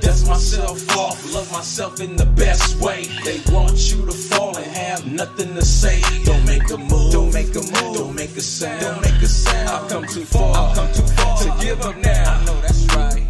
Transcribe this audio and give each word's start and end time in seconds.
Dust 0.00 0.26
myself 0.26 0.96
off, 0.96 1.32
love 1.32 1.50
myself 1.52 2.00
in 2.00 2.16
the 2.16 2.26
best 2.26 2.80
way. 2.80 3.04
They 3.24 3.40
want 3.52 3.92
you 3.92 4.04
to 4.04 4.12
fall 4.12 4.56
and 4.56 4.66
have 4.66 5.06
nothing 5.06 5.54
to 5.54 5.64
say. 5.64 6.00
Don't 6.24 6.44
make 6.44 6.68
a 6.70 6.76
move, 6.76 7.12
don't 7.12 7.32
make 7.32 7.54
a 7.54 7.60
move, 7.60 7.96
don't 7.96 8.14
make 8.14 8.36
a 8.36 8.40
sound, 8.40 8.80
don't 8.80 9.00
make 9.00 9.22
a 9.22 9.26
sound. 9.26 9.68
I've 9.68 9.88
come 9.88 10.06
too 10.06 10.24
far, 10.24 10.56
I've 10.56 10.76
come 10.76 10.92
too 10.92 11.06
far 11.14 11.38
to 11.38 11.64
give 11.64 11.80
up 11.82 11.96
now. 11.98 12.34
I 12.34 12.44
know 12.44 12.60
that's 12.60 12.84
right. 12.96 13.26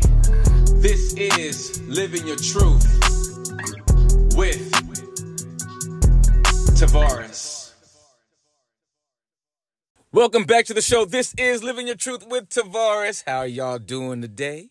This 0.81 1.13
is 1.15 1.83
Living 1.83 2.27
Your 2.27 2.37
Truth 2.37 2.87
with 4.35 4.73
Tavares. 6.79 7.73
Welcome 10.11 10.45
back 10.45 10.65
to 10.67 10.75
the 10.75 10.81
show. 10.81 11.05
This 11.05 11.35
is 11.37 11.63
Living 11.63 11.87
Your 11.87 11.97
Truth 11.97 12.27
with 12.27 12.49
Tavares. 12.49 13.25
How 13.27 13.39
are 13.39 13.47
y'all 13.47 13.79
doing 13.79 14.23
today? 14.23 14.71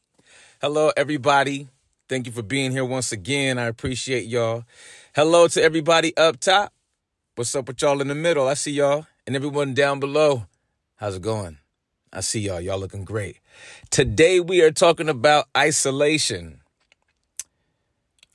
Hello, 0.62 0.92
everybody. 0.98 1.68
Thank 2.08 2.28
you 2.28 2.32
for 2.32 2.44
being 2.44 2.72
here 2.72 2.86
once 2.86 3.12
again. 3.12 3.58
I 3.58 3.66
appreciate 3.66 4.26
y'all. 4.28 4.64
Hello 5.16 5.48
to 5.48 5.64
everybody 5.64 6.16
up 6.16 6.40
top. 6.40 6.72
What's 7.34 7.56
up 7.56 7.68
with 7.68 7.82
y'all 7.82 8.00
in 8.00 8.10
the 8.10 8.14
middle? 8.14 8.48
I 8.48 8.54
see 8.54 8.74
y'all. 8.74 9.08
And 9.26 9.36
everyone 9.36 9.74
down 9.74 10.00
below. 10.00 10.46
How's 10.98 11.16
it 11.16 11.24
going? 11.24 11.58
I 12.14 12.20
see 12.20 12.42
y'all. 12.42 12.62
Y'all 12.62 12.78
looking 12.78 13.06
great. 13.06 13.40
Today 13.90 14.40
we 14.40 14.62
are 14.62 14.70
talking 14.70 15.10
about 15.10 15.48
isolation. 15.58 16.62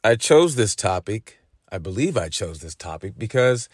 I 0.02 0.16
chose 0.16 0.56
this 0.56 0.74
topic. 0.74 1.38
I 1.70 1.78
believe 1.78 2.16
I 2.16 2.28
chose 2.28 2.58
this 2.58 2.74
topic 2.74 3.14
because 3.16 3.68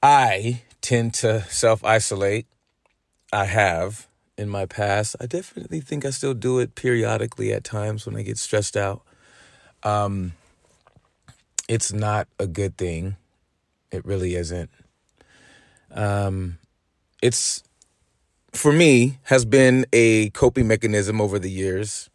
I 0.00 0.62
tend 0.82 1.14
to 1.14 1.42
self 1.48 1.82
isolate. 1.82 2.46
I 3.32 3.46
have 3.46 4.06
in 4.40 4.48
my 4.48 4.64
past. 4.64 5.14
I 5.20 5.26
definitely 5.26 5.80
think 5.80 6.06
I 6.06 6.10
still 6.10 6.32
do 6.32 6.58
it 6.60 6.74
periodically 6.74 7.52
at 7.52 7.62
times 7.62 8.06
when 8.06 8.16
I 8.16 8.22
get 8.22 8.38
stressed 8.38 8.74
out. 8.74 9.02
Um, 9.82 10.32
it's 11.68 11.92
not 11.92 12.28
a 12.38 12.46
good 12.46 12.76
thing. 12.76 13.16
It 13.90 14.04
really 14.04 14.34
isn't. 14.34 14.70
Um, 15.92 16.58
it's 17.22 17.62
for 18.52 18.72
me 18.72 19.18
has 19.24 19.44
been 19.44 19.86
a 19.92 20.30
coping 20.30 20.66
mechanism 20.68 21.20
over 21.20 21.38
the 21.38 21.50
years. 21.50 22.10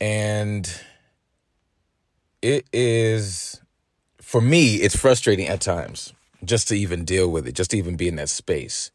And 0.00 0.70
it 2.40 2.66
is, 2.72 3.60
for 4.20 4.40
me, 4.40 4.76
it's 4.76 4.96
frustrating 4.96 5.46
at 5.48 5.60
times 5.60 6.14
just 6.42 6.68
to 6.68 6.74
even 6.74 7.04
deal 7.04 7.30
with 7.30 7.46
it, 7.46 7.52
just 7.52 7.72
to 7.72 7.78
even 7.78 7.96
be 7.96 8.08
in 8.08 8.16
that 8.16 8.30
space. 8.30 8.90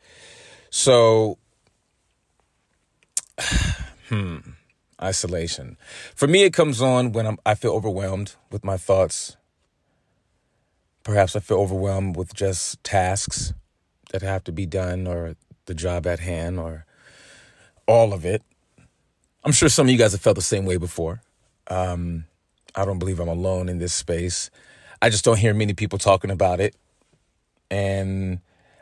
So, 0.72 1.38
hmm, 4.10 4.38
isolation. 5.02 5.78
For 6.16 6.28
me, 6.28 6.44
it 6.44 6.54
comes 6.54 6.82
on 6.82 7.12
when 7.12 7.26
I'm, 7.26 7.38
I 7.46 7.56
feel 7.56 7.72
overwhelmed 7.74 8.36
with 8.52 8.64
my 8.64 8.78
thoughts. 8.78 9.38
Perhaps 11.04 11.36
I 11.36 11.40
feel 11.40 11.60
overwhelmed 11.60 12.16
with 12.16 12.34
just 12.34 12.84
tasks 12.84 13.54
that 14.12 14.22
have 14.22 14.44
to 14.46 14.52
be 14.52 14.66
done 14.66 15.08
or 15.08 15.36
the 15.66 15.74
job 15.74 16.08
at 16.08 16.20
hand 16.20 16.60
or 16.60 16.86
all 17.88 18.14
of 18.14 18.26
it. 18.26 18.42
I'm 19.44 19.52
sure 19.52 19.70
some 19.70 19.88
of 19.88 19.92
you 19.92 19.98
guys 19.98 20.14
have 20.14 20.22
felt 20.22 20.36
the 20.36 20.42
same 20.42 20.66
way 20.66 20.78
before. 20.78 21.22
Um, 21.68 22.26
I 22.74 22.86
don't 22.86 23.00
believe 23.00 23.20
I'm 23.20 23.28
alone 23.28 23.70
in 23.70 23.78
this 23.78 23.94
space. 23.94 24.50
I 25.02 25.10
just 25.10 25.24
don't 25.24 25.38
hear 25.38 25.54
many 25.54 25.74
people 25.74 26.00
talking 26.00 26.32
about 26.32 26.60
it. 26.60 26.76
And 27.70 28.40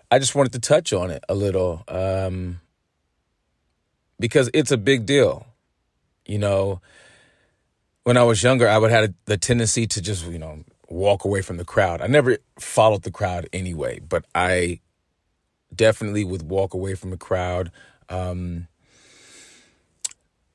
I 0.09 0.19
just 0.19 0.35
wanted 0.35 0.53
to 0.53 0.59
touch 0.59 0.93
on 0.93 1.11
it 1.11 1.23
a 1.27 1.35
little 1.35 1.83
um, 1.87 2.61
because 4.19 4.49
it's 4.53 4.71
a 4.71 4.77
big 4.77 5.05
deal. 5.05 5.47
You 6.25 6.39
know, 6.39 6.81
when 8.03 8.17
I 8.17 8.23
was 8.23 8.43
younger, 8.43 8.67
I 8.67 8.77
would 8.77 8.91
have 8.91 9.13
the 9.25 9.37
tendency 9.37 9.87
to 9.87 10.01
just, 10.01 10.25
you 10.25 10.39
know, 10.39 10.63
walk 10.89 11.25
away 11.25 11.41
from 11.41 11.57
the 11.57 11.65
crowd. 11.65 12.01
I 12.01 12.07
never 12.07 12.37
followed 12.59 13.03
the 13.03 13.11
crowd 13.11 13.47
anyway, 13.51 13.99
but 13.99 14.25
I 14.35 14.79
definitely 15.73 16.23
would 16.23 16.43
walk 16.43 16.73
away 16.73 16.95
from 16.95 17.09
the 17.09 17.17
crowd. 17.17 17.71
Um, 18.09 18.67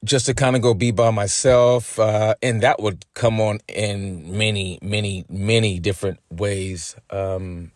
just 0.04 0.26
to 0.26 0.34
kind 0.34 0.54
of 0.56 0.62
go 0.62 0.74
be 0.74 0.90
by 0.90 1.10
myself. 1.10 1.98
Uh, 1.98 2.34
and 2.42 2.62
that 2.62 2.80
would 2.80 3.04
come 3.14 3.40
on 3.40 3.60
in 3.68 4.36
many, 4.36 4.78
many, 4.82 5.24
many 5.28 5.78
different 5.78 6.20
ways. 6.30 6.96
Um, 7.10 7.72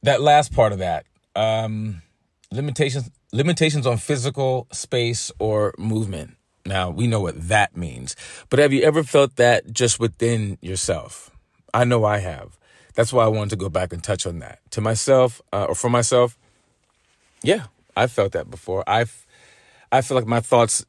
That 0.02 0.20
last 0.20 0.52
part 0.52 0.74
of 0.74 0.80
that, 0.80 1.06
um, 1.36 2.02
limitations 2.52 3.12
limitations 3.32 3.86
on 3.86 3.98
physical 3.98 4.68
space 4.72 5.32
or 5.38 5.76
movement. 5.78 6.38
Now 6.66 6.90
we 6.90 7.06
know 7.06 7.22
what 7.22 7.50
that 7.50 7.78
means, 7.78 8.16
but 8.50 8.58
have 8.58 8.74
you 8.74 8.82
ever 8.82 9.04
felt 9.04 9.36
that 9.36 9.72
just 9.72 10.00
within 10.00 10.58
yourself? 10.60 11.30
I 11.72 11.84
know 11.84 12.04
I 12.04 12.18
have. 12.18 12.58
That's 12.96 13.14
why 13.14 13.24
I 13.24 13.28
wanted 13.28 13.52
to 13.52 13.56
go 13.58 13.70
back 13.70 13.94
and 13.94 14.04
touch 14.04 14.26
on 14.26 14.40
that 14.40 14.60
to 14.72 14.82
myself 14.82 15.40
uh, 15.54 15.66
or 15.70 15.76
for 15.76 15.90
myself. 15.90 16.36
Yeah, 17.44 17.66
I 17.96 18.08
felt 18.08 18.32
that 18.32 18.50
before. 18.50 18.84
I 18.88 19.06
I 19.92 20.02
feel 20.02 20.18
like 20.18 20.26
my 20.26 20.40
thoughts 20.40 20.84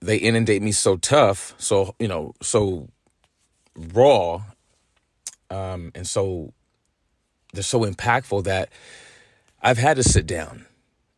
they 0.00 0.18
inundate 0.18 0.60
me 0.60 0.72
so 0.72 0.98
tough, 0.98 1.54
so 1.56 1.94
you 1.98 2.06
know, 2.06 2.34
so 2.42 2.88
raw 3.74 4.42
um, 5.50 5.92
and 5.94 6.06
so 6.06 6.52
they're 7.52 7.62
so 7.62 7.84
impactful 7.84 8.44
that 8.44 8.70
I've 9.62 9.78
had 9.78 9.96
to 9.96 10.02
sit 10.02 10.26
down. 10.26 10.66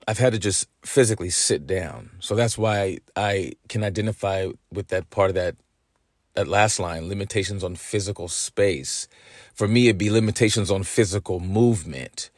I've 0.06 0.18
had 0.18 0.32
to 0.32 0.38
just 0.38 0.68
physically 0.84 1.30
sit 1.30 1.66
down. 1.66 2.10
So 2.20 2.34
that's 2.34 2.56
why 2.56 2.98
I 3.14 3.52
can 3.68 3.84
identify 3.84 4.48
with 4.72 4.88
that 4.88 5.10
part 5.10 5.30
of 5.30 5.34
that 5.34 5.56
that 6.34 6.46
last 6.46 6.78
line, 6.78 7.08
limitations 7.08 7.64
on 7.64 7.74
physical 7.74 8.28
space. 8.28 9.08
For 9.52 9.66
me, 9.66 9.88
it'd 9.88 9.98
be 9.98 10.10
limitations 10.10 10.70
on 10.70 10.84
physical 10.84 11.40
movement 11.40 12.30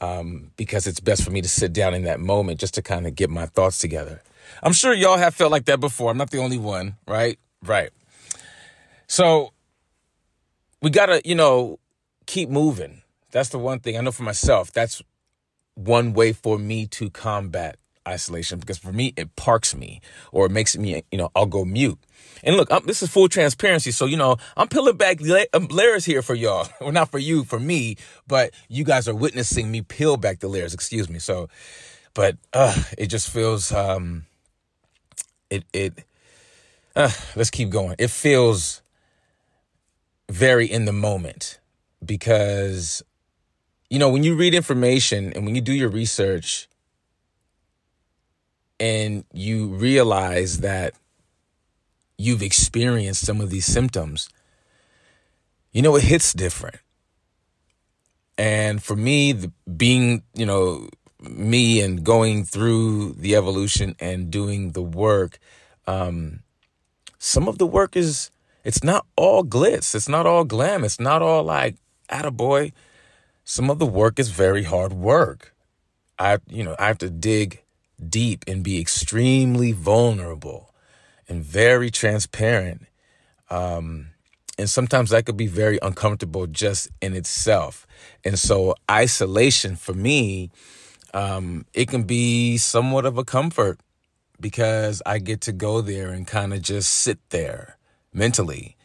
um, 0.00 0.52
because 0.56 0.86
it's 0.86 1.00
best 1.00 1.24
for 1.24 1.30
me 1.30 1.42
to 1.42 1.48
sit 1.48 1.72
down 1.72 1.92
in 1.92 2.04
that 2.04 2.20
moment 2.20 2.60
just 2.60 2.74
to 2.74 2.82
kind 2.82 3.06
of 3.06 3.14
get 3.16 3.28
my 3.28 3.46
thoughts 3.46 3.78
together. 3.78 4.22
I'm 4.62 4.72
sure 4.72 4.94
y'all 4.94 5.18
have 5.18 5.34
felt 5.34 5.50
like 5.50 5.64
that 5.66 5.80
before. 5.80 6.10
I'm 6.10 6.16
not 6.16 6.30
the 6.30 6.38
only 6.38 6.58
one, 6.58 6.96
right? 7.06 7.38
Right. 7.62 7.90
So 9.08 9.52
we 10.82 10.90
got 10.90 11.06
to, 11.06 11.20
you 11.24 11.34
know, 11.34 11.78
keep 12.26 12.48
moving. 12.48 13.02
That's 13.30 13.50
the 13.50 13.58
one 13.58 13.80
thing 13.80 13.96
I 13.96 14.00
know 14.00 14.12
for 14.12 14.22
myself. 14.22 14.72
That's 14.72 15.02
one 15.74 16.12
way 16.12 16.32
for 16.32 16.58
me 16.58 16.86
to 16.86 17.10
combat 17.10 17.76
isolation 18.08 18.58
because 18.58 18.78
for 18.78 18.92
me 18.92 19.12
it 19.16 19.36
parks 19.36 19.74
me 19.74 20.00
or 20.32 20.46
it 20.46 20.50
makes 20.50 20.76
me 20.76 21.02
you 21.12 21.18
know 21.18 21.30
I'll 21.34 21.46
go 21.46 21.64
mute. 21.64 21.98
And 22.42 22.56
look, 22.56 22.72
I'm, 22.72 22.84
this 22.86 23.02
is 23.02 23.10
full 23.10 23.28
transparency, 23.28 23.90
so 23.90 24.06
you 24.06 24.16
know 24.16 24.36
I'm 24.56 24.68
peeling 24.68 24.96
back 24.96 25.18
um, 25.52 25.66
layers 25.68 26.04
here 26.04 26.22
for 26.22 26.34
y'all, 26.34 26.68
well 26.80 26.92
not 26.92 27.10
for 27.10 27.18
you, 27.18 27.44
for 27.44 27.60
me, 27.60 27.96
but 28.26 28.52
you 28.68 28.84
guys 28.84 29.08
are 29.08 29.14
witnessing 29.14 29.70
me 29.70 29.82
peel 29.82 30.16
back 30.16 30.40
the 30.40 30.48
layers. 30.48 30.74
Excuse 30.74 31.08
me. 31.08 31.18
So, 31.18 31.48
but 32.14 32.36
uh, 32.52 32.82
it 32.98 33.06
just 33.06 33.30
feels 33.30 33.72
um, 33.72 34.26
it 35.50 35.64
it. 35.72 36.04
Uh, 36.96 37.10
let's 37.36 37.50
keep 37.50 37.70
going. 37.70 37.94
It 37.98 38.10
feels 38.10 38.82
very 40.30 40.66
in 40.66 40.84
the 40.84 40.92
moment 40.92 41.58
because 42.04 43.02
you 43.90 43.98
know, 43.98 44.08
when 44.08 44.22
you 44.22 44.36
read 44.36 44.54
information 44.54 45.32
and 45.34 45.44
when 45.44 45.56
you 45.56 45.60
do 45.60 45.72
your 45.72 45.88
research 45.88 46.68
and 48.78 49.24
you 49.32 49.66
realize 49.66 50.60
that 50.60 50.94
you've 52.16 52.42
experienced 52.42 53.26
some 53.26 53.40
of 53.40 53.50
these 53.50 53.66
symptoms, 53.66 54.28
you 55.72 55.82
know, 55.82 55.96
it 55.96 56.04
hits 56.04 56.32
different. 56.32 56.76
And 58.38 58.80
for 58.80 58.94
me, 58.94 59.32
the, 59.32 59.52
being, 59.76 60.22
you 60.34 60.46
know, 60.46 60.88
me 61.20 61.80
and 61.80 62.04
going 62.04 62.44
through 62.44 63.14
the 63.14 63.34
evolution 63.34 63.96
and 63.98 64.30
doing 64.30 64.70
the 64.72 64.82
work, 64.82 65.38
um, 65.88 66.40
some 67.18 67.48
of 67.48 67.58
the 67.58 67.66
work 67.66 67.96
is, 67.96 68.30
it's 68.64 68.84
not 68.84 69.06
all 69.16 69.44
glitz. 69.44 69.94
It's 69.94 70.08
not 70.08 70.26
all 70.26 70.44
glam. 70.44 70.84
It's 70.84 71.00
not 71.00 71.22
all 71.22 71.44
like, 71.44 71.76
attaboy. 72.08 72.36
boy 72.36 72.72
some 73.50 73.68
of 73.68 73.80
the 73.80 73.86
work 73.86 74.20
is 74.20 74.30
very 74.30 74.62
hard 74.62 74.92
work. 74.92 75.56
I, 76.20 76.38
you 76.48 76.62
know, 76.62 76.76
I 76.78 76.86
have 76.86 76.98
to 76.98 77.10
dig 77.10 77.64
deep 78.08 78.44
and 78.46 78.62
be 78.62 78.80
extremely 78.80 79.72
vulnerable 79.72 80.72
and 81.28 81.42
very 81.42 81.90
transparent. 81.90 82.86
Um, 83.50 84.10
and 84.56 84.70
sometimes 84.70 85.10
that 85.10 85.26
could 85.26 85.36
be 85.36 85.48
very 85.48 85.80
uncomfortable 85.82 86.46
just 86.46 86.90
in 87.02 87.12
itself. 87.16 87.88
And 88.24 88.38
so 88.38 88.76
isolation 88.88 89.74
for 89.74 89.94
me, 89.94 90.52
um, 91.12 91.66
it 91.74 91.88
can 91.88 92.04
be 92.04 92.56
somewhat 92.56 93.04
of 93.04 93.18
a 93.18 93.24
comfort 93.24 93.80
because 94.38 95.02
I 95.04 95.18
get 95.18 95.40
to 95.40 95.52
go 95.52 95.80
there 95.80 96.10
and 96.10 96.24
kind 96.24 96.54
of 96.54 96.62
just 96.62 96.90
sit 96.90 97.18
there 97.30 97.76
mentally 98.12 98.76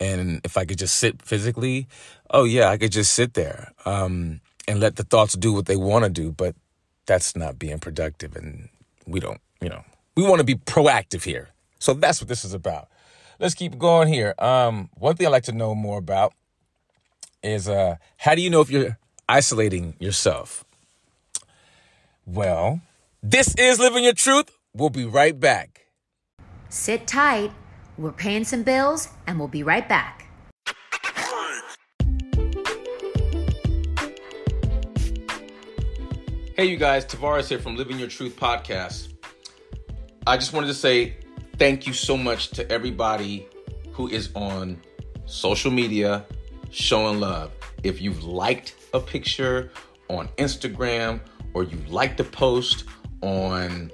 and 0.00 0.40
if 0.44 0.56
I 0.56 0.64
could 0.64 0.78
just 0.78 0.96
sit 0.96 1.20
physically, 1.22 1.86
oh 2.30 2.44
yeah, 2.44 2.70
I 2.70 2.78
could 2.78 2.90
just 2.90 3.12
sit 3.12 3.34
there 3.34 3.72
um, 3.84 4.40
and 4.66 4.80
let 4.80 4.96
the 4.96 5.04
thoughts 5.04 5.34
do 5.34 5.52
what 5.52 5.66
they 5.66 5.76
want 5.76 6.04
to 6.04 6.10
do. 6.10 6.32
But 6.32 6.56
that's 7.06 7.36
not 7.36 7.58
being 7.58 7.78
productive, 7.78 8.34
and 8.34 8.70
we 9.06 9.20
don't, 9.20 9.40
you 9.60 9.68
know, 9.68 9.84
we 10.16 10.22
want 10.22 10.38
to 10.38 10.44
be 10.44 10.54
proactive 10.54 11.24
here. 11.24 11.50
So 11.78 11.92
that's 11.92 12.20
what 12.20 12.28
this 12.28 12.44
is 12.44 12.54
about. 12.54 12.88
Let's 13.38 13.54
keep 13.54 13.78
going 13.78 14.08
here. 14.08 14.34
Um, 14.38 14.88
one 14.94 15.16
thing 15.16 15.26
I'd 15.26 15.30
like 15.30 15.44
to 15.44 15.52
know 15.52 15.74
more 15.74 15.98
about 15.98 16.32
is 17.42 17.68
uh, 17.68 17.96
how 18.16 18.34
do 18.34 18.42
you 18.42 18.50
know 18.50 18.60
if 18.60 18.70
you're 18.70 18.98
isolating 19.28 19.94
yourself? 19.98 20.64
Well, 22.26 22.80
this 23.22 23.54
is 23.56 23.78
Living 23.78 24.04
Your 24.04 24.12
Truth. 24.12 24.50
We'll 24.74 24.90
be 24.90 25.04
right 25.04 25.38
back. 25.38 25.86
Sit 26.68 27.06
tight 27.06 27.50
we're 28.00 28.12
paying 28.12 28.44
some 28.44 28.62
bills 28.62 29.08
and 29.26 29.38
we'll 29.38 29.46
be 29.46 29.62
right 29.62 29.86
back. 29.86 30.26
Hey, 36.56 36.66
you 36.66 36.76
guys, 36.76 37.04
Tavares 37.04 37.48
here 37.48 37.58
from 37.58 37.76
Living 37.76 37.98
Your 37.98 38.08
Truth 38.08 38.36
podcast. 38.36 39.12
I 40.26 40.36
just 40.36 40.52
wanted 40.52 40.68
to 40.68 40.74
say 40.74 41.16
thank 41.58 41.86
you 41.86 41.92
so 41.92 42.16
much 42.16 42.50
to 42.50 42.70
everybody 42.70 43.46
who 43.92 44.08
is 44.08 44.30
on 44.34 44.80
social 45.26 45.70
media 45.70 46.24
showing 46.70 47.20
love. 47.20 47.52
If 47.82 48.00
you've 48.00 48.24
liked 48.24 48.74
a 48.94 49.00
picture 49.00 49.70
on 50.08 50.28
Instagram 50.38 51.20
or 51.54 51.64
you 51.64 51.78
liked 51.88 52.20
a 52.20 52.24
post 52.24 52.84
on 53.22 53.90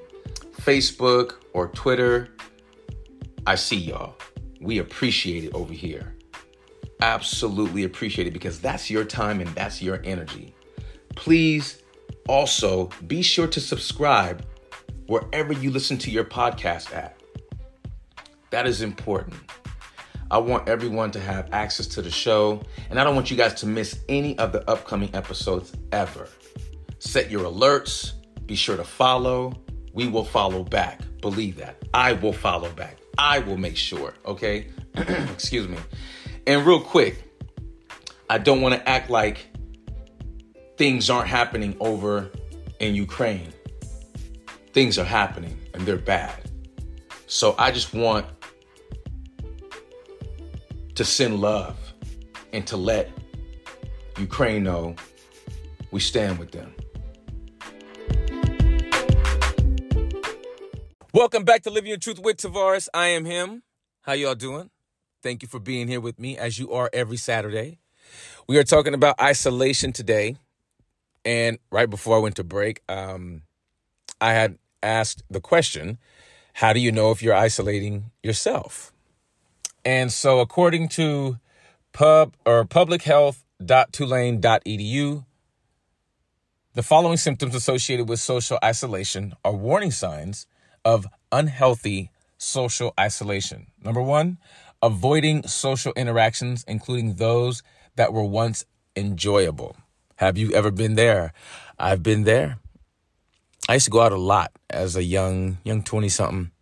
Facebook 0.60 1.34
or 1.52 1.68
Twitter, 1.68 2.30
I 3.46 3.54
see 3.54 3.76
y'all. 3.76 4.16
We 4.60 4.78
appreciate 4.78 5.44
it 5.44 5.54
over 5.54 5.72
here. 5.72 6.16
Absolutely 7.00 7.84
appreciate 7.84 8.26
it 8.26 8.32
because 8.32 8.60
that's 8.60 8.90
your 8.90 9.04
time 9.04 9.40
and 9.40 9.48
that's 9.50 9.80
your 9.80 10.00
energy. 10.04 10.52
Please 11.14 11.82
also 12.28 12.90
be 13.06 13.22
sure 13.22 13.46
to 13.46 13.60
subscribe 13.60 14.44
wherever 15.06 15.52
you 15.52 15.70
listen 15.70 15.96
to 15.98 16.10
your 16.10 16.24
podcast 16.24 16.92
at. 16.94 17.20
That 18.50 18.66
is 18.66 18.82
important. 18.82 19.36
I 20.30 20.38
want 20.38 20.68
everyone 20.68 21.12
to 21.12 21.20
have 21.20 21.48
access 21.52 21.86
to 21.88 22.02
the 22.02 22.10
show, 22.10 22.60
and 22.90 22.98
I 22.98 23.04
don't 23.04 23.14
want 23.14 23.30
you 23.30 23.36
guys 23.36 23.54
to 23.54 23.66
miss 23.66 24.00
any 24.08 24.36
of 24.38 24.50
the 24.50 24.68
upcoming 24.68 25.14
episodes 25.14 25.72
ever. 25.92 26.28
Set 26.98 27.30
your 27.30 27.44
alerts, 27.44 28.14
be 28.46 28.56
sure 28.56 28.76
to 28.76 28.84
follow. 28.84 29.52
We 29.92 30.08
will 30.08 30.24
follow 30.24 30.64
back. 30.64 31.00
Believe 31.20 31.56
that. 31.56 31.76
I 31.94 32.14
will 32.14 32.32
follow 32.32 32.70
back. 32.72 32.98
I 33.18 33.38
will 33.40 33.56
make 33.56 33.76
sure, 33.76 34.14
okay? 34.24 34.68
Excuse 34.94 35.68
me. 35.68 35.78
And 36.46 36.66
real 36.66 36.80
quick, 36.80 37.22
I 38.28 38.38
don't 38.38 38.60
want 38.60 38.74
to 38.74 38.88
act 38.88 39.10
like 39.10 39.48
things 40.76 41.08
aren't 41.10 41.28
happening 41.28 41.76
over 41.80 42.30
in 42.80 42.94
Ukraine. 42.94 43.52
Things 44.72 44.98
are 44.98 45.04
happening 45.04 45.58
and 45.74 45.86
they're 45.86 45.96
bad. 45.96 46.50
So 47.26 47.54
I 47.58 47.70
just 47.70 47.94
want 47.94 48.26
to 50.94 51.04
send 51.04 51.40
love 51.40 51.76
and 52.52 52.66
to 52.66 52.76
let 52.76 53.10
Ukraine 54.18 54.62
know 54.62 54.94
we 55.90 56.00
stand 56.00 56.38
with 56.38 56.52
them. 56.52 56.72
Welcome 61.16 61.44
back 61.44 61.62
to 61.62 61.70
Living 61.70 61.88
Your 61.88 61.96
Truth 61.96 62.18
with 62.18 62.36
Tavares. 62.36 62.88
I 62.92 63.06
am 63.06 63.24
him. 63.24 63.62
How 64.02 64.12
y'all 64.12 64.34
doing? 64.34 64.68
Thank 65.22 65.40
you 65.40 65.48
for 65.48 65.58
being 65.58 65.88
here 65.88 65.98
with 65.98 66.18
me 66.18 66.36
as 66.36 66.58
you 66.58 66.72
are 66.72 66.90
every 66.92 67.16
Saturday. 67.16 67.78
We 68.46 68.58
are 68.58 68.64
talking 68.64 68.92
about 68.92 69.18
isolation 69.18 69.94
today. 69.94 70.36
And 71.24 71.58
right 71.72 71.88
before 71.88 72.18
I 72.18 72.20
went 72.20 72.36
to 72.36 72.44
break, 72.44 72.82
um, 72.86 73.44
I 74.20 74.34
had 74.34 74.58
asked 74.82 75.22
the 75.30 75.40
question, 75.40 75.96
how 76.52 76.74
do 76.74 76.80
you 76.80 76.92
know 76.92 77.12
if 77.12 77.22
you're 77.22 77.32
isolating 77.32 78.10
yourself? 78.22 78.92
And 79.86 80.12
so 80.12 80.40
according 80.40 80.90
to 80.90 81.38
pub 81.94 82.36
or 82.44 82.66
publichealth.tulane.edu, 82.66 85.24
the 86.74 86.82
following 86.82 87.16
symptoms 87.16 87.54
associated 87.54 88.06
with 88.06 88.20
social 88.20 88.58
isolation 88.62 89.34
are 89.46 89.54
warning 89.54 89.92
signs 89.92 90.46
of 90.86 91.04
unhealthy 91.32 92.12
social 92.38 92.94
isolation. 92.98 93.66
Number 93.82 94.00
one, 94.00 94.38
avoiding 94.80 95.42
social 95.48 95.92
interactions, 95.96 96.64
including 96.68 97.14
those 97.14 97.64
that 97.96 98.12
were 98.12 98.22
once 98.22 98.64
enjoyable. 98.94 99.76
Have 100.14 100.38
you 100.38 100.52
ever 100.52 100.70
been 100.70 100.94
there? 100.94 101.32
I've 101.76 102.04
been 102.04 102.22
there. 102.22 102.60
I 103.68 103.74
used 103.74 103.86
to 103.86 103.90
go 103.90 104.00
out 104.00 104.12
a 104.12 104.16
lot 104.16 104.52
as 104.70 104.94
a 104.94 105.02
young, 105.02 105.58
young 105.64 105.82
20 105.82 106.08
something. 106.08 106.52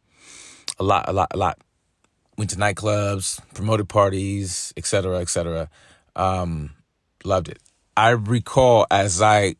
A 0.78 0.82
lot, 0.82 1.06
a 1.06 1.12
lot, 1.12 1.28
a 1.32 1.36
lot. 1.36 1.58
Went 2.38 2.50
to 2.50 2.56
nightclubs, 2.56 3.40
promoted 3.52 3.90
parties, 3.90 4.72
etc., 4.78 5.18
etc. 5.18 5.68
Um, 6.16 6.70
loved 7.24 7.48
it. 7.48 7.58
I 7.94 8.10
recall 8.10 8.86
as 8.90 9.20
I 9.20 9.56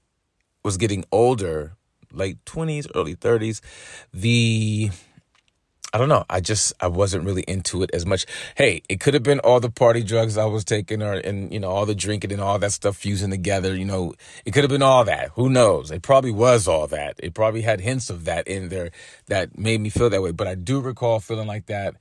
was 0.64 0.78
getting 0.78 1.04
older, 1.12 1.76
late 2.14 2.44
20s, 2.44 2.87
early 2.94 3.14
30s, 3.16 3.61
the 4.12 4.90
I 5.94 5.99
don't 5.99 6.09
know. 6.09 6.25
I 6.28 6.40
just 6.40 6.73
I 6.80 6.88
wasn't 6.88 7.25
really 7.25 7.44
into 7.47 7.85
it 7.85 7.90
as 7.94 8.04
much. 8.04 8.26
Hey, 8.56 8.83
it 8.88 8.99
could 8.99 9.14
have 9.14 9.23
been 9.23 9.38
all 9.38 9.61
the 9.61 9.71
party 9.71 10.02
drugs 10.02 10.37
I 10.37 10.44
was 10.44 10.64
taking, 10.64 11.00
or 11.02 11.12
and 11.12 11.52
you 11.52 11.61
know 11.61 11.71
all 11.71 11.87
the 11.87 11.94
drinking 11.94 12.33
and 12.33 12.40
all 12.40 12.59
that 12.59 12.73
stuff 12.73 12.97
fusing 12.97 13.30
together. 13.30 13.76
You 13.76 13.85
know, 13.85 14.14
it 14.44 14.50
could 14.50 14.64
have 14.64 14.73
been 14.73 14.83
all 14.83 15.04
that. 15.04 15.28
Who 15.37 15.49
knows? 15.49 15.92
It 15.92 16.02
probably 16.02 16.33
was 16.33 16.66
all 16.66 16.88
that. 16.88 17.21
It 17.23 17.33
probably 17.33 17.62
had 17.62 17.80
hints 17.80 18.11
of 18.11 18.25
that 18.25 18.49
in 18.49 18.71
there 18.71 18.90
that 19.26 19.56
made 19.56 19.80
me 19.80 19.88
feel 19.88 20.11
that 20.11 20.21
way. 20.21 20.33
But 20.33 20.49
I 20.49 20.56
do 20.56 20.80
recall 20.80 21.21
feeling 21.21 21.47
like 21.47 21.66
that 21.66 21.94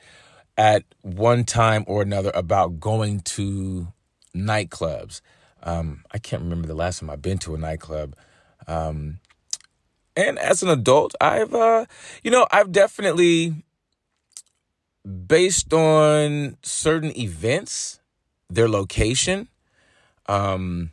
at 0.57 0.85
one 1.03 1.43
time 1.43 1.83
or 1.85 2.01
another 2.01 2.31
about 2.33 2.79
going 2.79 3.19
to 3.19 3.89
nightclubs. 4.35 5.21
Um, 5.61 6.03
I 6.11 6.17
can't 6.17 6.41
remember 6.41 6.67
the 6.67 6.73
last 6.73 6.99
time 6.99 7.11
I've 7.11 7.21
been 7.21 7.37
to 7.39 7.53
a 7.53 7.59
nightclub. 7.59 8.15
Um, 8.67 9.19
and 10.15 10.37
as 10.39 10.63
an 10.63 10.69
adult, 10.69 11.15
I've, 11.19 11.53
uh, 11.53 11.85
you 12.23 12.31
know, 12.31 12.47
I've 12.51 12.71
definitely, 12.71 13.55
based 15.27 15.73
on 15.73 16.57
certain 16.61 17.17
events, 17.17 17.99
their 18.49 18.69
location, 18.69 19.47
um, 20.27 20.91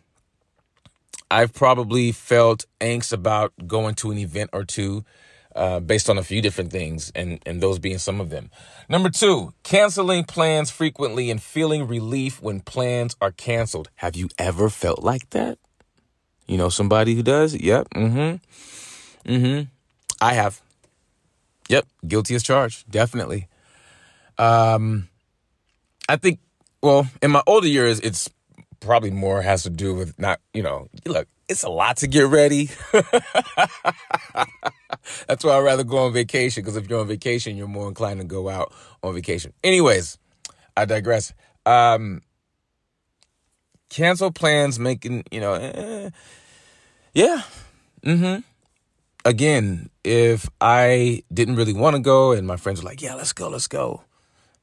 I've 1.31 1.53
probably 1.53 2.11
felt 2.13 2.65
angst 2.81 3.13
about 3.13 3.53
going 3.67 3.95
to 3.97 4.11
an 4.11 4.19
event 4.19 4.51
or 4.53 4.65
two 4.65 5.05
uh, 5.55 5.81
based 5.81 6.09
on 6.09 6.17
a 6.17 6.23
few 6.23 6.41
different 6.41 6.71
things, 6.71 7.11
and, 7.15 7.41
and 7.45 7.61
those 7.61 7.79
being 7.79 7.99
some 7.99 8.21
of 8.21 8.31
them. 8.31 8.51
Number 8.89 9.11
two, 9.11 9.53
canceling 9.63 10.25
plans 10.25 10.71
frequently 10.71 11.31
and 11.31 11.43
feeling 11.43 11.87
relief 11.87 12.41
when 12.41 12.61
plans 12.61 13.17
are 13.21 13.33
canceled. 13.33 13.91
Have 13.97 14.17
you 14.17 14.29
ever 14.39 14.69
felt 14.69 15.03
like 15.03 15.31
that? 15.31 15.59
You 16.47 16.57
know 16.57 16.69
somebody 16.69 17.15
who 17.15 17.23
does? 17.23 17.55
Yep. 17.55 17.91
Mm-hmm. 17.91 18.37
Mm-hmm. 19.25 19.65
I 20.21 20.35
have. 20.35 20.61
Yep. 21.69 21.87
Guilty 22.07 22.35
as 22.35 22.43
charged. 22.43 22.91
Definitely. 22.91 23.49
Um, 24.39 25.09
I 26.09 26.17
think. 26.17 26.41
Well, 26.83 27.07
in 27.21 27.31
my 27.31 27.43
older 27.47 27.69
years, 27.69 28.01
it's 28.01 28.31
probably 28.81 29.11
more 29.11 29.43
has 29.43 29.65
to 29.65 29.71
do 29.71 29.95
with 29.95 30.19
not. 30.19 30.41
You 30.55 30.63
know, 30.63 30.89
look, 31.07 31.29
it's 31.49 31.63
a 31.65 31.69
lot 31.69 31.99
to 31.99 32.07
get 32.07 32.27
ready. 32.27 32.71
That's 35.27 35.45
why 35.45 35.57
I'd 35.57 35.65
rather 35.65 35.85
go 35.85 35.99
on 35.99 36.13
vacation 36.13 36.63
because 36.63 36.77
if 36.77 36.89
you're 36.89 37.01
on 37.01 37.09
vacation, 37.09 37.57
you're 37.57 37.67
more 37.67 37.89
inclined 37.89 38.21
to 38.21 38.27
go 38.27 38.49
out 38.49 38.73
on 39.03 39.15
vacation. 39.15 39.53
Anyways, 39.63 40.17
I 40.77 40.85
digress. 40.85 41.33
Um, 41.67 42.23
cancel 43.89 44.31
plans, 44.31 44.79
making, 44.79 45.25
you 45.31 45.41
know, 45.41 45.55
eh, 45.55 46.11
yeah. 47.15 47.43
Mm-hmm. 48.05 48.41
Again, 49.25 49.91
if 50.03 50.49
I 50.61 51.23
didn't 51.33 51.57
really 51.57 51.75
want 51.75 51.97
to 51.97 52.01
go 52.01 52.33
and 52.33 52.47
my 52.47 52.57
friends 52.57 52.83
were 52.83 52.89
like, 52.89 53.03
yeah, 53.03 53.15
let's 53.15 53.33
go, 53.33 53.49
let's 53.49 53.69
go. 53.69 54.03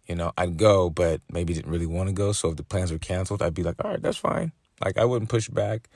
You 0.08 0.16
know, 0.16 0.32
I'd 0.38 0.58
go, 0.58 0.90
but 0.90 1.22
maybe 1.32 1.54
didn't 1.54 1.72
really 1.72 1.86
want 1.86 2.10
to 2.10 2.14
go. 2.14 2.32
So 2.32 2.50
if 2.50 2.56
the 2.56 2.64
plans 2.64 2.92
were 2.92 2.98
canceled, 2.98 3.42
I'd 3.42 3.54
be 3.54 3.64
like, 3.64 3.76
all 3.84 3.92
right, 3.92 4.02
that's 4.02 4.18
fine. 4.18 4.52
Like 4.84 4.98
I 4.98 5.06
wouldn't 5.06 5.30
push 5.30 5.50
back. 5.50 5.90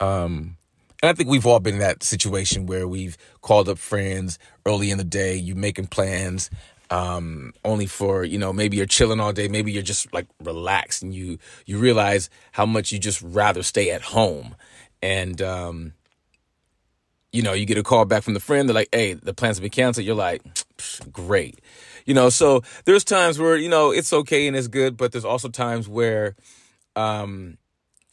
Um, 0.00 0.56
and 1.02 1.10
I 1.10 1.12
think 1.12 1.28
we've 1.28 1.46
all 1.46 1.60
been 1.60 1.74
in 1.74 1.80
that 1.80 2.02
situation 2.02 2.66
where 2.66 2.86
we've 2.86 3.18
called 3.42 3.68
up 3.68 3.78
friends 3.78 4.38
early 4.64 4.90
in 4.90 4.98
the 4.98 5.04
day, 5.04 5.34
you 5.36 5.54
making 5.54 5.88
plans, 5.88 6.50
um, 6.90 7.52
only 7.64 7.86
for, 7.86 8.24
you 8.24 8.38
know, 8.38 8.52
maybe 8.52 8.76
you're 8.76 8.86
chilling 8.86 9.20
all 9.20 9.32
day, 9.32 9.48
maybe 9.48 9.72
you're 9.72 9.82
just 9.82 10.12
like 10.12 10.26
relaxed 10.42 11.02
and 11.02 11.14
you 11.14 11.38
you 11.66 11.78
realize 11.78 12.30
how 12.52 12.64
much 12.64 12.92
you 12.92 12.98
just 12.98 13.20
rather 13.22 13.62
stay 13.62 13.90
at 13.90 14.02
home. 14.02 14.54
And 15.02 15.42
um, 15.42 15.92
you 17.34 17.42
know, 17.42 17.52
you 17.52 17.66
get 17.66 17.76
a 17.76 17.82
call 17.82 18.04
back 18.04 18.22
from 18.22 18.34
the 18.34 18.40
friend, 18.40 18.68
they're 18.68 18.74
like, 18.74 18.88
hey, 18.92 19.14
the 19.14 19.34
plans 19.34 19.56
have 19.56 19.62
been 19.62 19.70
canceled. 19.70 20.06
You're 20.06 20.14
like, 20.14 20.40
great. 21.10 21.60
You 22.06 22.14
know, 22.14 22.28
so 22.28 22.62
there's 22.84 23.02
times 23.02 23.40
where, 23.40 23.56
you 23.56 23.68
know, 23.68 23.90
it's 23.90 24.12
okay 24.12 24.46
and 24.46 24.56
it's 24.56 24.68
good, 24.68 24.96
but 24.96 25.10
there's 25.10 25.24
also 25.24 25.48
times 25.48 25.88
where 25.88 26.36
um 26.96 27.58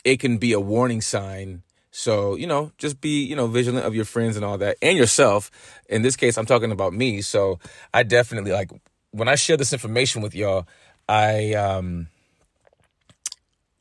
it 0.04 0.20
can 0.20 0.40
be 0.40 0.54
a 0.54 0.60
warning 0.60 1.02
sign 1.02 1.62
so, 1.92 2.36
you 2.36 2.48
know, 2.48 2.72
just 2.78 3.02
be, 3.02 3.24
you 3.26 3.36
know, 3.36 3.48
vigilant 3.48 3.86
of 3.86 3.94
your 3.94 4.06
friends 4.06 4.38
and 4.38 4.46
all 4.46 4.58
that 4.58 4.78
and 4.82 4.98
yourself. 4.98 5.52
In 5.90 6.02
this 6.02 6.16
case, 6.16 6.38
I'm 6.38 6.46
talking 6.46 6.72
about 6.72 6.94
me. 6.94 7.22
So 7.22 7.60
I 7.94 8.04
definitely 8.04 8.54
like 8.54 8.72
when 9.12 9.28
I 9.28 9.36
share 9.36 9.58
this 9.58 9.74
information 9.74 10.22
with 10.22 10.34
y'all, 10.34 10.68
I 11.08 11.54
um 11.54 12.08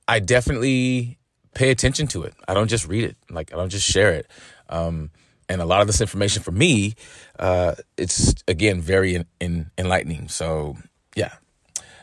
I 0.09 0.19
definitely 0.19 1.19
pay 1.55 1.71
attention 1.71 2.09
to 2.09 2.25
it. 2.25 2.35
I 2.49 2.53
don't 2.53 2.69
just 2.69 2.89
read 2.89 3.05
it. 3.05 3.17
Like 3.31 3.55
I 3.55 3.57
don't 3.57 3.71
just 3.71 3.89
share 3.89 4.13
it. 4.13 4.27
Um 4.69 5.11
and 5.51 5.61
a 5.61 5.67
lot 5.67 5.83
of 5.83 5.87
this 5.87 6.01
information 6.01 6.43
for 6.43 6.53
me, 6.53 6.95
uh, 7.39 7.75
it's 7.99 8.35
again 8.49 8.81
very 8.81 9.17
in, 9.17 9.27
in, 9.41 9.71
enlightening. 9.77 10.29
So 10.29 10.79
yeah, 11.15 11.35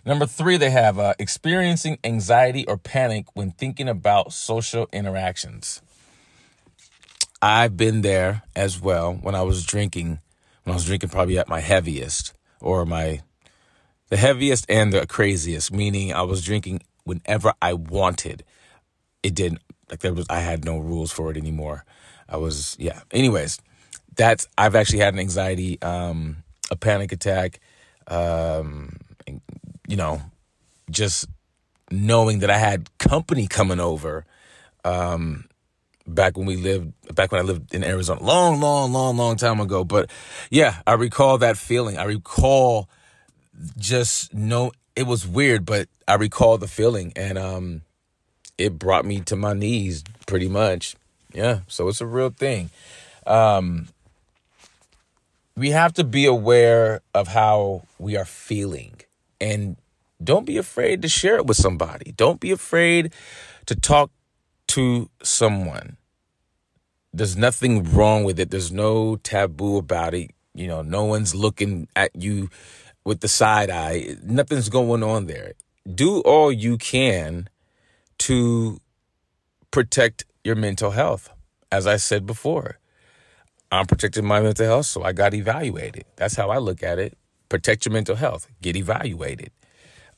Number 0.07 0.25
three, 0.25 0.55
they 0.55 0.69
have 0.69 0.99
uh, 0.99 1.15
experiencing 1.19 1.97
anxiety 2.01 2.65
or 2.65 2.77
panic 2.77 3.25
when 3.33 3.51
thinking 3.51 3.89
about 3.89 4.31
social 4.31 4.87
interactions. 4.93 5.81
I've 7.41 7.75
been 7.75 8.03
there 8.03 8.43
as 8.55 8.79
well 8.79 9.15
when 9.15 9.35
I 9.35 9.41
was 9.41 9.65
drinking, 9.65 10.19
when 10.63 10.71
I 10.71 10.75
was 10.75 10.85
drinking 10.85 11.09
probably 11.09 11.37
at 11.37 11.49
my 11.49 11.59
heaviest 11.59 12.33
or 12.61 12.85
my, 12.85 13.19
the 14.07 14.15
heaviest 14.15 14.65
and 14.69 14.93
the 14.93 15.05
craziest, 15.05 15.73
meaning 15.73 16.13
I 16.13 16.21
was 16.21 16.41
drinking 16.41 16.83
whenever 17.03 17.53
I 17.61 17.73
wanted. 17.73 18.45
It 19.23 19.35
didn't, 19.35 19.61
like 19.89 19.99
there 19.99 20.13
was, 20.13 20.25
I 20.29 20.39
had 20.39 20.63
no 20.63 20.77
rules 20.77 21.11
for 21.11 21.31
it 21.31 21.37
anymore. 21.37 21.83
I 22.29 22.37
was, 22.37 22.75
yeah. 22.79 23.01
Anyways, 23.11 23.59
that's, 24.15 24.47
I've 24.57 24.75
actually 24.75 24.99
had 24.99 25.13
an 25.13 25.19
anxiety, 25.19 25.81
um, 25.81 26.37
a 26.71 26.75
panic 26.75 27.11
attack, 27.11 27.59
um, 28.07 28.97
you 29.87 29.95
know, 29.95 30.21
just 30.89 31.27
knowing 31.91 32.39
that 32.39 32.49
I 32.49 32.57
had 32.57 32.89
company 32.97 33.47
coming 33.47 33.79
over, 33.79 34.25
um, 34.83 35.47
back 36.07 36.37
when 36.37 36.47
we 36.47 36.55
lived 36.55 36.93
back 37.13 37.31
when 37.31 37.41
I 37.41 37.43
lived 37.43 37.73
in 37.73 37.83
Arizona 37.83 38.23
long 38.23 38.59
long 38.59 38.93
long 38.93 39.17
long 39.17 39.35
time 39.35 39.59
ago. 39.59 39.83
But 39.83 40.09
yeah 40.49 40.81
I 40.87 40.93
recall 40.93 41.37
that 41.39 41.57
feeling. 41.57 41.97
I 41.97 42.05
recall 42.05 42.89
just 43.77 44.33
no 44.33 44.71
it 44.95 45.03
was 45.03 45.27
weird 45.27 45.65
but 45.65 45.89
I 46.07 46.15
recall 46.15 46.57
the 46.57 46.67
feeling. 46.67 47.11
And 47.15 47.37
um 47.37 47.81
it 48.57 48.79
brought 48.79 49.05
me 49.05 49.19
to 49.21 49.35
my 49.35 49.53
knees 49.53 50.03
pretty 50.25 50.47
much 50.47 50.95
yeah 51.37 51.59
so 51.67 51.87
it's 51.87 52.01
a 52.01 52.05
real 52.05 52.29
thing 52.29 52.69
um 53.25 53.87
we 55.55 55.71
have 55.71 55.93
to 55.93 56.03
be 56.03 56.25
aware 56.25 57.01
of 57.13 57.29
how 57.29 57.83
we 57.97 58.15
are 58.17 58.25
feeling 58.25 58.99
and 59.39 59.77
don't 60.23 60.45
be 60.45 60.57
afraid 60.57 61.01
to 61.01 61.07
share 61.07 61.37
it 61.37 61.45
with 61.45 61.57
somebody 61.57 62.11
don't 62.17 62.39
be 62.39 62.51
afraid 62.51 63.13
to 63.67 63.75
talk 63.75 64.11
to 64.67 65.09
someone. 65.23 65.97
There's 67.13 67.37
nothing 67.37 67.83
wrong 67.93 68.23
with 68.23 68.39
it. 68.39 68.51
There's 68.51 68.71
no 68.71 69.15
taboo 69.17 69.77
about 69.77 70.13
it. 70.13 70.31
You 70.53 70.67
know, 70.67 70.81
no 70.81 71.05
one's 71.05 71.33
looking 71.33 71.87
at 71.95 72.11
you 72.15 72.49
with 73.03 73.21
the 73.21 73.27
side 73.27 73.69
eye. 73.69 74.17
Nothing's 74.23 74.69
going 74.69 75.03
on 75.03 75.27
there. 75.27 75.53
Do 75.93 76.21
all 76.21 76.51
you 76.51 76.77
can 76.77 77.49
to 78.19 78.79
protect 79.71 80.25
your 80.43 80.55
mental 80.55 80.91
health. 80.91 81.29
As 81.71 81.85
I 81.85 81.97
said 81.97 82.25
before, 82.25 82.79
I'm 83.71 83.85
protecting 83.85 84.25
my 84.25 84.39
mental 84.39 84.65
health, 84.65 84.85
so 84.85 85.03
I 85.03 85.11
got 85.11 85.33
evaluated. 85.33 86.05
That's 86.15 86.35
how 86.35 86.49
I 86.49 86.57
look 86.57 86.83
at 86.83 86.99
it. 86.99 87.17
Protect 87.49 87.85
your 87.85 87.93
mental 87.93 88.15
health, 88.15 88.47
get 88.61 88.75
evaluated. 88.75 89.51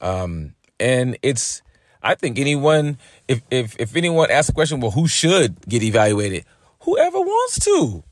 Um, 0.01 0.55
and 0.79 1.17
it's 1.21 1.61
I 2.01 2.15
think 2.15 2.39
anyone, 2.39 2.97
if 3.27 3.41
if 3.51 3.75
if 3.79 3.95
anyone 3.95 4.31
asks 4.31 4.49
a 4.49 4.53
question, 4.53 4.79
well, 4.79 4.91
who 4.91 5.07
should 5.07 5.67
get 5.67 5.83
evaluated? 5.83 6.45
Whoever 6.81 7.19
wants 7.19 7.59
to. 7.65 8.03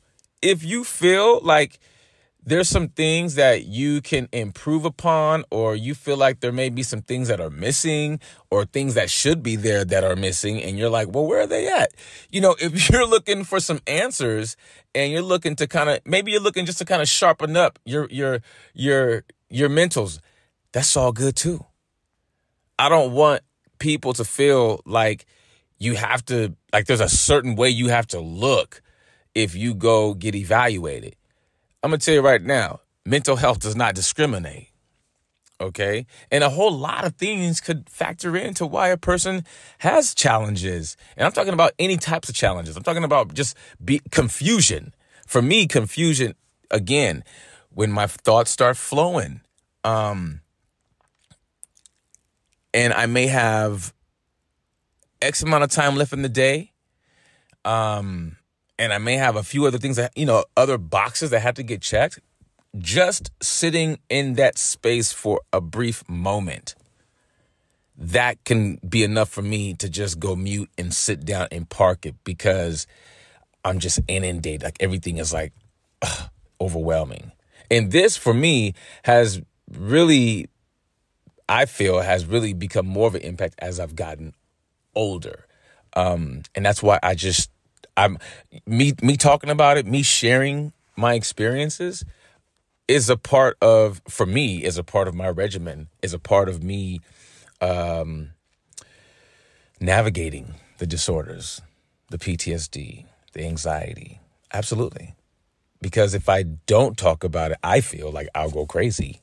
If 0.42 0.64
you 0.64 0.84
feel 0.84 1.40
like 1.42 1.80
there's 2.48 2.70
some 2.70 2.88
things 2.88 3.36
that 3.36 3.66
you 3.66 4.02
can 4.02 4.30
improve 4.32 4.86
upon, 4.86 5.44
or 5.52 5.76
you 5.76 5.94
feel 5.94 6.16
like 6.16 6.40
there 6.40 6.54
may 6.54 6.70
be 6.70 6.82
some 6.82 7.02
things 7.02 7.28
that 7.28 7.42
are 7.42 7.50
missing, 7.50 8.22
or 8.50 8.64
things 8.64 8.94
that 8.94 9.10
should 9.10 9.44
be 9.44 9.58
there 9.58 9.84
that 9.84 10.06
are 10.06 10.16
missing, 10.16 10.64
and 10.64 10.78
you're 10.78 10.90
like, 10.90 11.14
well, 11.14 11.26
where 11.26 11.42
are 11.42 11.48
they 11.48 11.68
at? 11.68 11.92
You 12.32 12.40
know, 12.40 12.56
if 12.62 12.90
you're 12.90 13.06
looking 13.06 13.44
for 13.44 13.60
some 13.60 13.82
answers 13.86 14.56
and 14.96 15.12
you're 15.12 15.22
looking 15.22 15.58
to 15.58 15.68
kind 15.68 15.90
of 15.90 16.00
maybe 16.06 16.32
you're 16.32 16.42
looking 16.42 16.66
just 16.66 16.78
to 16.78 16.86
kind 16.86 17.02
of 17.02 17.10
sharpen 17.10 17.58
up 17.58 17.80
your 17.84 18.08
your 18.10 18.40
your 18.74 19.26
your 19.50 19.68
mentals, 19.68 20.20
that's 20.72 20.96
all 20.96 21.12
good 21.12 21.36
too. 21.36 21.66
I 22.80 22.88
don't 22.88 23.12
want 23.12 23.42
people 23.78 24.14
to 24.14 24.24
feel 24.24 24.80
like 24.86 25.26
you 25.80 25.96
have 25.96 26.24
to 26.28 26.56
like 26.72 26.86
there's 26.86 27.02
a 27.02 27.10
certain 27.10 27.56
way 27.56 27.68
you 27.68 27.90
have 27.90 28.08
to 28.08 28.22
look 28.22 28.82
if 29.36 29.54
you 29.54 29.74
go 29.74 30.14
get 30.14 30.34
evaluated. 30.34 31.18
I'm 31.84 31.92
to 31.92 31.98
tell 31.98 32.14
you 32.14 32.22
right 32.22 32.42
now, 32.42 32.82
mental 33.06 33.36
health 33.36 33.60
does 33.60 33.76
not 33.76 33.96
discriminate. 33.96 34.70
Okay? 35.60 36.06
And 36.32 36.44
a 36.44 36.50
whole 36.50 36.72
lot 36.72 37.06
of 37.06 37.16
things 37.16 37.62
could 37.62 37.90
factor 37.90 38.36
into 38.38 38.66
why 38.66 38.90
a 38.90 38.98
person 38.98 39.46
has 39.80 40.14
challenges. 40.14 40.98
And 41.16 41.26
I'm 41.26 41.32
talking 41.32 41.54
about 41.54 41.74
any 41.80 41.98
types 41.98 42.30
of 42.30 42.36
challenges. 42.36 42.78
I'm 42.78 42.84
talking 42.84 43.04
about 43.04 43.34
just 43.34 43.58
be 43.84 44.02
confusion. 44.12 44.94
For 45.26 45.42
me, 45.42 45.68
confusion 45.68 46.36
again, 46.70 47.24
when 47.70 47.92
my 47.92 48.08
thoughts 48.08 48.52
start 48.52 48.78
flowing, 48.78 49.42
Um, 49.84 50.42
and 52.74 52.94
I 52.94 53.06
may 53.06 53.28
have 53.28 53.94
X 55.22 55.42
amount 55.44 55.64
of 55.64 55.72
time 55.72 55.96
left 55.96 56.14
in 56.14 56.22
the 56.22 56.30
day. 56.30 56.74
Um, 57.64 58.37
and 58.80 58.94
I 58.94 58.98
may 58.98 59.16
have 59.16 59.36
a 59.36 59.44
few 59.44 59.66
other 59.66 59.78
things 59.78 59.96
that, 59.96 60.16
you 60.16 60.26
know, 60.26 60.44
other 60.56 60.78
boxes 60.78 61.32
that 61.32 61.40
have 61.40 61.56
to 61.56 61.64
get 61.64 61.82
checked. 61.82 62.20
Just 62.78 63.32
sitting 63.42 63.98
in 64.10 64.34
that 64.34 64.58
space 64.58 65.12
for 65.12 65.42
a 65.52 65.60
brief 65.60 66.08
moment, 66.08 66.76
that 67.98 68.44
can 68.44 68.76
be 68.88 69.04
enough 69.04 69.30
for 69.30 69.42
me 69.42 69.74
to 69.76 69.90
just 69.90 70.20
go 70.20 70.36
mute 70.36 70.70
and 70.78 70.94
sit 70.94 71.26
down 71.26 71.48
and 71.52 71.68
park 71.68 72.06
it 72.06 72.16
because 72.24 72.86
I'm 73.66 73.80
just 73.80 74.00
inundated. 74.08 74.64
Like 74.64 74.78
everything 74.80 75.18
is 75.18 75.34
like 75.34 75.54
ugh, 76.04 76.30
overwhelming. 76.62 77.32
And 77.72 77.92
this 77.92 78.16
for 78.16 78.34
me 78.34 78.76
has 79.04 79.42
really, 79.72 80.48
I 81.50 81.66
feel, 81.66 82.00
has 82.02 82.26
really 82.26 82.54
become 82.54 82.86
more 82.86 83.08
of 83.08 83.16
an 83.16 83.22
impact 83.22 83.56
as 83.60 83.80
I've 83.80 83.96
gotten 83.96 84.34
older. 84.94 85.48
Um, 85.96 86.44
and 86.54 86.64
that's 86.66 86.84
why 86.84 87.00
I 87.02 87.16
just, 87.16 87.50
I'm, 87.98 88.20
me, 88.66 88.94
me 89.02 89.18
talking 89.18 89.50
about 89.50 89.78
it, 89.78 89.86
me 89.88 90.04
sharing 90.04 90.72
my 90.96 91.16
experiences 91.16 92.06
is 92.88 93.10
a 93.10 93.18
part 93.18 93.58
of, 93.62 94.02
for 94.08 94.26
me, 94.26 94.64
is 94.64 94.78
a 94.78 94.84
part 94.84 95.08
of 95.08 95.16
my 95.16 95.28
regimen, 95.30 95.90
is 96.02 96.14
a 96.14 96.20
part 96.20 96.48
of 96.48 96.64
me 96.64 97.02
um, 97.60 98.30
navigating 99.80 100.56
the 100.78 100.88
disorders, 100.88 101.62
the 102.10 102.18
PTSD, 102.18 103.06
the 103.34 103.44
anxiety. 103.44 104.20
Absolutely. 104.54 105.16
Because 105.82 106.14
if 106.14 106.30
I 106.30 106.44
don't 106.44 106.98
talk 106.98 107.24
about 107.24 107.52
it, 107.52 107.58
I 107.64 107.82
feel 107.82 108.12
like 108.12 108.30
I'll 108.34 108.50
go 108.52 108.66
crazy. 108.66 109.22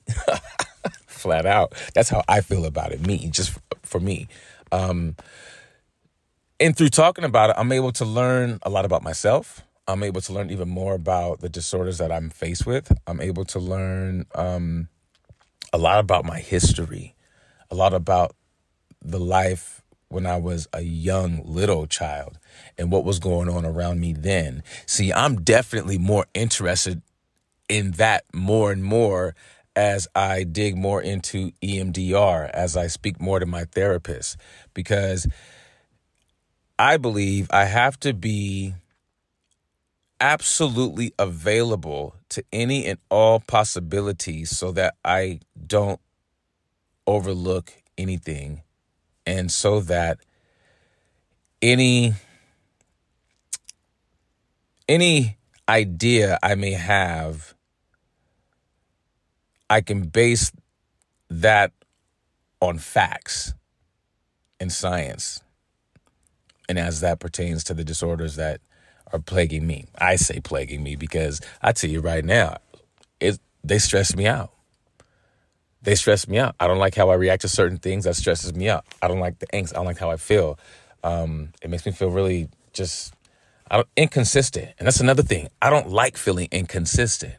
Flat 1.07 1.47
out. 1.47 1.75
That's 1.95 2.11
how 2.11 2.23
I 2.29 2.43
feel 2.43 2.65
about 2.67 2.93
it, 2.93 3.07
me, 3.07 3.29
just 3.31 3.59
for 3.83 3.99
me. 3.99 4.29
Um, 4.71 5.17
and 6.61 6.77
through 6.77 6.89
talking 6.89 7.25
about 7.25 7.51
it, 7.51 7.57
I'm 7.59 7.73
able 7.73 7.93
to 7.93 8.05
learn 8.05 8.59
a 8.63 8.71
lot 8.71 8.85
about 8.85 9.03
myself. 9.03 9.65
I'm 9.87 10.03
able 10.03 10.21
to 10.23 10.33
learn 10.33 10.51
even 10.51 10.69
more 10.69 10.95
about 10.95 11.41
the 11.41 11.49
disorders 11.49 11.99
that 11.99 12.11
I'm 12.11 12.31
faced 12.31 12.67
with. 12.67 12.91
I'm 13.07 13.21
able 13.21 13.45
to 13.47 13.59
learn 13.59 14.27
um, 14.35 14.89
a 15.73 15.79
lot 15.79 15.99
about 15.99 16.25
my 16.25 16.39
history, 16.39 17.15
a 17.71 17.75
lot 17.75 17.93
about 17.93 18.35
the 19.03 19.21
life 19.21 19.83
when 20.09 20.27
I 20.27 20.37
was 20.37 20.69
a 20.73 20.81
young 20.81 21.43
little 21.45 21.87
child 21.87 22.39
and 22.79 22.91
what 22.91 23.05
was 23.05 23.19
going 23.19 23.49
on 23.49 23.67
around 23.67 24.01
me 24.01 24.13
then. 24.13 24.63
See, 24.87 25.13
I'm 25.13 25.43
definitely 25.43 25.99
more 25.99 26.27
interested 26.35 27.03
in 27.69 27.93
that 27.93 28.25
more 28.33 28.71
and 28.71 28.85
more 28.85 29.35
as 29.77 30.07
I 30.15 30.45
dig 30.45 30.77
more 30.77 31.03
into 31.03 31.51
EMDR, 31.63 32.49
as 32.51 32.77
I 32.77 32.87
speak 32.87 33.21
more 33.21 33.41
to 33.41 33.47
my 33.47 33.65
therapist, 33.65 34.37
because 34.73 35.27
I 36.79 36.97
believe 36.97 37.49
I 37.51 37.67
have 37.67 38.01
to 38.01 38.13
be 38.13 38.75
absolutely 40.21 41.13
available 41.19 42.17
to 42.31 42.45
any 42.53 42.87
and 42.87 42.99
all 43.11 43.41
possibilities 43.41 44.57
so 44.57 44.73
that 44.73 44.95
I 45.05 45.41
don't 45.67 46.01
overlook 47.07 47.73
anything 47.97 48.63
and 49.27 49.53
so 49.53 49.81
that 49.81 50.19
any 51.63 52.15
any 54.89 55.37
idea 55.69 56.39
I 56.43 56.57
may 56.57 56.73
have 56.73 57.55
I 59.71 59.81
can 59.81 60.09
base 60.09 60.51
that 61.31 61.73
on 62.61 62.79
facts 62.79 63.55
and 64.59 64.73
science 64.73 65.44
and 66.69 66.79
as 66.79 67.01
that 67.01 67.21
pertains 67.21 67.65
to 67.65 67.75
the 67.75 67.85
disorders 67.85 68.37
that 68.37 68.61
are 69.13 69.19
plaguing 69.19 69.67
me. 69.67 69.87
I 69.99 70.17
say 70.17 70.41
plaguing 70.41 70.83
me 70.83 70.97
because 70.97 71.41
I 71.63 71.73
tell 71.73 71.91
you 71.91 72.01
right 72.01 72.25
now, 72.25 72.59
it 73.21 73.39
they 73.63 73.79
stress 73.79 74.17
me 74.17 74.27
out. 74.27 74.53
They 75.83 75.95
stress 75.95 76.27
me 76.27 76.39
out. 76.39 76.55
I 76.59 76.67
don't 76.67 76.79
like 76.79 76.95
how 76.95 77.11
I 77.11 77.15
react 77.15 77.43
to 77.43 77.49
certain 77.49 77.77
things. 77.79 78.05
That 78.05 78.17
stresses 78.17 78.55
me 78.55 78.69
out. 78.69 78.85
I 79.03 79.09
don't 79.09 79.21
like 79.21 79.39
the 79.39 79.47
angst. 79.49 79.73
I 79.73 79.77
don't 79.77 79.87
like 79.87 79.99
how 79.99 80.11
I 80.11 80.17
feel. 80.17 80.59
Um, 81.03 81.51
it 81.63 81.69
makes 81.69 81.85
me 81.85 81.93
feel 81.93 82.11
really 82.11 82.49
just 82.73 83.13
inconsistent. 83.97 84.71
And 84.79 84.87
that's 84.87 85.01
another 85.01 85.23
thing. 85.23 85.49
I 85.61 85.69
don't 85.69 85.91
like 85.91 86.17
feeling 86.17 86.49
inconsistent. 86.51 87.35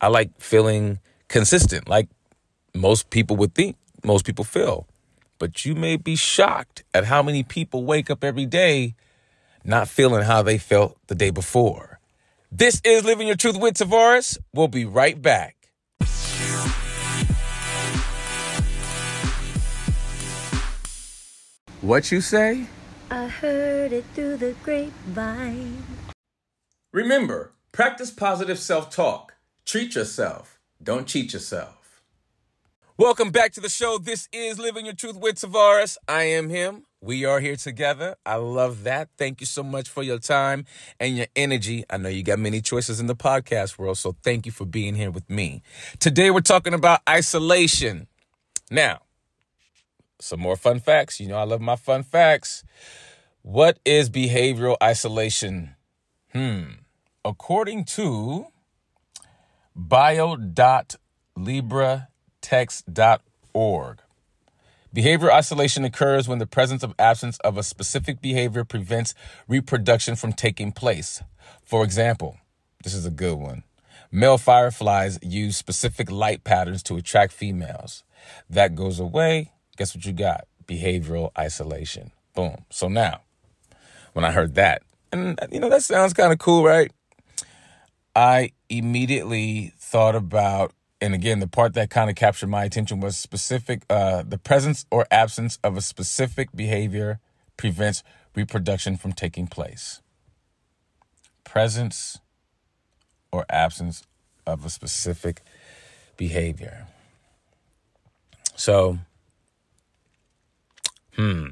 I 0.00 0.08
like 0.08 0.30
feeling 0.38 0.98
consistent, 1.28 1.88
like 1.88 2.08
most 2.74 3.10
people 3.10 3.36
would 3.36 3.54
think 3.54 3.76
most 4.04 4.26
people 4.26 4.44
feel. 4.44 4.86
But 5.42 5.64
you 5.64 5.74
may 5.74 5.96
be 5.96 6.14
shocked 6.14 6.84
at 6.94 7.06
how 7.06 7.20
many 7.20 7.42
people 7.42 7.84
wake 7.84 8.10
up 8.10 8.22
every 8.22 8.46
day 8.46 8.94
not 9.64 9.88
feeling 9.88 10.22
how 10.22 10.40
they 10.42 10.56
felt 10.56 10.96
the 11.08 11.16
day 11.16 11.30
before. 11.30 11.98
This 12.52 12.80
is 12.84 13.04
Living 13.04 13.26
Your 13.26 13.34
Truth 13.34 13.58
with 13.58 13.74
Tavares. 13.74 14.38
We'll 14.54 14.68
be 14.68 14.84
right 14.84 15.20
back. 15.20 15.56
What 21.80 22.12
you 22.12 22.20
say? 22.20 22.68
I 23.10 23.26
heard 23.26 23.92
it 23.92 24.04
through 24.14 24.36
the 24.36 24.54
grapevine. 24.62 25.82
Remember, 26.92 27.50
practice 27.72 28.12
positive 28.12 28.60
self 28.60 28.90
talk. 28.90 29.34
Treat 29.66 29.96
yourself. 29.96 30.60
Don't 30.80 31.08
cheat 31.08 31.32
yourself. 31.32 31.81
Welcome 32.98 33.30
back 33.30 33.52
to 33.52 33.60
the 33.62 33.70
show. 33.70 33.96
This 33.96 34.28
is 34.34 34.58
Living 34.58 34.84
Your 34.84 34.94
Truth 34.94 35.16
with 35.16 35.36
Tavares. 35.36 35.96
I 36.06 36.24
am 36.24 36.50
him. 36.50 36.84
We 37.00 37.24
are 37.24 37.40
here 37.40 37.56
together. 37.56 38.16
I 38.26 38.34
love 38.34 38.84
that. 38.84 39.08
Thank 39.16 39.40
you 39.40 39.46
so 39.46 39.62
much 39.62 39.88
for 39.88 40.02
your 40.02 40.18
time 40.18 40.66
and 41.00 41.16
your 41.16 41.26
energy. 41.34 41.84
I 41.88 41.96
know 41.96 42.10
you 42.10 42.22
got 42.22 42.38
many 42.38 42.60
choices 42.60 43.00
in 43.00 43.06
the 43.06 43.16
podcast 43.16 43.78
world, 43.78 43.96
so 43.96 44.14
thank 44.22 44.44
you 44.44 44.52
for 44.52 44.66
being 44.66 44.94
here 44.94 45.10
with 45.10 45.30
me. 45.30 45.62
Today, 46.00 46.30
we're 46.30 46.40
talking 46.40 46.74
about 46.74 47.00
isolation. 47.08 48.08
Now, 48.70 49.00
some 50.20 50.40
more 50.40 50.56
fun 50.56 50.78
facts. 50.78 51.18
You 51.18 51.28
know, 51.28 51.38
I 51.38 51.44
love 51.44 51.62
my 51.62 51.76
fun 51.76 52.02
facts. 52.02 52.62
What 53.40 53.78
is 53.86 54.10
behavioral 54.10 54.76
isolation? 54.82 55.76
Hmm. 56.34 56.64
According 57.24 57.86
to 57.86 58.48
bio.libretext.org, 62.42 63.98
behavior 64.92 65.32
isolation 65.32 65.84
occurs 65.84 66.28
when 66.28 66.38
the 66.38 66.46
presence 66.46 66.82
of 66.82 66.94
absence 66.98 67.38
of 67.38 67.56
a 67.56 67.62
specific 67.62 68.20
behavior 68.20 68.64
prevents 68.64 69.14
reproduction 69.48 70.16
from 70.16 70.32
taking 70.32 70.72
place. 70.72 71.22
For 71.64 71.84
example, 71.84 72.38
this 72.82 72.94
is 72.94 73.06
a 73.06 73.10
good 73.10 73.38
one. 73.38 73.62
Male 74.10 74.38
fireflies 74.38 75.18
use 75.22 75.56
specific 75.56 76.10
light 76.10 76.44
patterns 76.44 76.82
to 76.84 76.96
attract 76.96 77.32
females. 77.32 78.04
That 78.50 78.74
goes 78.74 79.00
away. 79.00 79.52
Guess 79.78 79.94
what 79.94 80.04
you 80.04 80.12
got? 80.12 80.46
Behavioral 80.66 81.30
isolation. 81.38 82.10
Boom. 82.34 82.64
So 82.68 82.88
now, 82.88 83.22
when 84.12 84.24
I 84.24 84.32
heard 84.32 84.54
that. 84.56 84.82
And, 85.10 85.38
you 85.50 85.60
know, 85.60 85.70
that 85.70 85.82
sounds 85.82 86.12
kind 86.12 86.32
of 86.32 86.38
cool, 86.38 86.62
right? 86.64 86.90
I 88.14 88.52
immediately 88.68 89.72
thought 89.78 90.14
about, 90.14 90.74
and 91.02 91.14
again, 91.14 91.40
the 91.40 91.48
part 91.48 91.74
that 91.74 91.90
kind 91.90 92.08
of 92.08 92.16
captured 92.16 92.46
my 92.46 92.64
attention 92.64 93.00
was 93.00 93.16
specific, 93.16 93.82
uh, 93.90 94.22
the 94.26 94.38
presence 94.38 94.86
or 94.90 95.04
absence 95.10 95.58
of 95.64 95.76
a 95.76 95.80
specific 95.80 96.48
behavior 96.54 97.18
prevents 97.56 98.04
reproduction 98.36 98.96
from 98.96 99.12
taking 99.12 99.48
place. 99.48 100.00
Presence 101.44 102.20
or 103.32 103.44
absence 103.50 104.04
of 104.46 104.64
a 104.64 104.70
specific 104.70 105.42
behavior. 106.16 106.86
So, 108.54 108.98
hmm 111.16 111.48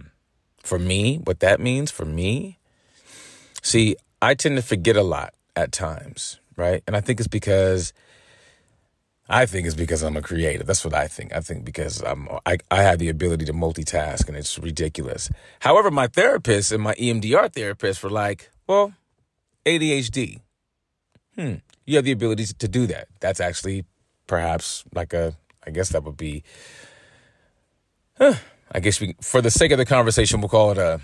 for 0.63 0.79
me, 0.79 1.17
what 1.17 1.41
that 1.41 1.59
means 1.59 1.91
for 1.91 2.05
me, 2.05 2.59
see, 3.63 3.97
I 4.23 4.35
tend 4.35 4.57
to 4.57 4.63
forget 4.63 4.95
a 4.95 5.03
lot 5.03 5.35
at 5.57 5.73
times, 5.73 6.39
right? 6.55 6.83
And 6.87 6.95
I 6.95 7.01
think 7.01 7.19
it's 7.19 7.27
because 7.27 7.93
I 9.31 9.47
think 9.47 9.67
it's 9.67 9.77
because 9.77 10.03
I'm 10.03 10.17
a 10.17 10.23
creative. 10.23 10.67
That's 10.67 10.85
what 10.85 10.93
I 10.93 11.07
think. 11.07 11.33
I 11.35 11.41
think 11.41 11.65
because 11.65 12.03
I'm 12.03 12.29
I, 12.45 12.59
I 12.71 12.83
have 12.83 12.99
the 12.99 13.09
ability 13.09 13.45
to 13.45 13.53
multitask 13.53 14.27
and 14.27 14.37
it's 14.37 14.59
ridiculous. 14.59 15.31
However, 15.61 15.91
my 15.91 16.09
therapist 16.09 16.73
and 16.73 16.83
my 16.83 16.95
EMDR 16.95 17.53
therapist 17.53 18.03
were 18.03 18.11
like, 18.11 18.51
well, 18.67 18.93
ADHD. 19.65 20.41
Hmm. 21.37 21.55
You 21.87 21.97
have 21.97 22.05
the 22.05 22.13
ability 22.13 22.47
to 22.47 22.69
do 22.69 22.89
that. 22.89 23.07
That's 23.21 23.41
actually 23.41 23.85
perhaps 24.27 24.85
like 24.93 25.13
a 25.13 25.35
I 25.65 25.71
guess 25.71 25.91
that 25.91 26.03
would 26.03 26.17
be 26.17 26.43
huh, 28.19 28.35
I 28.73 28.81
guess 28.81 29.01
we, 29.01 29.15
for 29.21 29.41
the 29.41 29.51
sake 29.51 29.73
of 29.73 29.79
the 29.79 29.85
conversation, 29.85 30.41
we'll 30.41 30.49
call 30.49 30.73
it 30.73 30.79
a, 30.79 31.01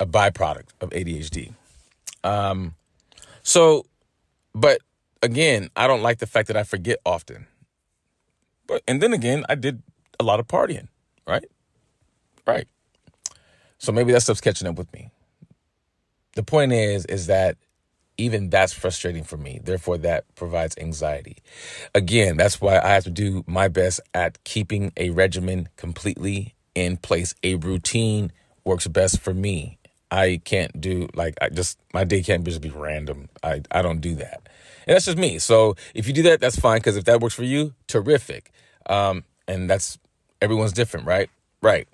a 0.00 0.06
byproduct 0.06 0.68
of 0.80 0.90
ADHD. 0.90 1.54
Um, 2.24 2.74
so, 3.42 3.86
but 4.54 4.80
again, 5.22 5.70
I 5.76 5.86
don't 5.86 6.02
like 6.02 6.18
the 6.18 6.26
fact 6.26 6.48
that 6.48 6.56
I 6.56 6.64
forget 6.64 6.98
often. 7.06 7.46
But 8.66 8.82
and 8.86 9.00
then 9.00 9.12
again, 9.12 9.44
I 9.48 9.54
did 9.54 9.82
a 10.18 10.24
lot 10.24 10.40
of 10.40 10.46
partying, 10.46 10.88
right? 11.26 11.44
Right. 12.46 12.68
So 13.78 13.92
maybe 13.92 14.12
that 14.12 14.22
stuff's 14.22 14.40
catching 14.40 14.66
up 14.66 14.76
with 14.76 14.92
me. 14.92 15.10
The 16.34 16.42
point 16.42 16.72
is, 16.72 17.04
is 17.06 17.26
that 17.26 17.56
even 18.18 18.50
that's 18.50 18.72
frustrating 18.72 19.24
for 19.24 19.36
me. 19.36 19.60
Therefore, 19.62 19.98
that 19.98 20.24
provides 20.34 20.76
anxiety. 20.78 21.38
Again, 21.94 22.36
that's 22.36 22.60
why 22.60 22.78
I 22.78 22.88
have 22.88 23.04
to 23.04 23.10
do 23.10 23.44
my 23.46 23.68
best 23.68 24.00
at 24.14 24.42
keeping 24.44 24.92
a 24.96 25.10
regimen 25.10 25.68
completely 25.76 26.54
in 26.74 26.96
place. 26.96 27.34
A 27.42 27.56
routine 27.56 28.32
works 28.64 28.86
best 28.86 29.20
for 29.20 29.34
me. 29.34 29.78
I 30.10 30.40
can't 30.44 30.80
do 30.80 31.08
like 31.14 31.34
I 31.42 31.48
just 31.48 31.78
my 31.92 32.04
day 32.04 32.22
can't 32.22 32.44
just 32.44 32.60
be 32.60 32.70
random. 32.70 33.28
I 33.42 33.62
I 33.70 33.82
don't 33.82 34.00
do 34.00 34.14
that, 34.16 34.48
and 34.86 34.94
that's 34.94 35.06
just 35.06 35.18
me. 35.18 35.38
So 35.38 35.74
if 35.94 36.06
you 36.06 36.12
do 36.12 36.22
that, 36.24 36.40
that's 36.40 36.58
fine. 36.58 36.78
Because 36.78 36.96
if 36.96 37.04
that 37.04 37.20
works 37.20 37.34
for 37.34 37.42
you, 37.42 37.74
terrific. 37.88 38.52
Um, 38.88 39.24
and 39.48 39.68
that's 39.68 39.98
everyone's 40.40 40.72
different, 40.72 41.06
right? 41.06 41.30
Right. 41.62 41.88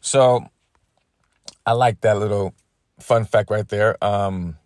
So 0.00 0.46
I 1.66 1.72
like 1.72 2.00
that 2.02 2.18
little 2.18 2.54
fun 3.00 3.24
fact 3.24 3.50
right 3.50 3.68
there. 3.68 4.02
Um, 4.04 4.56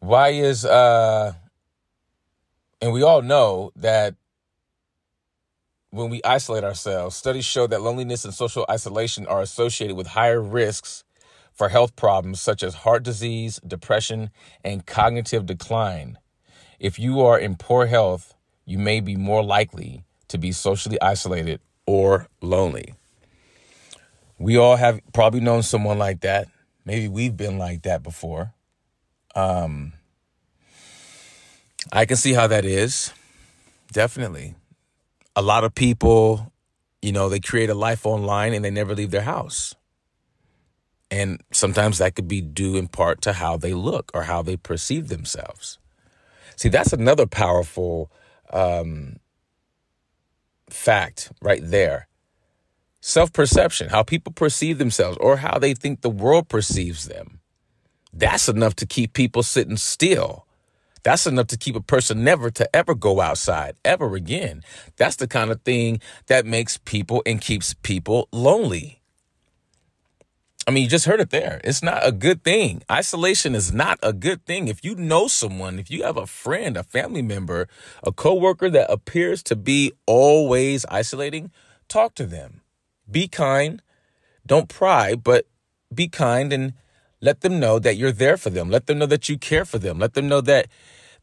why 0.00 0.28
is 0.30 0.66
uh 0.66 1.32
and 2.82 2.92
we 2.92 3.02
all 3.02 3.22
know 3.22 3.72
that 3.76 4.14
when 5.90 6.10
we 6.10 6.20
isolate 6.24 6.64
ourselves, 6.64 7.16
studies 7.16 7.44
show 7.44 7.66
that 7.68 7.80
loneliness 7.80 8.24
and 8.24 8.34
social 8.34 8.66
isolation 8.68 9.26
are 9.26 9.40
associated 9.40 9.96
with 9.96 10.08
higher 10.08 10.42
risks 10.42 11.04
for 11.54 11.68
health 11.68 11.96
problems 11.96 12.40
such 12.40 12.62
as 12.62 12.74
heart 12.74 13.04
disease, 13.04 13.60
depression, 13.66 14.30
and 14.64 14.86
cognitive 14.86 15.46
decline. 15.46 16.18
If 16.80 16.98
you 16.98 17.20
are 17.22 17.38
in 17.38 17.54
poor 17.56 17.86
health, 17.86 18.33
you 18.64 18.78
may 18.78 19.00
be 19.00 19.16
more 19.16 19.42
likely 19.42 20.04
to 20.28 20.38
be 20.38 20.52
socially 20.52 21.00
isolated 21.00 21.60
or 21.86 22.28
lonely. 22.40 22.94
We 24.38 24.56
all 24.56 24.76
have 24.76 25.00
probably 25.12 25.40
known 25.40 25.62
someone 25.62 25.98
like 25.98 26.20
that. 26.20 26.48
Maybe 26.84 27.08
we've 27.08 27.36
been 27.36 27.58
like 27.58 27.82
that 27.82 28.02
before. 28.02 28.52
Um, 29.34 29.92
I 31.92 32.04
can 32.06 32.16
see 32.16 32.32
how 32.32 32.46
that 32.46 32.64
is. 32.64 33.12
Definitely. 33.92 34.54
A 35.36 35.42
lot 35.42 35.64
of 35.64 35.74
people, 35.74 36.52
you 37.02 37.12
know, 37.12 37.28
they 37.28 37.40
create 37.40 37.70
a 37.70 37.74
life 37.74 38.06
online 38.06 38.54
and 38.54 38.64
they 38.64 38.70
never 38.70 38.94
leave 38.94 39.10
their 39.10 39.22
house. 39.22 39.74
And 41.10 41.40
sometimes 41.52 41.98
that 41.98 42.14
could 42.16 42.26
be 42.26 42.40
due 42.40 42.76
in 42.76 42.88
part 42.88 43.20
to 43.22 43.34
how 43.34 43.56
they 43.56 43.74
look 43.74 44.10
or 44.14 44.24
how 44.24 44.42
they 44.42 44.56
perceive 44.56 45.08
themselves. 45.08 45.78
See, 46.56 46.68
that's 46.68 46.92
another 46.92 47.26
powerful 47.26 48.10
um, 48.54 49.16
fact 50.70 51.30
right 51.42 51.60
there. 51.62 52.08
Self 53.00 53.32
perception, 53.34 53.90
how 53.90 54.02
people 54.02 54.32
perceive 54.32 54.78
themselves 54.78 55.18
or 55.20 55.36
how 55.36 55.58
they 55.58 55.74
think 55.74 56.00
the 56.00 56.08
world 56.08 56.48
perceives 56.48 57.06
them. 57.06 57.40
That's 58.14 58.48
enough 58.48 58.76
to 58.76 58.86
keep 58.86 59.12
people 59.12 59.42
sitting 59.42 59.76
still. 59.76 60.46
That's 61.02 61.26
enough 61.26 61.48
to 61.48 61.58
keep 61.58 61.76
a 61.76 61.82
person 61.82 62.24
never 62.24 62.50
to 62.52 62.74
ever 62.74 62.94
go 62.94 63.20
outside 63.20 63.76
ever 63.84 64.14
again. 64.14 64.62
That's 64.96 65.16
the 65.16 65.28
kind 65.28 65.50
of 65.50 65.60
thing 65.60 66.00
that 66.28 66.46
makes 66.46 66.78
people 66.78 67.22
and 67.26 67.42
keeps 67.42 67.74
people 67.82 68.28
lonely. 68.32 69.02
I 70.66 70.70
mean, 70.70 70.84
you 70.84 70.88
just 70.88 71.04
heard 71.04 71.20
it 71.20 71.30
there. 71.30 71.60
It's 71.62 71.82
not 71.82 72.06
a 72.06 72.12
good 72.12 72.42
thing. 72.42 72.82
Isolation 72.90 73.54
is 73.54 73.72
not 73.72 73.98
a 74.02 74.14
good 74.14 74.46
thing. 74.46 74.68
If 74.68 74.82
you 74.82 74.94
know 74.94 75.28
someone, 75.28 75.78
if 75.78 75.90
you 75.90 76.04
have 76.04 76.16
a 76.16 76.26
friend, 76.26 76.76
a 76.76 76.82
family 76.82 77.20
member, 77.20 77.68
a 78.02 78.12
coworker 78.12 78.70
that 78.70 78.90
appears 78.90 79.42
to 79.44 79.56
be 79.56 79.92
always 80.06 80.86
isolating, 80.86 81.50
talk 81.86 82.14
to 82.14 82.24
them. 82.24 82.62
Be 83.10 83.28
kind. 83.28 83.82
Don't 84.46 84.68
pry, 84.68 85.14
but 85.14 85.46
be 85.94 86.08
kind 86.08 86.52
and 86.52 86.72
let 87.20 87.42
them 87.42 87.60
know 87.60 87.78
that 87.78 87.96
you're 87.96 88.12
there 88.12 88.38
for 88.38 88.50
them. 88.50 88.70
Let 88.70 88.86
them 88.86 88.98
know 88.98 89.06
that 89.06 89.28
you 89.28 89.36
care 89.36 89.66
for 89.66 89.78
them. 89.78 89.98
Let 89.98 90.14
them 90.14 90.28
know 90.28 90.40
that 90.40 90.68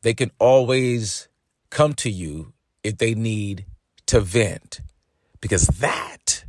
they 0.04 0.14
can 0.14 0.32
always 0.40 1.30
come 1.72 1.94
to 1.96 2.12
you 2.12 2.54
if 2.84 2.98
they 2.98 3.16
need 3.16 3.66
to 4.08 4.20
vent 4.20 4.82
because 5.40 5.66
that 5.68 6.46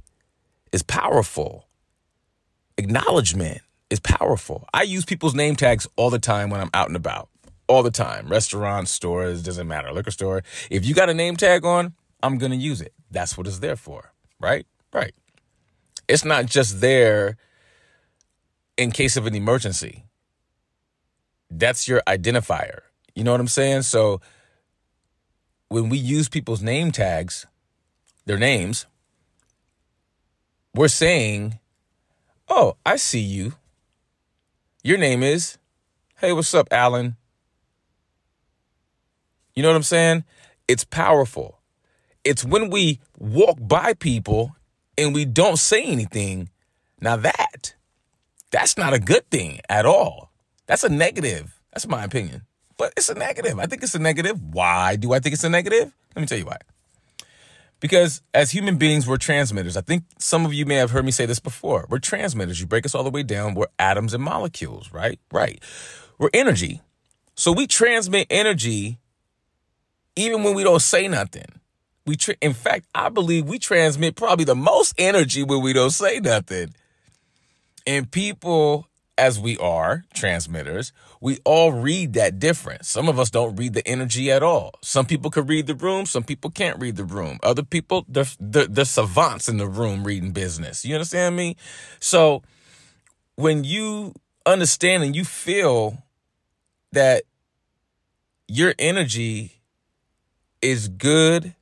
is 0.73 0.83
powerful 0.83 1.69
acknowledgement 2.83 3.61
is 3.91 4.01
powerful. 4.01 4.67
I 4.73 4.83
use 4.83 5.05
people's 5.05 5.35
name 5.35 5.57
tags 5.57 5.87
all 5.97 6.11
the 6.11 6.19
time 6.19 6.51
when 6.51 6.61
I'm 6.61 6.71
out 6.75 6.89
and 6.89 6.97
about. 6.97 7.29
All 7.69 7.83
the 7.83 7.91
time. 7.91 8.29
Restaurants, 8.29 8.91
stores, 8.91 9.43
doesn't 9.43 9.69
matter. 9.69 9.93
Liquor 9.93 10.11
store. 10.11 10.43
If 10.71 10.85
you 10.85 10.95
got 10.95 11.09
a 11.09 11.15
name 11.15 11.37
tag 11.37 11.65
on, 11.65 11.95
I'm 12.23 12.39
going 12.39 12.53
to 12.53 12.59
use 12.59 12.81
it. 12.81 12.93
That's 13.11 13.37
what 13.37 13.47
it's 13.47 13.61
there 13.61 13.77
for. 13.77 14.13
Right? 14.41 14.67
Right. 14.93 15.15
It's 16.09 16.25
not 16.25 16.47
just 16.47 16.81
there 16.81 17.37
in 18.77 18.91
case 18.91 19.17
of 19.17 19.27
an 19.27 19.35
emergency. 19.35 20.05
That's 21.51 21.87
your 21.87 22.03
identifier. 22.07 22.81
You 23.15 23.25
know 23.25 23.33
what 23.33 23.41
I'm 23.41 23.49
saying? 23.49 23.83
So 23.83 24.21
when 25.69 25.89
we 25.89 25.99
use 25.99 26.29
people's 26.29 26.63
name 26.63 26.93
tags, 26.93 27.47
their 28.25 28.39
names, 28.39 28.87
we're 30.75 30.89
saying 30.89 31.59
Oh, 32.55 32.77
I 32.85 32.97
see 32.97 33.19
you. 33.19 33.55
Your 34.85 34.99
name 34.99 35.23
is, 35.23 35.57
hey, 36.19 36.35
what's 36.35 36.53
up, 36.53 36.69
Alan? 36.71 37.17
You 39.55 39.63
know 39.63 39.71
what 39.71 39.77
I'm 39.77 39.83
saying? 39.83 40.25
It's 40.69 40.85
powerful. 40.85 41.61
It's 42.25 42.45
when 42.45 42.69
we 42.69 43.01
walk 43.19 43.57
by 43.59 43.95
people 43.95 44.55
and 44.99 45.15
we 45.15 45.25
don't 45.25 45.57
say 45.57 45.83
anything. 45.83 46.51
Now 47.01 47.17
that, 47.17 47.75
that's 48.51 48.77
not 48.77 48.93
a 48.93 48.99
good 48.99 49.31
thing 49.31 49.61
at 49.71 49.87
all. 49.87 50.31
That's 50.67 50.85
a 50.85 50.91
negative. 50.91 51.59
That's 51.73 51.89
my 51.89 52.05
opinion. 52.05 52.43
But 52.77 52.93
it's 52.99 53.09
a 53.09 53.15
negative. 53.15 53.59
I 53.59 53.65
think 53.65 53.83
it's 53.83 53.95
a 53.95 53.99
negative. 53.99 54.39
Why 54.53 54.97
do 54.97 55.15
I 55.15 55.21
think 55.21 55.33
it's 55.33 55.45
a 55.45 55.49
negative? 55.49 55.91
Let 56.15 56.21
me 56.21 56.27
tell 56.27 56.37
you 56.37 56.45
why. 56.45 56.59
Because 57.83 58.23
as 58.33 58.53
human 58.53 58.77
beings, 58.77 59.09
we're 59.09 59.17
transmitters. 59.17 59.77
I 59.77 59.81
think 59.81 60.05
some 60.19 60.47
of 60.47 60.55
you 60.55 60.65
may 60.65 60.77
have 60.77 60.93
heard 60.93 61.05
me 61.05 61.11
say 61.11 61.27
this 61.27 61.41
before. 61.41 61.85
We're 61.91 61.99
transmitters. 61.99 62.61
You 62.61 62.67
break 62.67 62.87
us 62.87 62.95
all 62.95 63.03
the 63.03 63.11
way 63.11 63.25
down. 63.25 63.55
We're 63.55 63.67
atoms 63.77 64.15
and 64.15 64.23
molecules, 64.23 64.93
right? 64.93 65.19
Right. 65.33 65.61
We're 66.17 66.31
energy. 66.33 66.81
So 67.35 67.51
we 67.51 67.67
transmit 67.67 68.29
energy 68.31 69.01
even 70.15 70.45
when 70.45 70.55
we 70.55 70.63
don't 70.63 70.81
say 70.81 71.09
nothing. 71.09 71.61
We, 72.07 72.15
tra- 72.15 72.37
in 72.41 72.53
fact, 72.53 72.87
I 72.95 73.09
believe 73.09 73.49
we 73.49 73.59
transmit 73.59 74.15
probably 74.15 74.45
the 74.45 74.55
most 74.55 74.95
energy 74.97 75.43
when 75.43 75.61
we 75.61 75.73
don't 75.73 75.91
say 75.91 76.21
nothing. 76.21 76.75
And 77.85 78.09
people 78.09 78.87
as 79.19 79.41
we 79.41 79.59
are 79.59 80.05
transmitters, 80.15 80.93
we 81.23 81.39
all 81.45 81.71
read 81.71 82.15
that 82.15 82.41
different. 82.41 82.85
Some 82.85 83.09
of 83.09 83.21
us 83.21 83.31
don't 83.31 83.55
read 83.55 83.75
the 83.75 83.87
energy 83.87 84.29
at 84.33 84.43
all. 84.43 84.73
Some 84.83 85.07
people 85.07 85.31
can 85.31 85.47
read 85.47 85.69
the 85.69 85.75
room, 85.77 86.05
some 86.05 86.25
people 86.25 86.51
can't 86.51 86.81
read 86.81 86.97
the 86.97 87.05
room. 87.05 87.39
Other 87.45 87.63
people, 87.63 88.05
they're, 88.09 88.27
they're, 88.41 88.67
they're 88.67 88.85
savants 88.85 89.49
in 89.49 89.57
the 89.57 89.69
room 89.69 90.03
reading 90.03 90.33
business. 90.33 90.85
You 90.85 90.97
understand 90.97 91.37
me? 91.37 91.57
So 92.01 92.43
when 93.37 93.63
you 93.63 94.15
understand 94.47 95.05
and 95.05 95.15
you 95.15 95.25
feel 95.25 96.03
that 96.91 97.23
your 98.49 98.75
energy 98.81 99.61
is 100.61 100.89
good, 100.89 101.55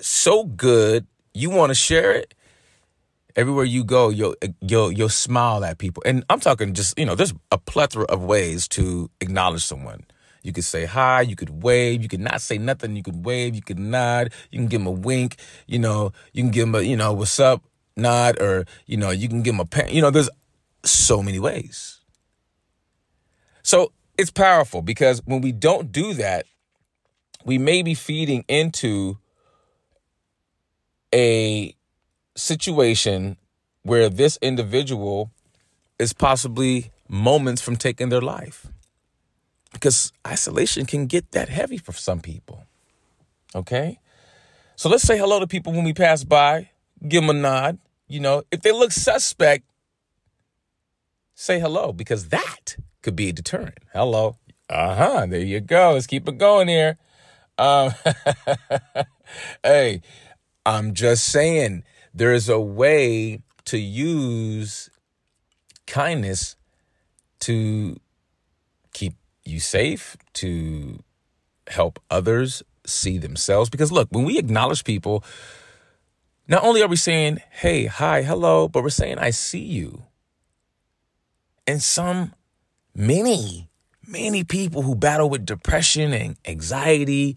so 0.00 0.42
good, 0.42 1.06
you 1.32 1.48
want 1.48 1.70
to 1.70 1.76
share 1.76 2.10
it, 2.10 2.34
everywhere 3.38 3.64
you 3.64 3.84
go, 3.84 4.10
you'll 4.10 4.34
eh, 4.42 4.48
you'll 4.60 4.92
you'll 4.92 5.08
smile 5.08 5.64
at 5.64 5.78
people. 5.78 6.02
And 6.04 6.24
I'm 6.28 6.40
talking 6.40 6.74
just 6.74 6.98
you 6.98 7.06
know, 7.06 7.14
there's 7.14 7.32
a 7.52 7.56
plethora 7.56 8.04
of 8.04 8.22
ways 8.22 8.68
to 8.68 9.10
acknowledge 9.20 9.64
someone. 9.64 10.04
You 10.42 10.52
could 10.52 10.64
say 10.64 10.84
hi, 10.84 11.22
you 11.22 11.36
could 11.36 11.62
wave, 11.62 12.02
you 12.02 12.08
could 12.08 12.20
not 12.20 12.40
say 12.40 12.58
nothing, 12.58 12.96
you 12.96 13.02
could 13.02 13.24
wave, 13.24 13.54
you 13.54 13.62
could 13.62 13.78
nod, 13.78 14.32
you 14.50 14.58
can 14.58 14.66
give 14.66 14.80
them 14.80 14.86
a 14.86 14.90
wink, 14.90 15.36
you 15.66 15.78
know, 15.78 16.12
you 16.32 16.42
can 16.42 16.50
give 16.50 16.66
them 16.66 16.74
a 16.74 16.82
you 16.82 16.96
know 16.96 17.12
what's 17.12 17.38
up 17.38 17.62
nod, 17.96 18.40
or 18.42 18.66
you 18.86 18.96
know 18.96 19.10
you 19.10 19.28
can 19.28 19.42
give 19.42 19.54
them 19.54 19.60
a 19.60 19.66
pen. 19.66 19.88
You 19.90 20.02
know, 20.02 20.10
there's 20.10 20.30
so 20.84 21.22
many 21.22 21.38
ways. 21.38 22.00
So 23.62 23.92
it's 24.16 24.30
powerful 24.30 24.82
because 24.82 25.22
when 25.24 25.40
we 25.40 25.52
don't 25.52 25.92
do 25.92 26.14
that, 26.14 26.46
we 27.44 27.58
may 27.58 27.82
be 27.82 27.94
feeding 27.94 28.44
into 28.48 29.18
a 31.14 31.74
situation 32.38 33.36
where 33.82 34.08
this 34.08 34.38
individual 34.40 35.30
is 35.98 36.12
possibly 36.12 36.90
moments 37.08 37.60
from 37.60 37.76
taking 37.76 38.08
their 38.08 38.20
life. 38.20 38.66
Because 39.72 40.12
isolation 40.26 40.86
can 40.86 41.06
get 41.06 41.32
that 41.32 41.48
heavy 41.48 41.78
for 41.78 41.92
some 41.92 42.20
people. 42.20 42.64
Okay? 43.54 43.98
So 44.76 44.88
let's 44.88 45.02
say 45.02 45.18
hello 45.18 45.40
to 45.40 45.46
people 45.46 45.72
when 45.72 45.84
we 45.84 45.92
pass 45.92 46.24
by, 46.24 46.70
give 47.06 47.22
them 47.22 47.30
a 47.30 47.38
nod. 47.38 47.78
You 48.06 48.20
know, 48.20 48.42
if 48.50 48.62
they 48.62 48.72
look 48.72 48.92
suspect, 48.92 49.64
say 51.34 51.60
hello 51.60 51.92
because 51.92 52.28
that 52.28 52.76
could 53.02 53.16
be 53.16 53.28
a 53.28 53.32
deterrent. 53.32 53.78
Hello. 53.92 54.36
Uh 54.70 54.94
huh. 54.94 55.26
There 55.26 55.40
you 55.40 55.60
go. 55.60 55.92
Let's 55.92 56.06
keep 56.06 56.28
it 56.28 56.38
going 56.38 56.68
here. 56.68 56.96
Um, 57.58 57.92
hey, 59.62 60.02
I'm 60.64 60.94
just 60.94 61.24
saying 61.24 61.84
there's 62.14 62.48
a 62.48 62.60
way 62.60 63.40
to 63.66 63.78
use 63.78 64.90
kindness 65.86 66.56
to 67.40 67.96
keep 68.92 69.14
you 69.44 69.60
safe, 69.60 70.16
to 70.34 71.02
help 71.68 72.00
others 72.10 72.62
see 72.86 73.18
themselves. 73.18 73.70
Because 73.70 73.92
look, 73.92 74.08
when 74.10 74.24
we 74.24 74.38
acknowledge 74.38 74.84
people, 74.84 75.24
not 76.46 76.64
only 76.64 76.82
are 76.82 76.88
we 76.88 76.96
saying, 76.96 77.40
hey, 77.50 77.86
hi, 77.86 78.22
hello, 78.22 78.68
but 78.68 78.82
we're 78.82 78.90
saying, 78.90 79.18
I 79.18 79.30
see 79.30 79.62
you. 79.62 80.04
And 81.66 81.82
some, 81.82 82.32
many, 82.94 83.68
many 84.06 84.44
people 84.44 84.82
who 84.82 84.94
battle 84.94 85.28
with 85.28 85.44
depression 85.44 86.14
and 86.14 86.36
anxiety, 86.46 87.36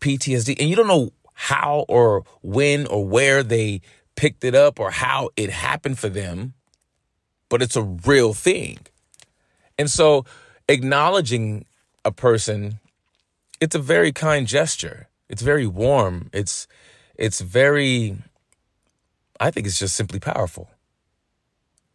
PTSD, 0.00 0.60
and 0.60 0.68
you 0.68 0.76
don't 0.76 0.86
know 0.86 1.12
how 1.32 1.86
or 1.88 2.24
when 2.42 2.86
or 2.86 3.06
where 3.06 3.42
they 3.42 3.80
picked 4.22 4.44
it 4.44 4.54
up 4.54 4.78
or 4.78 4.92
how 4.92 5.30
it 5.36 5.50
happened 5.50 5.98
for 5.98 6.08
them, 6.08 6.54
but 7.48 7.60
it's 7.60 7.74
a 7.74 7.82
real 7.82 8.32
thing. 8.32 8.78
And 9.76 9.90
so 9.90 10.24
acknowledging 10.68 11.64
a 12.04 12.12
person, 12.12 12.78
it's 13.60 13.74
a 13.74 13.80
very 13.80 14.12
kind 14.12 14.46
gesture. 14.46 15.08
It's 15.28 15.42
very 15.42 15.66
warm. 15.66 16.30
It's 16.32 16.68
it's 17.16 17.40
very 17.40 18.16
I 19.40 19.50
think 19.50 19.66
it's 19.66 19.80
just 19.80 19.96
simply 19.96 20.20
powerful. 20.20 20.70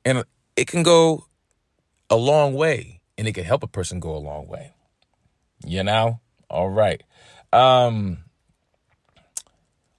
And 0.04 0.26
it 0.58 0.68
can 0.68 0.84
go 0.84 1.28
a 2.10 2.18
long 2.18 2.56
way 2.56 3.00
and 3.18 3.26
it 3.26 3.36
can 3.36 3.46
help 3.46 3.64
a 3.64 3.68
person 3.68 4.02
go 4.02 4.14
a 4.14 4.20
long 4.20 4.48
way. 4.48 4.74
You 5.66 5.82
know? 5.82 6.20
All 6.50 6.68
right. 6.68 7.02
Um 7.54 8.26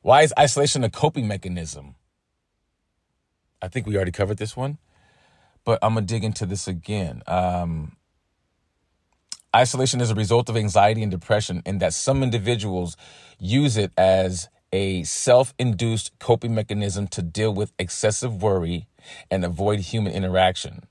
why 0.03 0.25
is 0.25 0.35
isolation 0.39 0.85
a 0.85 0.91
coping 0.91 1.27
mechanism? 1.27 1.95
I 3.61 3.69
think 3.69 3.87
we 3.87 3.97
already 3.97 4.13
covered 4.13 4.39
this 4.39 4.57
one, 4.57 4.79
but 5.65 5.79
I'm 5.83 5.95
gonna 5.95 6.07
dig 6.07 6.25
into 6.25 6.47
this 6.47 6.69
again. 6.69 7.23
Um, 7.27 7.97
isolation 9.55 10.01
is 10.01 10.11
a 10.11 10.15
result 10.15 10.49
of 10.49 10.57
anxiety 10.57 11.03
and 11.03 11.11
depression, 11.11 11.63
in 11.67 11.79
that 11.79 11.95
some 11.95 12.23
individuals 12.23 12.97
use 13.39 13.77
it 13.77 13.93
as 13.97 14.49
a 14.73 15.03
self 15.05 15.55
induced 15.59 16.19
coping 16.19 16.55
mechanism 16.55 17.07
to 17.09 17.23
deal 17.23 17.53
with 17.53 17.73
excessive 17.79 18.43
worry 18.43 18.87
and 19.31 19.45
avoid 19.45 19.81
human 19.81 20.13
interaction. 20.13 20.87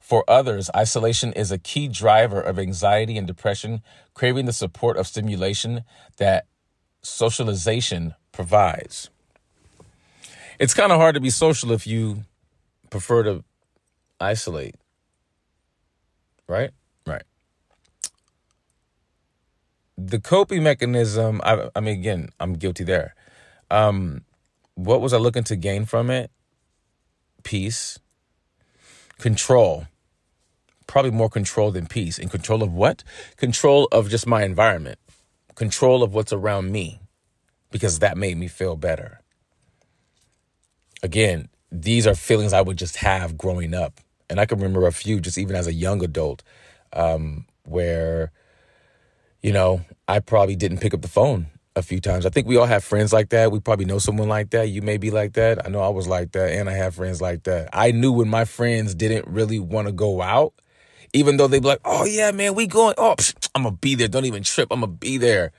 For 0.00 0.24
others, 0.28 0.70
isolation 0.74 1.32
is 1.34 1.52
a 1.52 1.58
key 1.58 1.86
driver 1.86 2.40
of 2.40 2.58
anxiety 2.58 3.16
and 3.16 3.26
depression, 3.26 3.82
craving 4.14 4.46
the 4.46 4.52
support 4.52 4.96
of 4.96 5.06
stimulation 5.06 5.84
that 6.16 6.46
socialization 7.02 8.14
provides. 8.32 9.10
It's 10.60 10.74
kind 10.74 10.92
of 10.92 10.98
hard 10.98 11.14
to 11.14 11.22
be 11.22 11.30
social 11.30 11.72
if 11.72 11.86
you 11.86 12.24
prefer 12.90 13.22
to 13.22 13.42
isolate. 14.20 14.74
Right? 16.46 16.70
Right. 17.06 17.22
The 19.96 20.20
coping 20.20 20.62
mechanism, 20.62 21.40
I, 21.44 21.70
I 21.74 21.80
mean, 21.80 21.98
again, 21.98 22.28
I'm 22.38 22.52
guilty 22.52 22.84
there. 22.84 23.14
Um, 23.70 24.24
what 24.74 25.00
was 25.00 25.14
I 25.14 25.16
looking 25.16 25.44
to 25.44 25.56
gain 25.56 25.86
from 25.86 26.10
it? 26.10 26.30
Peace, 27.42 27.98
control. 29.18 29.86
Probably 30.86 31.10
more 31.10 31.30
control 31.30 31.70
than 31.70 31.86
peace. 31.86 32.18
And 32.18 32.30
control 32.30 32.62
of 32.62 32.70
what? 32.74 33.02
Control 33.38 33.88
of 33.92 34.10
just 34.10 34.26
my 34.26 34.42
environment, 34.42 34.98
control 35.54 36.02
of 36.02 36.12
what's 36.12 36.34
around 36.34 36.70
me, 36.70 37.00
because 37.70 38.00
that 38.00 38.18
made 38.18 38.36
me 38.36 38.46
feel 38.46 38.76
better. 38.76 39.19
Again, 41.02 41.48
these 41.72 42.06
are 42.06 42.14
feelings 42.14 42.52
I 42.52 42.62
would 42.62 42.76
just 42.76 42.96
have 42.96 43.38
growing 43.38 43.74
up. 43.74 44.00
And 44.28 44.38
I 44.38 44.46
can 44.46 44.58
remember 44.58 44.86
a 44.86 44.92
few 44.92 45.20
just 45.20 45.38
even 45.38 45.56
as 45.56 45.66
a 45.66 45.72
young 45.72 46.04
adult 46.04 46.42
um, 46.92 47.46
where 47.64 48.32
you 49.42 49.52
know, 49.52 49.82
I 50.06 50.20
probably 50.20 50.56
didn't 50.56 50.78
pick 50.78 50.94
up 50.94 51.02
the 51.02 51.08
phone 51.08 51.46
a 51.76 51.82
few 51.82 52.00
times. 52.00 52.26
I 52.26 52.30
think 52.30 52.46
we 52.46 52.56
all 52.56 52.66
have 52.66 52.84
friends 52.84 53.12
like 53.12 53.30
that. 53.30 53.52
We 53.52 53.60
probably 53.60 53.86
know 53.86 53.98
someone 53.98 54.28
like 54.28 54.50
that. 54.50 54.68
You 54.68 54.82
may 54.82 54.98
be 54.98 55.10
like 55.10 55.34
that. 55.34 55.64
I 55.64 55.70
know 55.70 55.80
I 55.80 55.88
was 55.88 56.06
like 56.06 56.32
that, 56.32 56.52
and 56.52 56.68
I 56.68 56.74
have 56.74 56.96
friends 56.96 57.20
like 57.20 57.44
that. 57.44 57.70
I 57.72 57.92
knew 57.92 58.12
when 58.12 58.28
my 58.28 58.44
friends 58.44 58.94
didn't 58.94 59.26
really 59.26 59.58
want 59.58 59.86
to 59.88 59.92
go 59.92 60.20
out, 60.20 60.52
even 61.12 61.36
though 61.36 61.48
they'd 61.48 61.62
be 61.62 61.68
like, 61.68 61.80
"Oh 61.84 62.04
yeah, 62.04 62.30
man, 62.32 62.54
we 62.54 62.66
going. 62.66 62.94
Oh, 62.98 63.14
psh, 63.16 63.48
I'm 63.54 63.62
gonna 63.62 63.76
be 63.76 63.94
there. 63.94 64.08
Don't 64.08 64.26
even 64.26 64.42
trip. 64.42 64.68
I'm 64.70 64.80
gonna 64.80 64.92
be 64.92 65.16
there." 65.16 65.52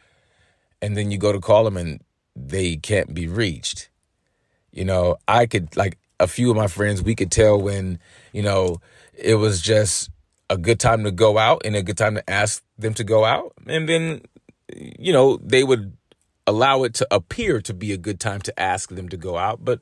And 0.82 0.96
then 0.96 1.12
you 1.12 1.18
go 1.18 1.32
to 1.32 1.40
call 1.40 1.64
them, 1.64 1.78
and 1.78 2.02
they 2.36 2.76
can't 2.76 3.14
be 3.14 3.28
reached. 3.28 3.90
You 4.72 4.86
know, 4.86 5.18
I 5.28 5.46
could 5.46 5.76
like 5.76 5.98
a 6.20 6.28
few 6.28 6.50
of 6.50 6.58
my 6.58 6.68
friends. 6.68 7.02
We 7.02 7.16
could 7.16 7.32
tell 7.32 7.62
when 7.62 8.00
you 8.34 8.44
know 8.44 8.82
it 9.14 9.36
was 9.36 9.62
just 9.62 10.10
a 10.52 10.58
good 10.58 10.80
time 10.80 11.06
to 11.06 11.12
go 11.12 11.38
out 11.38 11.62
and 11.64 11.76
a 11.76 11.82
good 11.82 11.98
time 11.98 12.16
to 12.16 12.30
ask 12.30 12.62
them 12.78 12.94
to 12.96 13.04
go 13.04 13.24
out. 13.24 13.54
And 13.68 13.88
then, 13.88 14.22
you 14.76 15.14
know, 15.14 15.38
they 15.38 15.64
would 15.64 15.96
allow 16.46 16.84
it 16.84 16.94
to 16.96 17.08
appear 17.10 17.62
to 17.62 17.74
be 17.74 17.94
a 17.94 17.98
good 17.98 18.20
time 18.20 18.42
to 18.42 18.60
ask 18.60 18.90
them 18.90 19.08
to 19.10 19.18
go 19.18 19.38
out, 19.38 19.64
but 19.64 19.80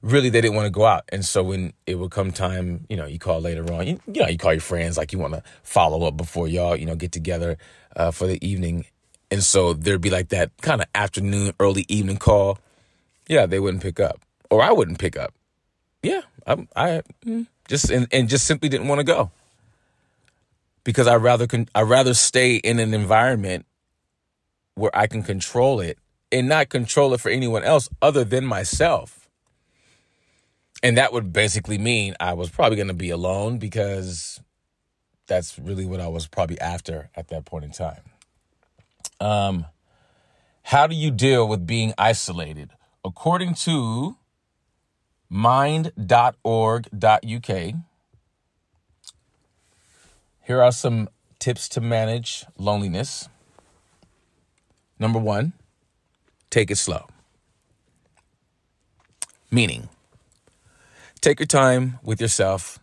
really 0.00 0.30
they 0.30 0.40
didn't 0.40 0.54
want 0.54 0.66
to 0.66 0.70
go 0.70 0.84
out. 0.84 1.04
And 1.08 1.24
so 1.24 1.42
when 1.42 1.72
it 1.86 1.96
would 1.96 2.12
come 2.12 2.30
time, 2.30 2.86
you 2.88 2.96
know, 2.96 3.06
you 3.06 3.18
call 3.18 3.40
later 3.40 3.72
on, 3.72 3.88
you, 3.88 4.00
you 4.06 4.22
know, 4.22 4.28
you 4.28 4.38
call 4.38 4.52
your 4.52 4.60
friends 4.60 4.96
like 4.96 5.12
you 5.12 5.18
want 5.18 5.34
to 5.34 5.42
follow 5.64 6.06
up 6.06 6.16
before 6.16 6.46
y'all, 6.46 6.76
you 6.76 6.86
know, 6.86 6.94
get 6.94 7.10
together 7.10 7.58
uh, 7.96 8.12
for 8.12 8.28
the 8.28 8.44
evening. 8.46 8.84
And 9.32 9.42
so 9.42 9.72
there'd 9.72 10.00
be 10.00 10.10
like 10.10 10.28
that 10.28 10.50
kind 10.60 10.80
of 10.80 10.86
afternoon, 10.94 11.54
early 11.58 11.86
evening 11.88 12.18
call. 12.18 12.58
Yeah, 13.28 13.46
they 13.46 13.60
wouldn't 13.60 13.82
pick 13.82 14.00
up, 14.00 14.20
or 14.50 14.62
I 14.62 14.72
wouldn't 14.72 14.98
pick 14.98 15.16
up. 15.16 15.32
Yeah, 16.02 16.22
I, 16.46 16.66
I 16.74 17.02
mm, 17.24 17.46
just 17.68 17.90
and, 17.90 18.08
and 18.12 18.28
just 18.28 18.46
simply 18.46 18.68
didn't 18.68 18.88
want 18.88 18.98
to 18.98 19.04
go 19.04 19.30
because 20.84 21.06
I 21.06 21.16
rather 21.16 21.46
con- 21.46 21.68
I 21.74 21.82
rather 21.82 22.14
stay 22.14 22.56
in 22.56 22.78
an 22.78 22.94
environment 22.94 23.66
where 24.74 24.96
I 24.96 25.06
can 25.06 25.22
control 25.22 25.80
it 25.80 25.98
and 26.30 26.48
not 26.48 26.68
control 26.70 27.14
it 27.14 27.20
for 27.20 27.30
anyone 27.30 27.62
else 27.62 27.88
other 28.00 28.24
than 28.24 28.44
myself. 28.44 29.28
And 30.82 30.98
that 30.98 31.12
would 31.12 31.32
basically 31.32 31.78
mean 31.78 32.16
I 32.18 32.32
was 32.32 32.50
probably 32.50 32.76
going 32.76 32.88
to 32.88 32.94
be 32.94 33.10
alone 33.10 33.58
because 33.58 34.40
that's 35.28 35.58
really 35.58 35.84
what 35.84 36.00
I 36.00 36.08
was 36.08 36.26
probably 36.26 36.60
after 36.60 37.10
at 37.14 37.28
that 37.28 37.44
point 37.44 37.64
in 37.64 37.70
time. 37.72 38.02
Um 39.20 39.66
how 40.64 40.86
do 40.86 40.94
you 40.94 41.10
deal 41.10 41.46
with 41.46 41.66
being 41.66 41.92
isolated? 41.98 42.70
According 43.04 43.54
to 43.54 44.16
mind.org.uk, 45.28 46.02
here 50.44 50.62
are 50.62 50.72
some 50.72 51.08
tips 51.38 51.68
to 51.70 51.80
manage 51.80 52.44
loneliness. 52.56 53.28
Number 54.98 55.18
one, 55.18 55.52
take 56.50 56.70
it 56.70 56.76
slow. 56.76 57.08
Meaning, 59.50 59.88
take 61.20 61.40
your 61.40 61.46
time 61.46 61.98
with 62.04 62.20
yourself. 62.20 62.78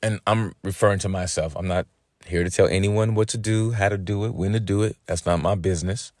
And 0.00 0.20
I'm 0.26 0.54
referring 0.62 1.00
to 1.00 1.08
myself. 1.08 1.56
I'm 1.56 1.66
not 1.66 1.86
here 2.24 2.44
to 2.44 2.50
tell 2.50 2.68
anyone 2.68 3.14
what 3.14 3.28
to 3.28 3.38
do, 3.38 3.72
how 3.72 3.88
to 3.88 3.98
do 3.98 4.24
it, 4.24 4.34
when 4.34 4.52
to 4.52 4.60
do 4.60 4.82
it. 4.82 4.96
That's 5.06 5.26
not 5.26 5.42
my 5.42 5.56
business. 5.56 6.12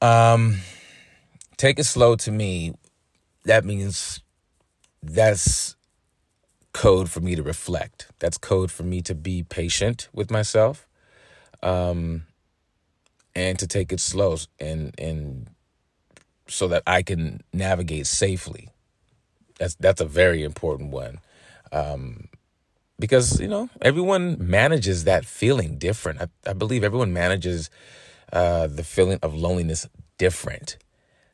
Um, 0.00 0.58
take 1.56 1.78
it 1.78 1.84
slow 1.84 2.16
to 2.16 2.30
me. 2.30 2.74
That 3.44 3.64
means 3.64 4.20
that's 5.02 5.76
code 6.72 7.10
for 7.10 7.20
me 7.20 7.34
to 7.36 7.42
reflect. 7.42 8.08
That's 8.18 8.38
code 8.38 8.70
for 8.70 8.82
me 8.82 9.00
to 9.02 9.14
be 9.14 9.42
patient 9.42 10.08
with 10.12 10.30
myself, 10.30 10.86
um, 11.62 12.24
and 13.34 13.58
to 13.58 13.66
take 13.66 13.92
it 13.92 14.00
slow 14.00 14.36
and 14.58 14.94
and 14.98 15.48
so 16.48 16.68
that 16.68 16.82
I 16.86 17.02
can 17.02 17.42
navigate 17.52 18.06
safely. 18.06 18.68
That's 19.58 19.74
that's 19.76 20.00
a 20.00 20.06
very 20.06 20.42
important 20.42 20.90
one, 20.90 21.20
um, 21.72 22.28
because 22.98 23.40
you 23.40 23.48
know 23.48 23.70
everyone 23.80 24.36
manages 24.40 25.04
that 25.04 25.24
feeling 25.24 25.78
different. 25.78 26.20
I, 26.20 26.50
I 26.50 26.52
believe 26.52 26.82
everyone 26.84 27.12
manages 27.12 27.70
uh, 28.32 28.66
the 28.66 28.84
feeling 28.84 29.18
of 29.22 29.34
loneliness 29.34 29.86
different. 30.18 30.76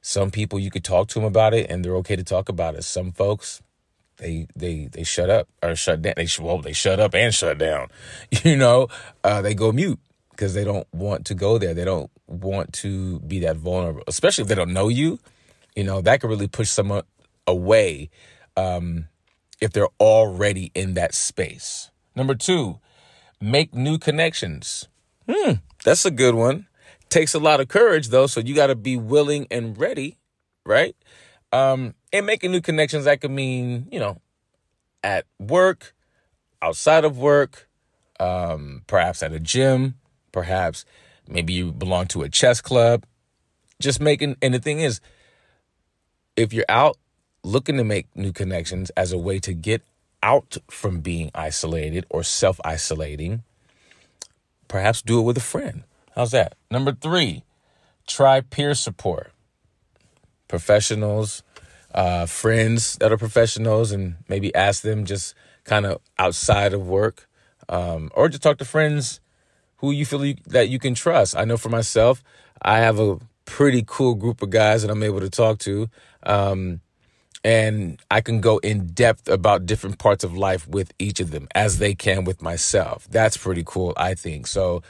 Some 0.03 0.31
people 0.31 0.59
you 0.59 0.71
could 0.71 0.85
talk 0.85 1.09
to 1.09 1.15
them 1.15 1.25
about 1.25 1.55
it 1.55 1.71
and 1.71 1.85
they're 1.85 1.97
okay 1.97 2.17
to 2.17 2.25
talk 2.25 2.49
about 2.49 2.75
it. 2.75 2.85
Some 2.85 3.13
folks 3.13 3.63
they 4.21 4.47
they 4.55 4.89
they 4.93 5.03
shut 5.03 5.31
up 5.31 5.49
or 5.63 5.75
shut 5.75 6.03
down. 6.03 6.15
They 6.17 6.29
well 6.41 6.61
they 6.61 6.73
shut 6.73 7.01
up 7.01 7.15
and 7.15 7.35
shut 7.35 7.59
down. 7.59 7.89
You 8.45 8.57
know, 8.57 8.89
uh, 9.25 9.43
they 9.43 9.55
go 9.55 9.73
mute 9.73 9.99
because 10.31 10.55
they 10.55 10.65
don't 10.65 10.87
want 10.93 11.27
to 11.27 11.35
go 11.35 11.59
there. 11.59 11.75
They 11.75 11.85
don't 11.85 12.11
want 12.27 12.73
to 12.75 13.21
be 13.21 13.41
that 13.41 13.57
vulnerable, 13.57 14.03
especially 14.07 14.43
if 14.43 14.49
they 14.49 14.55
don't 14.55 14.73
know 14.73 14.89
you. 14.89 15.19
You 15.77 15.85
know, 15.85 16.01
that 16.01 16.21
could 16.21 16.31
really 16.31 16.49
push 16.49 16.69
someone 16.69 17.03
away 17.47 18.11
um, 18.57 19.09
if 19.61 19.73
they're 19.73 19.89
already 19.99 20.71
in 20.75 20.95
that 20.95 21.15
space. 21.15 21.91
Number 22.15 22.35
two, 22.35 22.79
make 23.41 23.75
new 23.75 23.99
connections. 23.99 24.89
Hmm, 25.29 25.55
that's 25.85 26.05
a 26.05 26.11
good 26.11 26.35
one. 26.35 26.67
Takes 27.11 27.35
a 27.35 27.39
lot 27.39 27.61
of 27.61 27.69
courage 27.69 28.09
though, 28.09 28.27
so 28.27 28.41
you 28.41 28.55
got 28.55 28.69
to 28.69 28.75
be 28.75 28.97
willing 28.97 29.47
and 29.51 29.79
ready, 29.79 30.17
right? 30.65 30.97
Um, 31.53 31.95
and 32.13 32.27
making 32.27 32.53
new 32.53 32.61
connections 32.61 33.05
that 33.05 33.21
could 33.21 33.31
mean, 33.31 33.89
you 33.91 33.99
know, 33.99 34.21
at 35.03 35.27
work, 35.39 35.95
outside 36.63 37.05
of 37.05 37.19
work, 37.19 37.69
um, 38.19 38.83
perhaps 38.87 39.23
at 39.23 39.33
a 39.33 39.41
gym, 39.41 39.95
perhaps 40.33 40.85
maybe 41.29 41.53
you 41.53 41.73
belong 41.73 42.07
to 42.09 42.23
a 42.23 42.29
chess 42.29 42.61
club. 42.61 43.05
Just 43.81 44.01
making, 44.01 44.37
and 44.43 44.53
the 44.53 44.59
thing 44.59 44.81
is, 44.81 45.01
if 46.37 46.53
you're 46.53 46.67
out 46.69 46.97
looking 47.43 47.77
to 47.79 47.85
make 47.85 48.15
new 48.15 48.33
connections 48.33 48.91
as 48.91 49.13
a 49.13 49.19
way 49.19 49.39
to 49.41 49.55
get 49.55 49.83
out 50.23 50.59
from 50.71 51.01
being 51.01 51.31
isolated 51.35 52.05
or 52.11 52.23
self 52.23 52.61
isolating, 52.65 53.43
perhaps 54.69 55.03
do 55.03 55.19
it 55.19 55.23
with 55.23 55.39
a 55.39 55.41
friend. 55.43 55.85
How's 56.15 56.33
that? 56.33 56.55
Number 56.71 56.93
three, 56.93 57.45
try 58.07 58.41
peer 58.41 58.75
support. 58.75 59.33
Professionals, 60.49 61.43
uh, 61.95 62.27
friends 62.27 62.97
that 62.97 63.13
are 63.13 63.17
professionals, 63.17 63.93
and 63.93 64.17
maybe 64.29 64.55
ask 64.55 64.83
them 64.83 65.05
just 65.05 65.35
kind 65.65 65.87
of 65.87 66.01
outside 66.19 66.73
of 66.73 66.87
work, 66.89 67.29
um, 67.69 68.11
or 68.15 68.29
just 68.29 68.43
talk 68.43 68.59
to 68.59 68.65
friends 68.65 69.21
who 69.77 69.91
you 69.93 70.05
feel 70.05 70.25
you, 70.25 70.37
that 70.47 70.69
you 70.69 70.79
can 70.79 70.95
trust. 70.95 71.37
I 71.37 71.45
know 71.45 71.57
for 71.57 71.69
myself, 71.69 72.23
I 72.61 72.79
have 72.79 72.99
a 72.99 73.19
pretty 73.45 73.85
cool 73.87 74.15
group 74.15 74.43
of 74.43 74.51
guys 74.51 74.83
that 74.83 74.91
I'm 74.91 75.03
able 75.03 75.21
to 75.21 75.31
talk 75.31 75.59
to. 75.61 75.89
Um, 76.23 76.81
and 77.43 77.99
I 78.11 78.21
can 78.21 78.41
go 78.41 78.59
in 78.59 78.89
depth 78.89 79.29
about 79.29 79.65
different 79.65 79.99
parts 79.99 80.25
of 80.25 80.37
life 80.37 80.69
with 80.69 80.93
each 80.99 81.21
of 81.21 81.31
them 81.31 81.49
as 81.55 81.79
they 81.79 81.95
can 81.95 82.25
with 82.25 82.43
myself. 82.43 83.09
That's 83.11 83.37
pretty 83.37 83.63
cool, 83.65 83.95
I 83.97 84.15
think. 84.15 84.47
So, 84.47 84.83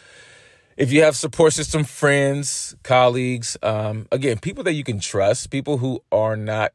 if 0.76 0.92
you 0.92 1.02
have 1.02 1.16
support 1.16 1.52
system 1.52 1.84
friends, 1.84 2.74
colleagues, 2.82 3.56
um, 3.62 4.06
again, 4.10 4.38
people 4.38 4.64
that 4.64 4.72
you 4.72 4.84
can 4.84 5.00
trust, 5.00 5.50
people 5.50 5.78
who 5.78 6.02
are 6.10 6.36
not, 6.36 6.72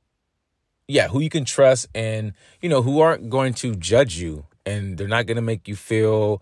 yeah, 0.88 1.08
who 1.08 1.20
you 1.20 1.30
can 1.30 1.46
trust 1.46 1.88
and, 1.96 2.34
you 2.62 2.70
know, 2.70 2.82
who 2.82 3.00
aren't 3.00 3.30
going 3.30 3.54
to 3.56 3.76
judge 3.76 4.18
you 4.18 4.46
and 4.66 4.98
they're 4.98 5.08
not 5.08 5.26
going 5.26 5.38
to 5.38 5.42
make 5.42 5.68
you 5.68 5.76
feel 5.76 6.42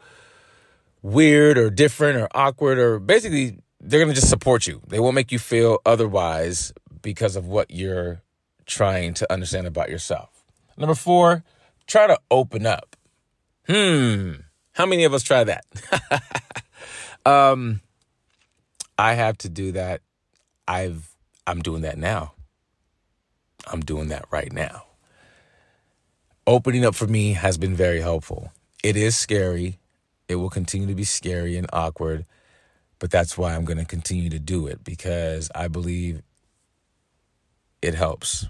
weird 1.02 1.58
or 1.58 1.70
different 1.70 2.18
or 2.18 2.28
awkward 2.34 2.78
or 2.78 3.00
basically 3.00 3.58
they're 3.80 4.00
going 4.00 4.14
to 4.14 4.16
just 4.16 4.30
support 4.30 4.68
you. 4.68 4.82
They 4.88 5.00
won't 5.00 5.16
make 5.16 5.32
you 5.32 5.40
feel 5.40 5.80
otherwise 5.86 6.74
because 7.02 7.36
of 7.36 7.48
what 7.48 7.70
you're 7.70 8.22
trying 8.66 9.14
to 9.16 9.32
understand 9.32 9.68
about 9.68 9.90
yourself. 9.90 10.44
Number 10.78 10.96
four, 10.96 11.44
try 11.86 12.08
to 12.08 12.20
open 12.32 12.66
up. 12.66 12.96
Hmm. 13.68 14.32
How 14.74 14.86
many 14.86 15.04
of 15.04 15.14
us 15.14 15.24
try 15.24 15.44
that? 15.44 15.66
um, 17.26 17.82
I 18.98 19.14
have 19.14 19.38
to 19.40 19.50
do 19.50 19.72
that. 19.74 20.02
I've 20.68 21.10
I'm 21.46 21.62
doing 21.62 21.82
that 21.82 21.98
now. 21.98 22.34
I'm 23.68 23.82
doing 23.82 24.10
that 24.10 24.26
right 24.32 24.52
now. 24.52 24.86
Opening 26.46 26.86
up 26.86 26.96
for 26.96 27.08
me 27.08 27.34
has 27.34 27.58
been 27.58 27.76
very 27.76 28.02
helpful. 28.02 28.52
It 28.84 28.98
is 28.98 29.16
scary. 29.16 29.80
It 30.28 30.36
will 30.36 30.50
continue 30.50 30.88
to 30.88 30.96
be 30.96 31.04
scary 31.04 31.58
and 31.58 31.68
awkward, 31.72 32.26
but 33.00 33.12
that's 33.12 33.38
why 33.38 33.56
I'm 33.56 33.66
going 33.66 33.78
to 33.78 33.86
continue 33.86 34.30
to 34.30 34.40
do 34.40 34.68
it 34.68 34.84
because 34.84 35.50
I 35.56 35.68
believe 35.68 36.22
it 37.82 37.96
helps. 37.96 38.48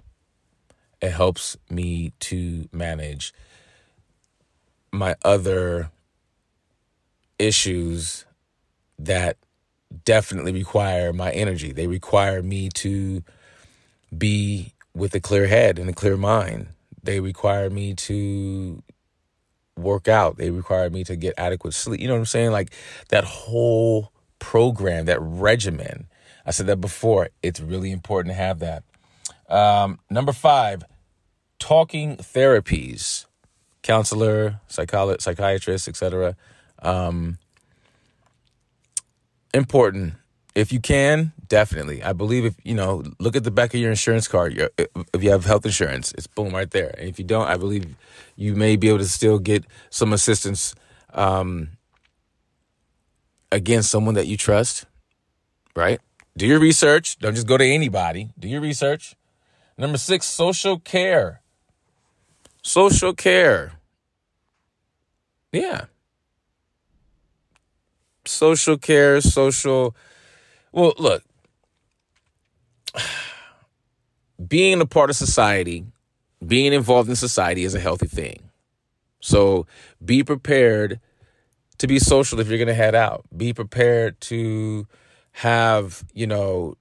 It 1.01 1.11
helps 1.11 1.57
me 1.69 2.13
to 2.21 2.69
manage 2.71 3.33
my 4.91 5.15
other 5.23 5.91
issues 7.37 8.25
that 9.05 9.37
definitely 10.05 10.53
require 10.53 11.13
my 11.13 11.31
energy. 11.31 11.71
They 11.71 11.87
require 11.87 12.41
me 12.41 12.69
to 12.75 13.23
be 14.15 14.73
with 14.93 15.13
a 15.15 15.19
clear 15.19 15.47
head 15.47 15.79
and 15.79 15.89
a 15.89 15.93
clear 15.93 16.17
mind. 16.17 16.67
They 17.03 17.19
require 17.19 17.69
me 17.69 17.93
to 17.95 18.81
work 19.77 20.07
out. 20.07 20.37
They 20.37 20.51
require 20.51 20.89
me 20.89 21.03
to 21.05 21.15
get 21.15 21.33
adequate 21.37 21.73
sleep. 21.73 21.99
You 21.99 22.07
know 22.07 22.13
what 22.13 22.19
I'm 22.19 22.25
saying? 22.25 22.51
Like 22.51 22.71
that 23.09 23.23
whole 23.23 24.11
program, 24.39 25.05
that 25.05 25.21
regimen. 25.21 26.07
I 26.45 26.51
said 26.51 26.67
that 26.67 26.81
before. 26.81 27.29
It's 27.41 27.59
really 27.59 27.91
important 27.91 28.33
to 28.33 28.37
have 28.37 28.59
that. 28.59 28.83
Um, 29.49 29.99
number 30.09 30.33
five, 30.33 30.83
talking 31.59 32.17
therapies, 32.17 33.25
counselor, 33.81 34.59
psychologist, 34.67 35.25
psychiatrist, 35.25 35.87
etc. 35.87 36.35
Um, 36.81 37.37
important. 39.53 40.15
If 40.55 40.71
you 40.71 40.79
can, 40.79 41.33
definitely. 41.47 42.03
I 42.03 42.13
believe 42.13 42.45
if 42.45 42.53
you 42.63 42.75
know, 42.75 43.03
look 43.19 43.35
at 43.35 43.43
the 43.43 43.51
back 43.51 43.73
of 43.73 43.79
your 43.79 43.89
insurance 43.89 44.27
card. 44.27 44.69
If 44.77 45.23
you 45.23 45.31
have 45.31 45.45
health 45.45 45.65
insurance, 45.65 46.13
it's 46.15 46.27
boom 46.27 46.53
right 46.53 46.69
there. 46.69 46.93
And 46.97 47.09
if 47.09 47.17
you 47.17 47.25
don't, 47.25 47.47
I 47.47 47.57
believe 47.57 47.95
you 48.35 48.55
may 48.55 48.75
be 48.75 48.89
able 48.89 48.99
to 48.99 49.07
still 49.07 49.39
get 49.39 49.65
some 49.89 50.13
assistance 50.13 50.75
um, 51.13 51.69
against 53.51 53.89
someone 53.89 54.13
that 54.13 54.27
you 54.27 54.37
trust. 54.37 54.85
Right? 55.75 55.99
Do 56.37 56.45
your 56.45 56.59
research. 56.59 57.17
Don't 57.17 57.33
just 57.33 57.47
go 57.47 57.57
to 57.57 57.65
anybody. 57.65 58.29
Do 58.37 58.47
your 58.47 58.61
research. 58.61 59.15
Number 59.77 59.97
six, 59.97 60.27
social 60.27 60.79
care. 60.79 61.41
Social 62.61 63.13
care. 63.13 63.73
Yeah. 65.51 65.85
Social 68.25 68.77
care, 68.77 69.21
social. 69.21 69.95
Well, 70.71 70.93
look, 70.97 71.23
being 74.47 74.81
a 74.81 74.85
part 74.85 75.09
of 75.09 75.15
society, 75.15 75.85
being 76.45 76.73
involved 76.73 77.09
in 77.09 77.15
society 77.15 77.63
is 77.63 77.75
a 77.75 77.79
healthy 77.79 78.07
thing. 78.07 78.49
So 79.19 79.67
be 80.03 80.23
prepared 80.23 80.99
to 81.77 81.87
be 81.87 81.99
social 81.99 82.39
if 82.39 82.47
you're 82.47 82.57
going 82.57 82.67
to 82.67 82.73
head 82.73 82.95
out. 82.95 83.25
Be 83.35 83.53
prepared 83.53 84.19
to 84.21 84.87
have, 85.31 86.03
you 86.13 86.27
know, 86.27 86.75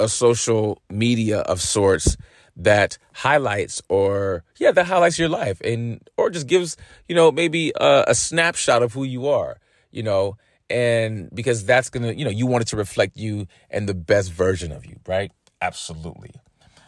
a 0.00 0.08
social 0.08 0.82
media 0.90 1.40
of 1.40 1.60
sorts 1.60 2.16
that 2.56 2.98
highlights 3.14 3.82
or 3.88 4.44
yeah 4.58 4.70
that 4.70 4.86
highlights 4.86 5.18
your 5.18 5.28
life 5.28 5.60
and 5.62 6.08
or 6.16 6.30
just 6.30 6.46
gives 6.46 6.76
you 7.08 7.14
know 7.14 7.32
maybe 7.32 7.72
a, 7.80 8.04
a 8.08 8.14
snapshot 8.14 8.82
of 8.82 8.92
who 8.92 9.02
you 9.02 9.26
are 9.26 9.58
you 9.90 10.02
know 10.02 10.36
and 10.70 11.28
because 11.34 11.64
that's 11.64 11.90
gonna 11.90 12.12
you 12.12 12.24
know 12.24 12.30
you 12.30 12.46
want 12.46 12.62
it 12.62 12.68
to 12.68 12.76
reflect 12.76 13.16
you 13.16 13.46
and 13.70 13.88
the 13.88 13.94
best 13.94 14.32
version 14.32 14.72
of 14.72 14.86
you 14.86 14.98
right? 15.06 15.32
Absolutely. 15.60 16.32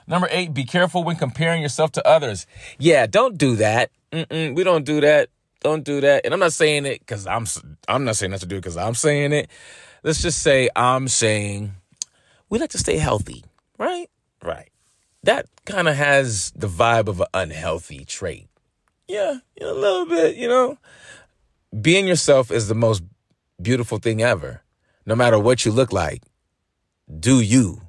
Number 0.07 0.29
eight 0.31 0.55
be 0.55 0.65
careful 0.65 1.03
when 1.03 1.17
comparing 1.17 1.63
yourself 1.63 1.93
to 1.93 2.07
others. 2.07 2.47
Yeah 2.79 3.07
don't 3.07 3.37
do 3.39 3.57
that. 3.57 3.91
Mm-mm, 4.13 4.55
we 4.55 4.65
don't 4.65 4.85
do 4.85 5.01
that. 5.01 5.31
Don't 5.61 5.85
do 5.85 6.01
that. 6.01 6.25
And 6.25 6.33
i'm 6.35 6.41
not 6.41 6.53
saying 6.53 6.87
it 6.87 7.01
because 7.01 7.27
i'm 7.27 7.47
i'm 7.89 8.05
not 8.05 8.17
saying 8.17 8.31
not 8.31 8.41
to 8.41 8.47
do 8.47 8.57
it 8.57 8.61
because 8.61 8.77
i'm 8.77 8.95
saying 8.95 9.33
it. 9.33 9.51
Let's 10.03 10.23
just 10.23 10.43
say 10.43 10.69
i'm 10.77 11.09
saying 11.09 11.75
we 12.49 12.59
like 12.59 12.71
to 12.71 12.79
stay 12.79 12.99
healthy 12.99 13.45
right? 13.79 14.09
Right. 14.43 14.71
That 15.23 15.47
kind 15.65 15.89
of 15.89 15.97
has 15.97 16.53
the 16.53 16.69
vibe 16.69 17.09
of 17.09 17.21
an 17.21 17.27
unhealthy 17.35 18.05
trait. 18.05 18.49
Yeah, 19.09 19.39
a 19.61 19.73
little 19.73 20.07
bit, 20.07 20.37
you 20.37 20.49
know. 20.49 20.79
Being 21.81 22.07
yourself 22.07 22.51
is 22.51 22.69
the 22.69 22.75
most 22.75 23.03
beautiful 23.61 23.99
thing 23.99 24.23
ever. 24.23 24.63
No 25.05 25.15
matter 25.15 25.39
what 25.39 25.65
you 25.65 25.73
look 25.73 25.93
like, 25.93 26.23
do 27.21 27.41
you. 27.41 27.83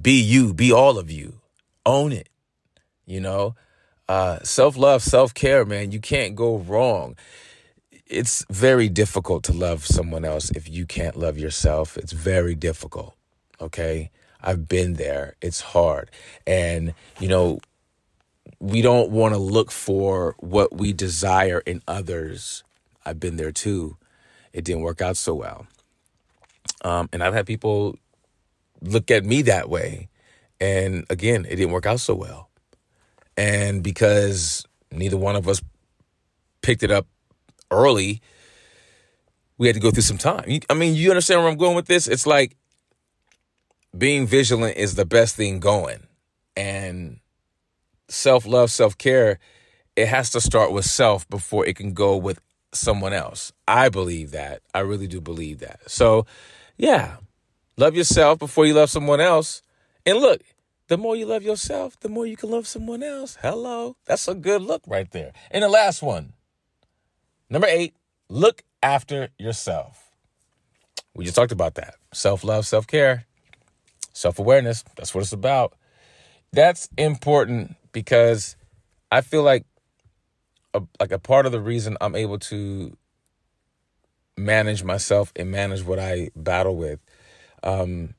Be 0.00 0.20
you, 0.20 0.54
be 0.54 0.72
all 0.72 0.98
of 0.98 1.10
you. 1.10 1.40
Own 1.84 2.12
it. 2.12 2.28
You 3.06 3.20
know, 3.20 3.56
uh, 4.08 4.40
self 4.42 4.76
love, 4.76 5.02
self 5.02 5.34
care, 5.34 5.64
man, 5.64 5.92
you 5.92 6.00
can't 6.00 6.34
go 6.34 6.58
wrong. 6.58 7.16
It's 8.06 8.44
very 8.50 8.88
difficult 8.88 9.44
to 9.44 9.52
love 9.52 9.86
someone 9.86 10.24
else 10.24 10.50
if 10.50 10.68
you 10.68 10.86
can't 10.86 11.16
love 11.16 11.36
yourself. 11.38 11.96
It's 11.98 12.12
very 12.12 12.54
difficult. 12.54 13.14
Okay. 13.60 14.10
I've 14.40 14.68
been 14.68 14.94
there. 14.94 15.34
It's 15.42 15.60
hard. 15.60 16.10
And, 16.46 16.94
you 17.18 17.28
know, 17.28 17.60
we 18.60 18.82
don't 18.82 19.10
want 19.10 19.34
to 19.34 19.38
look 19.38 19.70
for 19.70 20.36
what 20.38 20.76
we 20.76 20.92
desire 20.92 21.60
in 21.66 21.82
others. 21.86 22.62
I've 23.04 23.20
been 23.20 23.36
there 23.36 23.52
too. 23.52 23.96
It 24.52 24.64
didn't 24.64 24.82
work 24.82 25.00
out 25.00 25.16
so 25.16 25.34
well. 25.34 25.66
Um, 26.82 27.08
and 27.12 27.22
I've 27.22 27.34
had 27.34 27.46
people 27.46 27.96
look 28.80 29.10
at 29.10 29.24
me 29.24 29.42
that 29.42 29.68
way. 29.68 30.08
And 30.60 31.04
again, 31.10 31.44
it 31.48 31.56
didn't 31.56 31.72
work 31.72 31.86
out 31.86 32.00
so 32.00 32.14
well. 32.14 32.50
And 33.36 33.82
because 33.82 34.64
neither 34.90 35.16
one 35.16 35.36
of 35.36 35.48
us 35.48 35.60
picked 36.62 36.82
it 36.82 36.90
up 36.90 37.06
early, 37.70 38.20
we 39.58 39.66
had 39.66 39.74
to 39.74 39.80
go 39.80 39.90
through 39.90 40.02
some 40.02 40.18
time. 40.18 40.60
I 40.70 40.74
mean, 40.74 40.94
you 40.94 41.10
understand 41.10 41.40
where 41.40 41.50
I'm 41.50 41.58
going 41.58 41.76
with 41.76 41.86
this? 41.86 42.08
It's 42.08 42.26
like 42.26 42.56
being 43.96 44.26
vigilant 44.26 44.76
is 44.76 44.94
the 44.94 45.04
best 45.04 45.36
thing 45.36 45.60
going. 45.60 46.06
And 46.56 47.20
self 48.08 48.46
love, 48.46 48.70
self 48.70 48.98
care, 48.98 49.38
it 49.96 50.08
has 50.08 50.30
to 50.30 50.40
start 50.40 50.72
with 50.72 50.84
self 50.84 51.28
before 51.28 51.66
it 51.66 51.76
can 51.76 51.92
go 51.92 52.16
with 52.16 52.40
someone 52.72 53.12
else. 53.12 53.52
I 53.66 53.88
believe 53.88 54.30
that. 54.32 54.62
I 54.74 54.80
really 54.80 55.06
do 55.06 55.20
believe 55.20 55.58
that. 55.60 55.90
So, 55.90 56.26
yeah, 56.76 57.16
Love 57.78 57.94
yourself 57.94 58.40
before 58.40 58.66
you 58.66 58.74
love 58.74 58.90
someone 58.90 59.20
else. 59.20 59.62
And 60.04 60.18
look, 60.18 60.42
the 60.88 60.98
more 60.98 61.14
you 61.14 61.26
love 61.26 61.44
yourself, 61.44 61.98
the 62.00 62.08
more 62.08 62.26
you 62.26 62.36
can 62.36 62.50
love 62.50 62.66
someone 62.66 63.04
else. 63.04 63.38
Hello. 63.40 63.94
That's 64.04 64.26
a 64.26 64.34
good 64.34 64.62
look 64.62 64.82
right 64.88 65.08
there. 65.12 65.30
And 65.52 65.62
the 65.62 65.68
last 65.68 66.02
one, 66.02 66.32
number 67.48 67.68
eight, 67.68 67.94
look 68.28 68.62
after 68.82 69.28
yourself. 69.38 70.10
We 71.14 71.24
just 71.24 71.36
talked 71.36 71.52
about 71.52 71.76
that. 71.76 71.94
Self 72.12 72.42
love, 72.42 72.66
self 72.66 72.88
care, 72.88 73.26
self 74.12 74.40
awareness. 74.40 74.82
That's 74.96 75.14
what 75.14 75.20
it's 75.20 75.32
about. 75.32 75.74
That's 76.52 76.88
important 76.98 77.76
because 77.92 78.56
I 79.12 79.20
feel 79.20 79.44
like 79.44 79.66
a, 80.74 80.82
like 81.00 81.12
a 81.12 81.18
part 81.18 81.46
of 81.46 81.52
the 81.52 81.60
reason 81.60 81.96
I'm 82.00 82.14
able 82.14 82.38
to 82.40 82.96
manage 84.36 84.84
myself 84.84 85.32
and 85.36 85.50
manage 85.50 85.84
what 85.84 85.98
I 85.98 86.30
battle 86.36 86.76
with 86.76 87.00
um, 87.62 88.14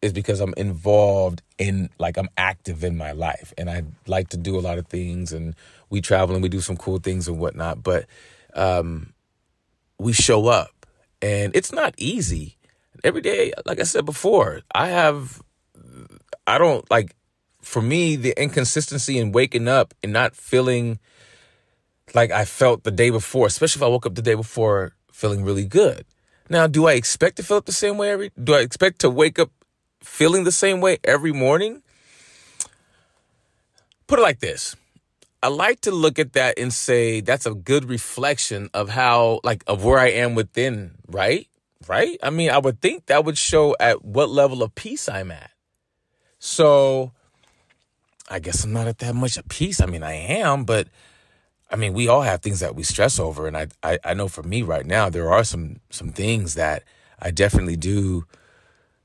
is 0.00 0.12
because 0.12 0.40
I'm 0.40 0.54
involved 0.56 1.42
in 1.58 1.90
like 1.98 2.16
I'm 2.16 2.28
active 2.36 2.82
in 2.82 2.96
my 2.96 3.12
life 3.12 3.52
and 3.56 3.70
I 3.70 3.84
like 4.06 4.28
to 4.30 4.36
do 4.36 4.58
a 4.58 4.60
lot 4.60 4.78
of 4.78 4.86
things 4.86 5.32
and 5.32 5.54
we 5.90 6.00
travel 6.00 6.34
and 6.34 6.42
we 6.42 6.48
do 6.48 6.60
some 6.60 6.76
cool 6.76 6.98
things 6.98 7.28
and 7.28 7.38
whatnot. 7.38 7.82
But 7.82 8.06
um, 8.54 9.12
we 9.98 10.12
show 10.12 10.48
up 10.48 10.86
and 11.20 11.54
it's 11.54 11.72
not 11.72 11.94
easy. 11.98 12.56
Every 13.04 13.20
day, 13.20 13.52
like 13.66 13.80
I 13.80 13.84
said 13.84 14.04
before, 14.04 14.62
I 14.74 14.88
have 14.88 15.42
I 16.46 16.58
don't 16.58 16.88
like 16.90 17.14
for 17.60 17.80
me 17.80 18.16
the 18.16 18.34
inconsistency 18.40 19.18
in 19.18 19.32
waking 19.32 19.68
up 19.68 19.94
and 20.02 20.12
not 20.12 20.34
feeling 20.34 20.98
like 22.14 22.30
I 22.30 22.44
felt 22.44 22.84
the 22.84 22.90
day 22.90 23.10
before, 23.10 23.46
especially 23.46 23.80
if 23.80 23.82
I 23.84 23.88
woke 23.88 24.06
up 24.06 24.14
the 24.14 24.22
day 24.22 24.34
before 24.34 24.94
feeling 25.12 25.44
really 25.44 25.64
good. 25.64 26.04
Now, 26.48 26.66
do 26.66 26.86
I 26.86 26.92
expect 26.94 27.36
to 27.36 27.42
feel 27.42 27.56
up 27.58 27.66
the 27.66 27.72
same 27.72 27.96
way 27.96 28.10
every 28.10 28.30
do 28.42 28.54
I 28.54 28.60
expect 28.60 29.00
to 29.00 29.10
wake 29.10 29.38
up 29.38 29.50
feeling 30.02 30.44
the 30.44 30.52
same 30.52 30.80
way 30.80 30.98
every 31.04 31.32
morning? 31.32 31.82
Put 34.06 34.18
it 34.18 34.22
like 34.22 34.40
this. 34.40 34.76
I 35.42 35.48
like 35.48 35.80
to 35.82 35.90
look 35.90 36.18
at 36.18 36.34
that 36.34 36.58
and 36.58 36.72
say 36.72 37.20
that's 37.20 37.46
a 37.46 37.54
good 37.54 37.88
reflection 37.88 38.70
of 38.74 38.90
how 38.90 39.40
like 39.42 39.64
of 39.66 39.84
where 39.84 39.98
I 39.98 40.08
am 40.08 40.34
within, 40.34 40.92
right? 41.08 41.48
Right? 41.88 42.18
I 42.22 42.30
mean, 42.30 42.50
I 42.50 42.58
would 42.58 42.80
think 42.80 43.06
that 43.06 43.24
would 43.24 43.38
show 43.38 43.74
at 43.80 44.04
what 44.04 44.30
level 44.30 44.62
of 44.62 44.74
peace 44.74 45.08
I'm 45.08 45.32
at. 45.32 45.50
So 46.38 47.12
I 48.28 48.38
guess 48.38 48.64
I'm 48.64 48.72
not 48.72 48.86
at 48.86 48.98
that 48.98 49.14
much 49.14 49.36
of 49.36 49.48
peace. 49.48 49.80
I 49.80 49.86
mean, 49.86 50.02
I 50.02 50.14
am, 50.14 50.64
but 50.64 50.88
I 51.72 51.76
mean, 51.76 51.94
we 51.94 52.06
all 52.06 52.20
have 52.20 52.42
things 52.42 52.60
that 52.60 52.76
we 52.76 52.82
stress 52.82 53.18
over, 53.18 53.46
and 53.46 53.56
I, 53.56 53.68
I, 53.82 53.98
I 54.04 54.14
know 54.14 54.28
for 54.28 54.42
me 54.42 54.62
right 54.62 54.84
now, 54.84 55.08
there 55.08 55.32
are 55.32 55.42
some 55.42 55.80
some 55.88 56.10
things 56.10 56.54
that 56.54 56.84
I 57.18 57.30
definitely 57.30 57.76
do 57.76 58.26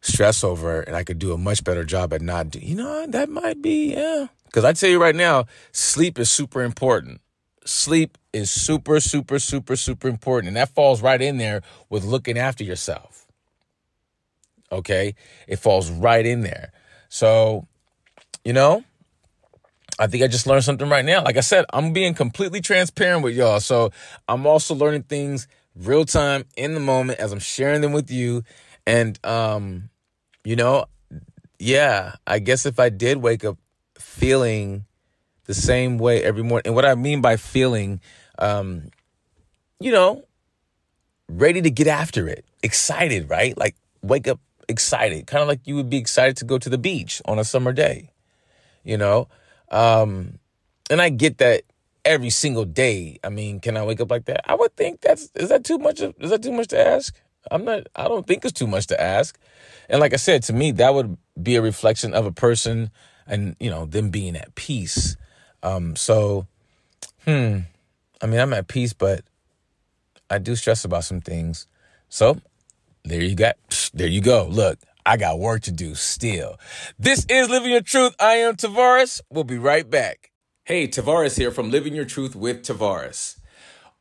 stress 0.02 0.44
over, 0.44 0.82
and 0.82 0.96
I 0.96 1.04
could 1.06 1.18
do 1.18 1.32
a 1.32 1.38
much 1.38 1.64
better 1.64 1.86
job 1.86 2.14
at 2.14 2.22
not. 2.22 2.50
Do, 2.50 2.60
you 2.60 2.76
know, 2.76 3.08
that 3.08 3.30
might 3.30 3.62
be 3.62 3.94
yeah. 3.94 4.28
Because 4.46 4.66
I 4.66 4.74
tell 4.74 4.90
you 4.90 5.02
right 5.02 5.16
now, 5.16 5.46
sleep 5.72 6.20
is 6.20 6.30
super 6.30 6.62
important. 6.62 7.22
Sleep 7.66 8.18
is 8.34 8.50
super, 8.52 9.00
super, 9.00 9.40
super, 9.40 9.76
super 9.76 10.08
important, 10.10 10.50
and 10.50 10.58
that 10.58 10.70
falls 10.76 11.02
right 11.02 11.22
in 11.22 11.38
there 11.38 11.62
with 11.90 12.04
looking 12.04 12.38
after 12.38 12.66
yourself. 12.66 13.26
Okay, 14.72 15.16
it 15.48 15.58
falls 15.58 15.90
right 15.90 16.26
in 16.26 16.42
there. 16.42 16.74
So, 17.08 17.66
you 18.44 18.52
know, 18.52 18.84
I 20.00 20.08
think 20.08 20.24
I 20.24 20.28
just 20.28 20.46
learned 20.46 20.64
something 20.64 20.90
right 20.90 21.06
now. 21.06 21.24
Like 21.24 21.38
I 21.38 21.42
said, 21.42 21.66
I'm 21.74 21.94
being 21.94 22.14
completely 22.14 22.62
transparent 22.62 23.24
with 23.24 23.36
y'all. 23.36 23.60
So 23.60 23.92
I'm 24.28 24.46
also 24.46 24.76
learning 24.76 25.04
things 25.04 25.48
real 25.76 26.06
time 26.06 26.46
in 26.56 26.74
the 26.74 26.80
moment 26.80 27.20
as 27.20 27.32
I'm 27.32 27.40
sharing 27.40 27.82
them 27.82 27.94
with 27.94 28.12
you. 28.12 28.44
And, 28.86 29.20
um, 29.26 29.90
you 30.44 30.56
know, 30.56 30.86
yeah, 31.60 32.16
I 32.26 32.40
guess 32.40 32.66
if 32.66 32.80
I 32.80 32.90
did 32.90 33.18
wake 33.18 33.44
up 33.44 33.58
feeling 33.98 34.86
the 35.46 35.54
same 35.54 35.98
way 35.98 36.24
every 36.24 36.44
morning, 36.44 36.68
and 36.68 36.76
what 36.76 36.86
I 36.86 36.96
mean 36.96 37.22
by 37.22 37.38
feeling, 37.38 38.00
um, 38.38 38.90
you 39.80 39.92
know, 39.92 40.24
ready 41.28 41.62
to 41.62 41.70
get 41.72 41.88
after 41.88 42.28
it, 42.28 42.46
excited, 42.62 43.30
right? 43.30 43.58
Like 43.58 43.76
wake 44.02 44.28
up 44.28 44.40
excited, 44.68 45.26
kind 45.28 45.42
of 45.42 45.48
like 45.48 45.62
you 45.66 45.76
would 45.76 45.90
be 45.90 45.98
excited 45.98 46.38
to 46.38 46.46
go 46.46 46.58
to 46.58 46.70
the 46.70 46.78
beach 46.78 47.22
on 47.26 47.40
a 47.40 47.44
summer 47.44 47.74
day, 47.74 48.12
you 48.84 48.98
know? 48.98 49.28
Um, 49.70 50.40
and 50.90 51.02
I 51.02 51.10
get 51.10 51.40
that 51.40 51.64
every 52.06 52.30
single 52.30 52.66
day. 52.66 53.20
I 53.24 53.30
mean, 53.30 53.60
can 53.60 53.78
I 53.78 53.84
wake 53.84 54.00
up 54.00 54.10
like 54.10 54.26
that? 54.26 54.50
I 54.50 54.56
would 54.56 54.76
think 54.76 55.02
that's 55.02 55.30
is 55.36 55.50
that 55.50 55.64
too 55.64 55.78
much? 55.78 56.02
Is 56.02 56.30
that 56.30 56.42
too 56.42 56.52
much 56.54 56.68
to 56.70 56.88
ask? 56.88 57.14
I'm 57.52 57.66
not. 57.66 57.88
I 57.96 58.08
don't 58.08 58.26
think 58.26 58.44
it's 58.44 58.58
too 58.58 58.68
much 58.68 58.88
to 58.88 59.02
ask. 59.02 59.38
And 59.90 60.00
like 60.00 60.14
I 60.14 60.18
said, 60.18 60.44
to 60.44 60.54
me, 60.54 60.72
that 60.74 60.94
would 60.94 61.18
be 61.42 61.56
a 61.56 61.62
reflection 61.62 62.14
of 62.14 62.26
a 62.26 62.32
person 62.32 62.92
and 63.26 63.56
you 63.60 63.70
know 63.70 63.86
them 63.86 64.10
being 64.10 64.36
at 64.36 64.56
peace. 64.56 65.18
Um, 65.64 65.96
so, 65.96 66.48
hmm. 67.26 67.60
I 68.22 68.26
mean, 68.26 68.40
I'm 68.40 68.54
at 68.54 68.68
peace, 68.68 68.94
but 68.94 69.22
I 70.30 70.40
do 70.40 70.56
stress 70.56 70.86
about 70.86 71.04
some 71.04 71.22
things. 71.22 71.68
So 72.10 72.40
there 73.04 73.22
you 73.22 73.36
got. 73.36 73.58
There 73.94 74.08
you 74.08 74.22
go. 74.22 74.46
Look, 74.48 74.78
I 75.08 75.16
got 75.16 75.40
work 75.40 75.62
to 75.62 75.72
do 75.72 75.96
still. 75.96 76.60
This 77.00 77.26
is 77.30 77.48
Living 77.48 77.72
Your 77.72 77.80
Truth. 77.80 78.14
I 78.20 78.34
am 78.34 78.58
Tavares. 78.58 79.22
We'll 79.30 79.46
be 79.46 79.58
right 79.58 79.90
back. 79.90 80.32
Hey, 80.66 80.86
Tavares 80.86 81.38
here 81.38 81.50
from 81.50 81.72
Living 81.72 81.96
Your 81.96 82.04
Truth 82.04 82.36
with 82.36 82.62
Tavares. 82.64 83.38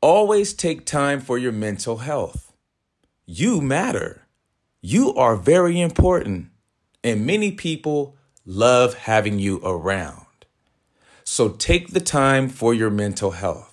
Always 0.00 0.52
take 0.52 0.84
time 0.84 1.20
for 1.20 1.38
your 1.38 1.52
mental 1.52 1.98
health. 1.98 2.52
You 3.24 3.60
matter. 3.60 4.26
You 4.82 5.14
are 5.14 5.36
very 5.36 5.80
important, 5.80 6.48
and 7.04 7.24
many 7.24 7.52
people 7.52 8.16
love 8.44 8.94
having 8.94 9.38
you 9.38 9.60
around. 9.62 10.26
So 11.22 11.50
take 11.50 11.92
the 11.92 12.00
time 12.00 12.48
for 12.48 12.74
your 12.74 12.90
mental 12.90 13.30
health. 13.30 13.65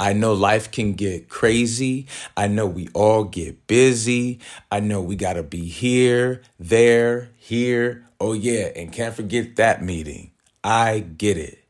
I 0.00 0.12
know 0.12 0.32
life 0.32 0.70
can 0.70 0.92
get 0.92 1.28
crazy. 1.28 2.06
I 2.36 2.46
know 2.46 2.66
we 2.66 2.88
all 2.94 3.24
get 3.24 3.66
busy. 3.66 4.38
I 4.70 4.78
know 4.78 5.00
we 5.00 5.16
got 5.16 5.32
to 5.32 5.42
be 5.42 5.66
here, 5.66 6.42
there, 6.58 7.30
here. 7.36 8.04
Oh, 8.20 8.32
yeah. 8.32 8.70
And 8.76 8.92
can't 8.92 9.14
forget 9.14 9.56
that 9.56 9.82
meeting. 9.82 10.30
I 10.62 11.00
get 11.00 11.36
it. 11.36 11.64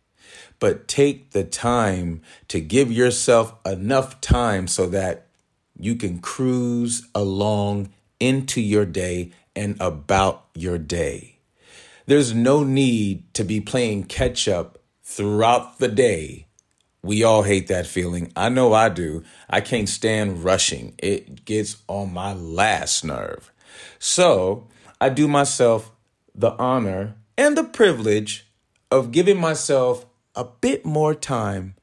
But 0.61 0.89
take 0.89 1.31
the 1.31 1.45
time 1.45 2.21
to 2.49 2.61
give 2.61 2.93
yourself 2.93 3.55
enough 3.65 4.21
time 4.21 4.67
so 4.67 4.87
that 4.89 5.29
you 5.79 5.95
can 5.95 6.19
cruise 6.19 7.09
along 7.15 7.91
into 8.21 8.61
your 8.61 8.85
day 8.85 9.33
and 9.57 9.77
about 9.81 10.47
your 10.55 10.77
day. 10.77 11.39
There's 12.07 12.35
no 12.35 12.65
need 12.65 13.33
to 13.35 13.45
be 13.45 13.61
playing 13.61 14.05
catch 14.05 14.49
up 14.49 14.79
throughout 15.03 15.79
the 15.79 15.89
day 15.89 16.48
we 17.09 17.25
all 17.25 17.43
hate 17.43 17.69
that 17.69 17.87
feeling. 17.87 18.31
I 18.37 18.51
know 18.51 18.75
I 18.75 18.91
do. 18.91 19.25
I 19.49 19.63
can't 19.63 19.89
stand 19.89 20.45
rushing, 20.45 20.95
it 20.99 21.47
gets 21.47 21.83
on 21.89 22.13
my 22.13 22.35
last 22.35 23.03
nerve. 23.03 23.51
So 23.99 24.69
I 25.01 25.09
do 25.09 25.27
myself 25.27 25.91
the 26.35 26.51
honor 26.59 27.15
and 27.39 27.57
the 27.57 27.65
privilege 27.65 28.47
of 28.91 29.11
giving 29.11 29.41
myself 29.41 30.05
a 30.35 30.45
bit 30.45 30.85
more 30.85 31.15
time 31.15 31.77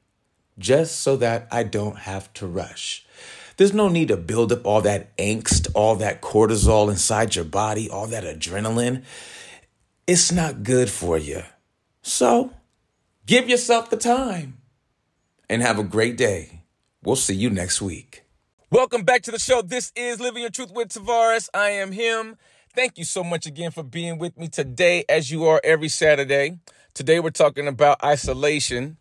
just 0.60 1.00
so 1.00 1.16
that 1.16 1.48
I 1.50 1.64
don't 1.64 1.98
have 1.98 2.32
to 2.34 2.46
rush. 2.46 3.04
There's 3.56 3.74
no 3.74 3.88
need 3.88 4.08
to 4.08 4.16
build 4.16 4.52
up 4.52 4.64
all 4.64 4.82
that 4.82 5.16
angst, 5.16 5.68
all 5.74 5.96
that 5.96 6.22
cortisol 6.22 6.88
inside 6.88 7.34
your 7.34 7.44
body, 7.44 7.90
all 7.90 8.06
that 8.06 8.22
adrenaline. 8.22 9.02
It's 10.06 10.30
not 10.30 10.62
good 10.62 10.88
for 10.88 11.18
you. 11.18 11.42
So 12.00 12.52
give 13.26 13.48
yourself 13.48 13.90
the 13.90 13.96
time 13.96 14.58
and 15.48 15.62
have 15.62 15.78
a 15.78 15.84
great 15.84 16.16
day. 16.16 16.62
We'll 17.02 17.16
see 17.16 17.34
you 17.34 17.50
next 17.50 17.80
week. 17.80 18.24
Welcome 18.70 19.04
back 19.04 19.22
to 19.22 19.30
the 19.30 19.38
show. 19.38 19.62
This 19.62 19.92
is 19.94 20.20
Living 20.20 20.42
Your 20.42 20.50
Truth 20.50 20.72
with 20.72 20.88
Tavares. 20.88 21.48
I 21.54 21.70
am 21.70 21.92
him. 21.92 22.36
Thank 22.74 22.98
you 22.98 23.04
so 23.04 23.22
much 23.22 23.46
again 23.46 23.70
for 23.70 23.82
being 23.82 24.18
with 24.18 24.36
me 24.36 24.48
today, 24.48 25.04
as 25.08 25.30
you 25.30 25.44
are 25.44 25.60
every 25.62 25.88
Saturday. 25.88 26.58
Today, 26.94 27.20
we're 27.20 27.30
talking 27.30 27.68
about 27.68 28.02
isolation, 28.02 28.96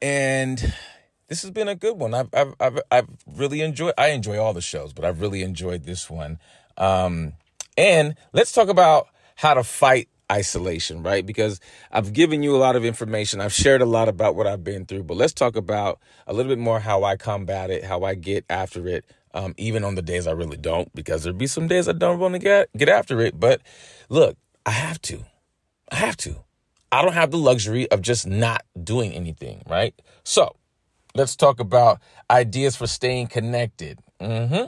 and 0.00 0.74
this 1.26 1.42
has 1.42 1.50
been 1.50 1.68
a 1.68 1.74
good 1.74 1.98
one. 1.98 2.14
I've, 2.14 2.28
I've, 2.32 2.54
I've, 2.60 2.78
I've 2.90 3.08
really 3.26 3.60
enjoyed. 3.62 3.94
I 3.98 4.08
enjoy 4.08 4.38
all 4.38 4.54
the 4.54 4.60
shows, 4.60 4.92
but 4.92 5.04
I've 5.04 5.20
really 5.20 5.42
enjoyed 5.42 5.84
this 5.84 6.08
one. 6.08 6.38
Um, 6.76 7.32
and 7.76 8.14
let's 8.32 8.52
talk 8.52 8.68
about 8.68 9.08
how 9.36 9.54
to 9.54 9.64
fight 9.64 10.08
isolation, 10.30 11.02
right? 11.02 11.24
Because 11.24 11.60
I've 11.90 12.12
given 12.12 12.42
you 12.42 12.54
a 12.54 12.58
lot 12.58 12.76
of 12.76 12.84
information. 12.84 13.40
I've 13.40 13.52
shared 13.52 13.82
a 13.82 13.86
lot 13.86 14.08
about 14.08 14.34
what 14.34 14.46
I've 14.46 14.64
been 14.64 14.86
through, 14.86 15.04
but 15.04 15.16
let's 15.16 15.32
talk 15.32 15.56
about 15.56 15.98
a 16.26 16.32
little 16.32 16.50
bit 16.50 16.58
more 16.58 16.80
how 16.80 17.04
I 17.04 17.16
combat 17.16 17.70
it, 17.70 17.84
how 17.84 18.04
I 18.04 18.14
get 18.14 18.44
after 18.50 18.86
it, 18.88 19.04
um, 19.34 19.54
even 19.56 19.84
on 19.84 19.94
the 19.94 20.02
days 20.02 20.26
I 20.26 20.32
really 20.32 20.56
don't, 20.56 20.94
because 20.94 21.22
there'd 21.22 21.38
be 21.38 21.46
some 21.46 21.68
days 21.68 21.88
I 21.88 21.92
don't 21.92 22.18
want 22.18 22.34
to 22.34 22.38
get 22.38 22.68
get 22.76 22.88
after 22.88 23.20
it. 23.20 23.38
But 23.38 23.62
look, 24.08 24.36
I 24.66 24.70
have 24.70 25.00
to. 25.02 25.24
I 25.90 25.96
have 25.96 26.16
to. 26.18 26.36
I 26.90 27.02
don't 27.02 27.14
have 27.14 27.30
the 27.30 27.38
luxury 27.38 27.90
of 27.90 28.02
just 28.02 28.26
not 28.26 28.62
doing 28.82 29.12
anything, 29.12 29.62
right? 29.68 29.94
So 30.24 30.56
let's 31.14 31.36
talk 31.36 31.60
about 31.60 32.00
ideas 32.30 32.76
for 32.76 32.86
staying 32.86 33.28
connected. 33.28 33.98
Mm-hmm. 34.20 34.66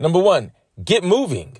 Number 0.00 0.18
one, 0.18 0.52
get 0.82 1.04
moving. 1.04 1.58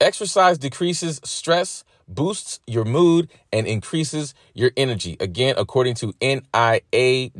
Exercise 0.00 0.58
decreases 0.58 1.20
stress, 1.24 1.84
boosts 2.06 2.60
your 2.66 2.84
mood, 2.84 3.30
and 3.52 3.66
increases 3.66 4.34
your 4.54 4.70
energy. 4.76 5.16
Again, 5.20 5.54
according 5.56 5.94
to 5.96 6.14
nia.nih.gov. 6.20 7.32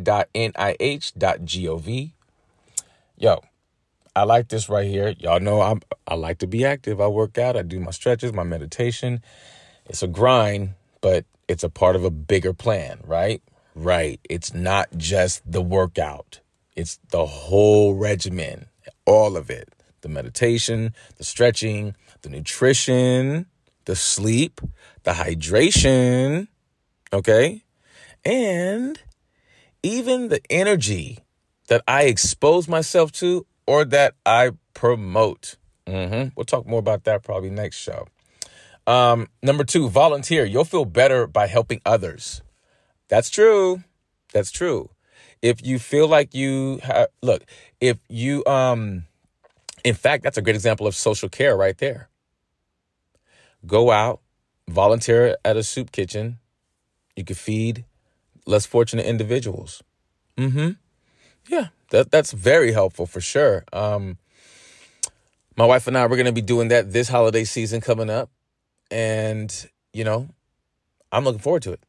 Yo, 3.17 3.41
I 4.17 4.25
like 4.25 4.49
this 4.49 4.69
right 4.69 4.87
here. 4.87 5.15
Y'all 5.19 5.41
know 5.41 5.61
I'm 5.61 5.81
I 6.07 6.15
like 6.15 6.39
to 6.39 6.47
be 6.47 6.65
active. 6.65 7.01
I 7.01 7.09
work 7.09 7.39
out, 7.39 7.57
I 7.57 7.63
do 7.63 7.81
my 7.81 7.91
stretches, 7.91 8.33
my 8.33 8.45
meditation. 8.45 9.23
It's 9.87 10.03
a 10.03 10.09
grind, 10.09 10.75
but 11.01 11.25
it's 11.49 11.65
a 11.65 11.69
part 11.69 11.97
of 11.97 12.05
a 12.05 12.11
bigger 12.11 12.53
plan, 12.53 13.01
right? 13.05 13.43
Right. 13.75 14.21
It's 14.29 14.55
not 14.55 14.89
just 14.97 15.43
the 15.51 15.63
workout. 15.63 16.41
It's 16.77 16.99
the 17.11 17.27
whole 17.27 17.95
regimen, 17.95 18.67
all 19.05 19.37
of 19.37 19.51
it. 19.51 19.69
The 20.03 20.09
meditation, 20.09 20.95
the 21.17 21.25
stretching, 21.25 21.97
the 22.23 22.29
nutrition, 22.29 23.47
the 23.85 23.97
sleep, 23.97 24.61
the 25.03 25.13
hydration, 25.13 26.49
okay? 27.13 27.65
And 28.25 29.01
even 29.83 30.29
the 30.29 30.41
energy 30.51 31.19
that 31.69 31.83
I 31.87 32.05
expose 32.05 32.69
myself 32.69 33.13
to 33.13 33.47
or 33.67 33.85
that 33.87 34.15
I 34.25 34.53
promote. 34.75 35.57
Mm-hmm. 35.87 36.31
We'll 36.37 36.45
talk 36.45 36.67
more 36.67 36.79
about 36.79 37.05
that 37.05 37.23
probably 37.23 37.51
next 37.51 37.77
show. 37.77 38.07
Um, 38.87 39.29
number 39.43 39.65
two, 39.65 39.89
volunteer. 39.89 40.45
You'll 40.45 40.65
feel 40.65 40.85
better 40.85 41.27
by 41.27 41.47
helping 41.47 41.81
others. 41.87 42.43
That's 43.09 43.31
true. 43.31 43.83
That's 44.33 44.51
true. 44.51 44.91
If 45.41 45.65
you 45.65 45.79
feel 45.79 46.09
like 46.09 46.35
you 46.35 46.81
have, 46.83 47.09
look, 47.23 47.45
if 47.81 47.99
you, 48.09 48.45
um, 48.47 49.05
in 49.85 49.95
fact, 49.95 50.23
that's 50.23 50.39
a 50.39 50.43
great 50.43 50.57
example 50.57 50.87
of 50.87 50.95
social 50.95 51.29
care 51.29 51.57
right 51.57 51.77
there. 51.77 52.09
Go 53.67 53.91
out, 53.91 54.21
volunteer 54.69 55.37
at 55.45 55.57
a 55.57 55.63
soup 55.63 55.93
kitchen. 55.93 56.39
You 57.17 57.25
could 57.25 57.39
feed 57.39 57.85
less 58.47 58.67
fortunate 58.67 59.07
individuals. 59.07 59.83
Mm-hmm. 60.37 60.73
Yeah, 61.49 61.69
that 61.91 62.11
that's 62.11 62.33
very 62.33 62.73
helpful 62.73 63.07
for 63.07 63.21
sure. 63.21 63.65
Um, 63.73 64.19
my 65.57 65.67
wife 65.67 65.87
and 65.87 65.97
I 65.97 66.07
we're 66.07 66.17
going 66.17 66.27
to 66.27 66.33
be 66.33 66.43
doing 66.43 66.69
that 66.69 66.93
this 66.93 67.09
holiday 67.09 67.45
season 67.45 67.81
coming 67.81 68.11
up, 68.11 68.31
and 68.91 69.71
you 69.93 70.05
know, 70.05 70.29
I'm 71.13 71.25
looking 71.25 71.41
forward 71.41 71.63
to 71.63 71.73
it. 71.73 71.81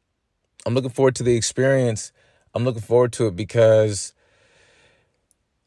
I'm 0.64 0.74
looking 0.74 0.90
forward 0.90 1.16
to 1.16 1.22
the 1.22 1.36
experience. 1.36 2.12
I'm 2.54 2.64
looking 2.64 2.82
forward 2.82 3.12
to 3.14 3.26
it 3.26 3.36
because 3.36 4.12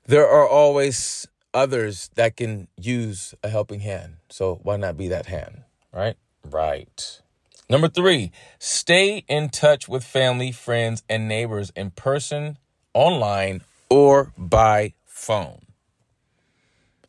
there 0.08 0.28
are 0.28 0.48
always 0.48 1.28
others 1.54 2.10
that 2.16 2.36
can 2.36 2.68
use 2.78 3.34
a 3.44 3.50
helping 3.50 3.80
hand. 3.82 4.18
So 4.30 4.60
why 4.64 4.78
not 4.78 4.98
be 4.98 5.08
that 5.10 5.26
hand, 5.26 5.64
right? 5.94 6.16
Right. 6.44 7.22
Number 7.70 7.88
three, 7.88 8.32
stay 8.58 9.24
in 9.28 9.50
touch 9.50 9.88
with 9.88 10.04
family, 10.04 10.52
friends, 10.52 11.04
and 11.08 11.28
neighbors 11.28 11.72
in 11.76 11.92
person, 11.92 12.58
online, 12.94 13.62
or 13.90 14.34
by 14.38 14.94
phone. 15.06 15.66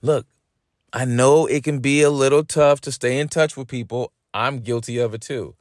Look, 0.02 0.26
I 0.92 1.04
know 1.04 1.46
it 1.46 1.64
can 1.64 1.78
be 1.78 2.02
a 2.02 2.10
little 2.10 2.44
tough 2.44 2.80
to 2.82 2.92
stay 2.92 3.18
in 3.18 3.28
touch 3.28 3.56
with 3.56 3.68
people. 3.68 4.12
I'm 4.34 4.60
guilty 4.60 4.98
of 4.98 5.14
it 5.14 5.22
too. 5.22 5.54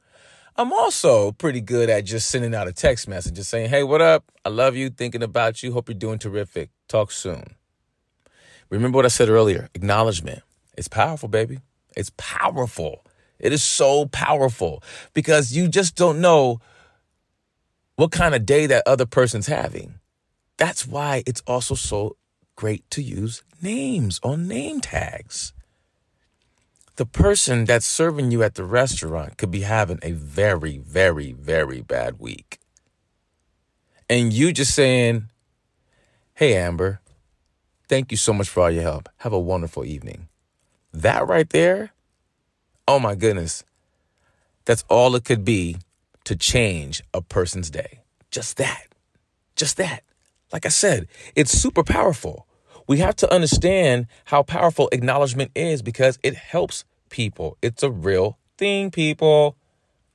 I'm 0.56 0.72
also 0.72 1.32
pretty 1.32 1.60
good 1.60 1.88
at 1.88 2.04
just 2.04 2.28
sending 2.28 2.54
out 2.54 2.68
a 2.68 2.72
text 2.72 3.08
message, 3.08 3.34
just 3.34 3.48
saying, 3.48 3.70
hey, 3.70 3.82
what 3.82 4.02
up? 4.02 4.24
I 4.44 4.48
love 4.50 4.76
you, 4.76 4.90
thinking 4.90 5.22
about 5.22 5.62
you, 5.62 5.72
hope 5.72 5.88
you're 5.88 5.94
doing 5.94 6.18
terrific. 6.18 6.70
Talk 6.88 7.12
soon. 7.12 7.54
Remember 8.68 8.96
what 8.96 9.04
I 9.04 9.08
said 9.08 9.28
earlier 9.28 9.68
acknowledgement. 9.74 10.42
It's 10.76 10.88
powerful, 10.88 11.28
baby. 11.28 11.60
It's 11.96 12.10
powerful. 12.16 13.04
It 13.40 13.52
is 13.52 13.62
so 13.62 14.06
powerful 14.06 14.82
because 15.14 15.52
you 15.52 15.68
just 15.68 15.96
don't 15.96 16.20
know 16.20 16.60
what 17.96 18.12
kind 18.12 18.34
of 18.34 18.46
day 18.46 18.66
that 18.66 18.82
other 18.86 19.06
person's 19.06 19.46
having. 19.46 19.94
That's 20.56 20.86
why 20.86 21.22
it's 21.26 21.42
also 21.46 21.74
so 21.74 22.16
great 22.56 22.88
to 22.90 23.02
use 23.02 23.42
names 23.62 24.20
on 24.22 24.46
name 24.46 24.80
tags. 24.80 25.52
The 26.96 27.06
person 27.06 27.64
that's 27.64 27.86
serving 27.86 28.30
you 28.30 28.42
at 28.42 28.56
the 28.56 28.64
restaurant 28.64 29.38
could 29.38 29.50
be 29.50 29.62
having 29.62 29.98
a 30.02 30.12
very, 30.12 30.78
very, 30.78 31.32
very 31.32 31.80
bad 31.80 32.18
week. 32.18 32.58
And 34.08 34.32
you 34.32 34.52
just 34.52 34.74
saying, 34.74 35.30
Hey, 36.34 36.54
Amber, 36.56 37.00
thank 37.88 38.10
you 38.10 38.16
so 38.16 38.32
much 38.32 38.48
for 38.48 38.62
all 38.62 38.70
your 38.70 38.82
help. 38.82 39.08
Have 39.18 39.32
a 39.32 39.38
wonderful 39.38 39.84
evening. 39.84 40.28
That 40.92 41.26
right 41.26 41.48
there, 41.48 41.92
oh 42.90 42.98
my 42.98 43.14
goodness, 43.14 43.62
that's 44.64 44.82
all 44.88 45.14
it 45.14 45.24
could 45.24 45.44
be 45.44 45.76
to 46.24 46.34
change 46.34 47.04
a 47.14 47.22
person's 47.22 47.70
day. 47.70 48.00
Just 48.32 48.56
that. 48.56 48.88
Just 49.54 49.76
that. 49.76 50.02
Like 50.52 50.66
I 50.66 50.70
said, 50.70 51.06
it's 51.36 51.52
super 51.52 51.84
powerful. 51.84 52.48
We 52.88 52.98
have 52.98 53.14
to 53.16 53.32
understand 53.32 54.08
how 54.24 54.42
powerful 54.42 54.88
acknowledgement 54.90 55.52
is 55.54 55.82
because 55.82 56.18
it 56.24 56.34
helps 56.34 56.84
people. 57.10 57.56
It's 57.62 57.84
a 57.84 57.92
real 57.92 58.38
thing, 58.58 58.90
people. 58.90 59.54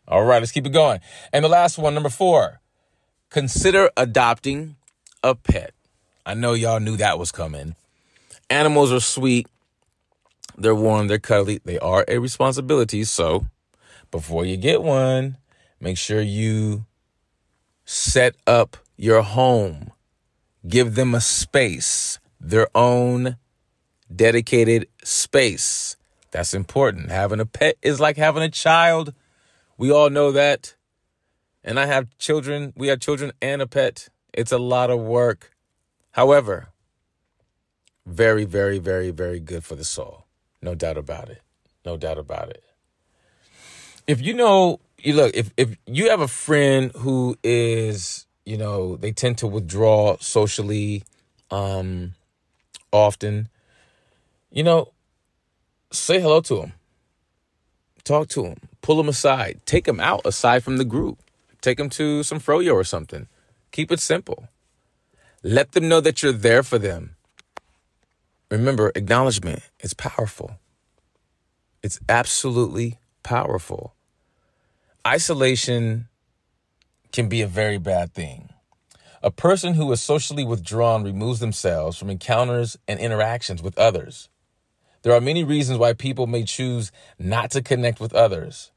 All 0.06 0.26
right, 0.26 0.42
let's 0.42 0.52
keep 0.52 0.66
it 0.66 0.74
going. 0.74 1.00
And 1.32 1.46
the 1.46 1.50
last 1.50 1.78
one, 1.78 1.94
number 1.94 2.10
four, 2.10 2.60
consider 3.30 3.90
adopting 3.96 4.76
a 5.24 5.34
pet. 5.34 5.74
I 6.26 6.34
know 6.34 6.52
y'all 6.52 6.82
knew 6.82 6.98
that 6.98 7.18
was 7.18 7.32
coming. 7.32 7.76
Animals 8.50 8.92
are 8.92 9.00
sweet, 9.00 9.48
they're 10.58 10.76
warm, 10.76 11.08
they're 11.08 11.20
cuddly, 11.20 11.60
they 11.64 11.80
are 11.80 12.06
a 12.08 12.18
responsibility. 12.18 13.04
So 13.04 13.48
before 14.12 14.46
you 14.46 14.58
get 14.58 14.82
one, 14.82 15.38
make 15.80 15.98
sure 15.98 16.22
you 16.22 16.86
set 17.86 18.36
up 18.48 18.78
your 18.98 19.22
home 19.22 19.92
give 20.68 20.96
them 20.96 21.14
a 21.14 21.22
space, 21.22 22.20
their 22.40 22.68
own 22.76 23.38
dedicated 24.14 24.88
space. 25.04 25.98
That's 26.32 26.54
important. 26.54 27.12
Having 27.12 27.40
a 27.40 27.46
pet 27.46 27.78
is 27.82 28.00
like 28.00 28.18
having 28.18 28.44
a 28.44 28.50
child. 28.50 29.14
We 29.78 29.92
all 29.92 30.10
know 30.10 30.32
that. 30.32 30.76
And 31.64 31.80
I 31.80 31.86
have 31.86 32.16
children. 32.18 32.74
We 32.76 32.88
have 32.88 33.00
children 33.00 33.32
and 33.42 33.62
a 33.62 33.68
pet. 33.68 34.10
It's 34.34 34.52
a 34.52 34.58
lot 34.58 34.90
of 34.90 35.00
work. 35.00 35.52
However, 36.12 36.70
very, 38.06 38.46
very, 38.46 38.80
very, 38.80 39.12
very 39.12 39.40
good 39.40 39.64
for 39.64 39.76
the 39.76 39.84
soul. 39.84 40.25
No 40.66 40.76
doubt 40.76 40.98
about 40.98 41.30
it. 41.30 41.42
No 41.86 41.96
doubt 41.96 42.18
about 42.18 42.50
it. 42.50 42.64
If 44.08 44.20
you 44.20 44.34
know, 44.34 44.80
you 44.98 45.14
look, 45.14 45.34
if, 45.34 45.52
if 45.56 45.78
you 45.86 46.10
have 46.10 46.20
a 46.20 46.28
friend 46.28 46.92
who 46.96 47.38
is 47.44 48.26
you 48.46 48.58
know, 48.58 48.96
they 48.96 49.12
tend 49.12 49.38
to 49.40 49.48
withdraw 49.48 50.18
socially 50.20 51.04
um, 51.52 52.14
often. 52.94 53.50
You 54.52 54.64
know, 54.64 54.94
say 55.92 56.20
hello 56.22 56.42
to 56.42 56.56
them. 56.56 56.74
Talk 58.04 58.30
to 58.30 58.44
them. 58.44 58.58
Pull 58.82 58.98
them 58.98 59.10
aside. 59.10 59.62
Take 59.66 59.86
them 59.86 60.00
out 60.00 60.22
aside 60.26 60.64
from 60.64 60.78
the 60.78 60.86
group. 60.86 61.20
Take 61.60 61.80
them 61.80 61.90
to 61.92 62.22
some 62.22 62.40
froyo 62.40 62.74
or 62.74 62.84
something. 62.84 63.28
Keep 63.72 63.92
it 63.92 64.00
simple. 64.00 64.48
Let 65.42 65.72
them 65.72 65.90
know 65.90 66.02
that 66.02 66.22
you're 66.22 66.32
there 66.32 66.62
for 66.62 66.78
them. 66.78 67.15
Remember, 68.56 68.90
acknowledgement 68.96 69.60
is 69.82 69.94
powerful. 69.94 70.58
It's 71.84 72.00
absolutely 72.08 73.00
powerful. 73.22 73.96
Isolation 75.06 76.08
can 77.12 77.28
be 77.28 77.42
a 77.42 77.48
very 77.48 77.78
bad 77.78 78.14
thing. 78.14 78.50
A 79.22 79.30
person 79.30 79.74
who 79.74 79.92
is 79.92 80.00
socially 80.00 80.46
withdrawn 80.46 81.04
removes 81.04 81.42
themselves 81.42 81.98
from 81.98 82.10
encounters 82.10 82.78
and 82.88 82.98
interactions 82.98 83.62
with 83.62 83.78
others. 83.78 84.30
There 85.02 85.12
are 85.12 85.20
many 85.20 85.44
reasons 85.44 85.78
why 85.78 85.92
people 85.92 86.26
may 86.26 86.46
choose 86.46 86.94
not 87.20 87.52
to 87.52 87.62
connect 87.62 88.00
with 88.00 88.14
others, 88.14 88.72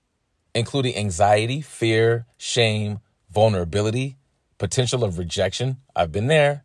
including 0.56 0.96
anxiety, 0.96 1.60
fear, 1.60 2.26
shame, 2.36 2.98
vulnerability, 3.30 4.16
potential 4.58 5.04
of 5.04 5.18
rejection. 5.18 5.76
I've 5.94 6.10
been 6.10 6.26
there. 6.26 6.64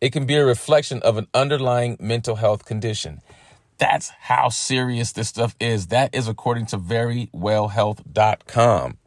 It 0.00 0.12
can 0.12 0.26
be 0.26 0.36
a 0.36 0.44
reflection 0.44 1.02
of 1.02 1.16
an 1.16 1.26
underlying 1.34 1.96
mental 2.00 2.36
health 2.36 2.64
condition. 2.64 3.20
That's 3.78 4.10
how 4.10 4.50
serious 4.50 5.10
this 5.12 5.28
stuff 5.28 5.56
is. 5.58 5.88
That 5.88 6.14
is 6.14 6.28
according 6.28 6.66
to 6.66 6.78
verywellhealth.com. 6.78 8.98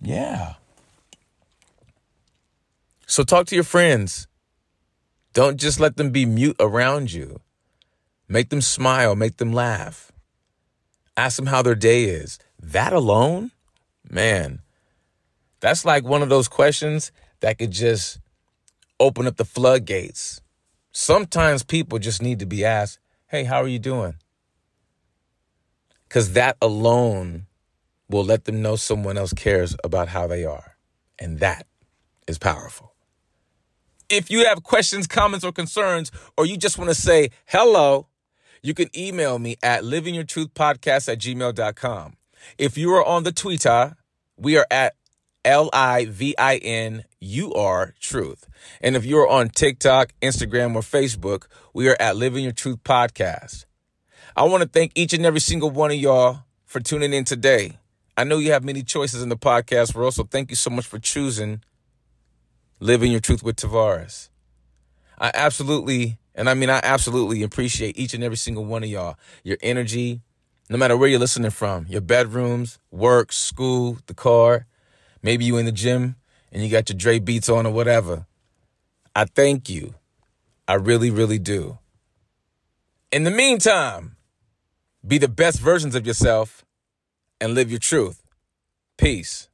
Yeah. 0.00 0.54
So 3.06 3.24
talk 3.24 3.46
to 3.46 3.54
your 3.54 3.64
friends. 3.64 4.28
Don't 5.32 5.58
just 5.58 5.80
let 5.80 5.96
them 5.96 6.10
be 6.10 6.26
mute 6.26 6.56
around 6.60 7.12
you. 7.12 7.40
Make 8.28 8.50
them 8.50 8.62
smile, 8.62 9.14
make 9.14 9.36
them 9.36 9.52
laugh. 9.52 10.10
Ask 11.16 11.36
them 11.36 11.46
how 11.46 11.62
their 11.62 11.74
day 11.74 12.04
is. 12.04 12.38
That 12.58 12.92
alone, 12.92 13.50
man, 14.08 14.60
that's 15.60 15.84
like 15.84 16.04
one 16.04 16.22
of 16.22 16.28
those 16.28 16.48
questions 16.48 17.12
that 17.40 17.58
could 17.58 17.70
just 17.70 18.18
open 19.02 19.26
up 19.26 19.36
the 19.36 19.44
floodgates. 19.44 20.40
Sometimes 20.92 21.64
people 21.64 21.98
just 21.98 22.22
need 22.22 22.38
to 22.38 22.46
be 22.46 22.64
asked, 22.64 23.00
hey, 23.26 23.44
how 23.44 23.60
are 23.60 23.68
you 23.68 23.78
doing? 23.78 24.14
Because 26.08 26.34
that 26.34 26.56
alone 26.62 27.46
will 28.08 28.24
let 28.24 28.44
them 28.44 28.62
know 28.62 28.76
someone 28.76 29.18
else 29.18 29.32
cares 29.32 29.74
about 29.82 30.08
how 30.08 30.26
they 30.26 30.44
are. 30.44 30.76
And 31.18 31.40
that 31.40 31.66
is 32.28 32.38
powerful. 32.38 32.92
If 34.08 34.30
you 34.30 34.44
have 34.46 34.62
questions, 34.62 35.06
comments, 35.06 35.44
or 35.44 35.52
concerns, 35.52 36.12
or 36.36 36.44
you 36.44 36.56
just 36.56 36.78
want 36.78 36.90
to 36.90 36.94
say 36.94 37.30
hello, 37.46 38.06
you 38.62 38.74
can 38.74 38.88
email 38.96 39.38
me 39.38 39.56
at 39.62 39.82
livingyourtruthpodcast 39.82 41.10
at 41.10 41.18
gmail.com. 41.18 42.16
If 42.58 42.76
you 42.76 42.92
are 42.92 43.04
on 43.04 43.24
the 43.24 43.32
Twitter, 43.32 43.96
we 44.36 44.56
are 44.58 44.66
at 44.70 44.94
L 45.44 45.70
I 45.72 46.06
V 46.06 46.34
I 46.38 46.56
N 46.56 47.04
U 47.20 47.52
R 47.52 47.94
Truth. 48.00 48.46
And 48.80 48.94
if 48.96 49.04
you're 49.04 49.28
on 49.28 49.48
TikTok, 49.48 50.12
Instagram, 50.22 50.74
or 50.74 50.82
Facebook, 50.82 51.46
we 51.72 51.88
are 51.88 51.96
at 51.98 52.16
Living 52.16 52.44
Your 52.44 52.52
Truth 52.52 52.84
Podcast. 52.84 53.64
I 54.36 54.44
want 54.44 54.62
to 54.62 54.68
thank 54.68 54.92
each 54.94 55.12
and 55.12 55.26
every 55.26 55.40
single 55.40 55.70
one 55.70 55.90
of 55.90 55.96
y'all 55.96 56.44
for 56.64 56.80
tuning 56.80 57.12
in 57.12 57.24
today. 57.24 57.78
I 58.16 58.24
know 58.24 58.38
you 58.38 58.52
have 58.52 58.64
many 58.64 58.82
choices 58.82 59.22
in 59.22 59.30
the 59.30 59.36
podcast 59.36 59.94
world, 59.94 60.14
so 60.14 60.24
thank 60.24 60.50
you 60.50 60.56
so 60.56 60.70
much 60.70 60.86
for 60.86 60.98
choosing 60.98 61.62
Living 62.78 63.10
Your 63.10 63.20
Truth 63.20 63.42
with 63.42 63.56
Tavares. 63.56 64.28
I 65.18 65.30
absolutely, 65.34 66.18
and 66.34 66.48
I 66.48 66.54
mean, 66.54 66.70
I 66.70 66.80
absolutely 66.82 67.42
appreciate 67.42 67.98
each 67.98 68.14
and 68.14 68.22
every 68.22 68.36
single 68.36 68.64
one 68.64 68.82
of 68.82 68.88
y'all, 68.88 69.16
your 69.44 69.56
energy, 69.62 70.20
no 70.70 70.78
matter 70.78 70.96
where 70.96 71.08
you're 71.08 71.18
listening 71.18 71.50
from, 71.50 71.86
your 71.88 72.00
bedrooms, 72.00 72.78
work, 72.90 73.32
school, 73.32 73.98
the 74.06 74.14
car, 74.14 74.66
maybe 75.22 75.44
you 75.44 75.56
in 75.56 75.66
the 75.66 75.72
gym 75.72 76.16
and 76.50 76.62
you 76.62 76.68
got 76.68 76.88
your 76.88 76.98
Dre 76.98 77.18
beats 77.18 77.48
on 77.48 77.66
or 77.66 77.72
whatever. 77.72 78.26
I 79.14 79.24
thank 79.24 79.68
you. 79.68 79.94
I 80.66 80.74
really, 80.74 81.10
really 81.10 81.38
do. 81.38 81.78
In 83.10 83.24
the 83.24 83.30
meantime, 83.30 84.16
be 85.06 85.18
the 85.18 85.28
best 85.28 85.60
versions 85.60 85.94
of 85.94 86.06
yourself 86.06 86.64
and 87.40 87.54
live 87.54 87.70
your 87.70 87.80
truth. 87.80 88.22
Peace. 88.96 89.48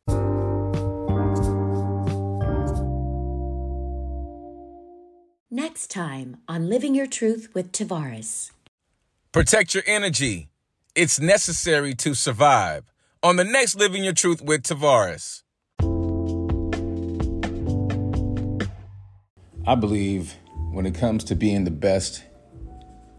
Next 5.50 5.90
time 5.90 6.36
on 6.46 6.68
Living 6.68 6.94
Your 6.94 7.06
Truth 7.06 7.48
with 7.54 7.72
Tavares. 7.72 8.52
Protect 9.32 9.74
your 9.74 9.82
energy. 9.86 10.50
It's 10.94 11.18
necessary 11.18 11.94
to 11.96 12.14
survive. 12.14 12.84
On 13.22 13.36
the 13.36 13.44
next 13.44 13.74
Living 13.74 14.04
Your 14.04 14.12
Truth 14.12 14.42
with 14.42 14.62
Tavares. 14.62 15.42
I 19.68 19.74
believe 19.74 20.34
when 20.70 20.86
it 20.86 20.94
comes 20.94 21.24
to 21.24 21.34
being 21.34 21.64
the 21.64 21.70
best 21.70 22.24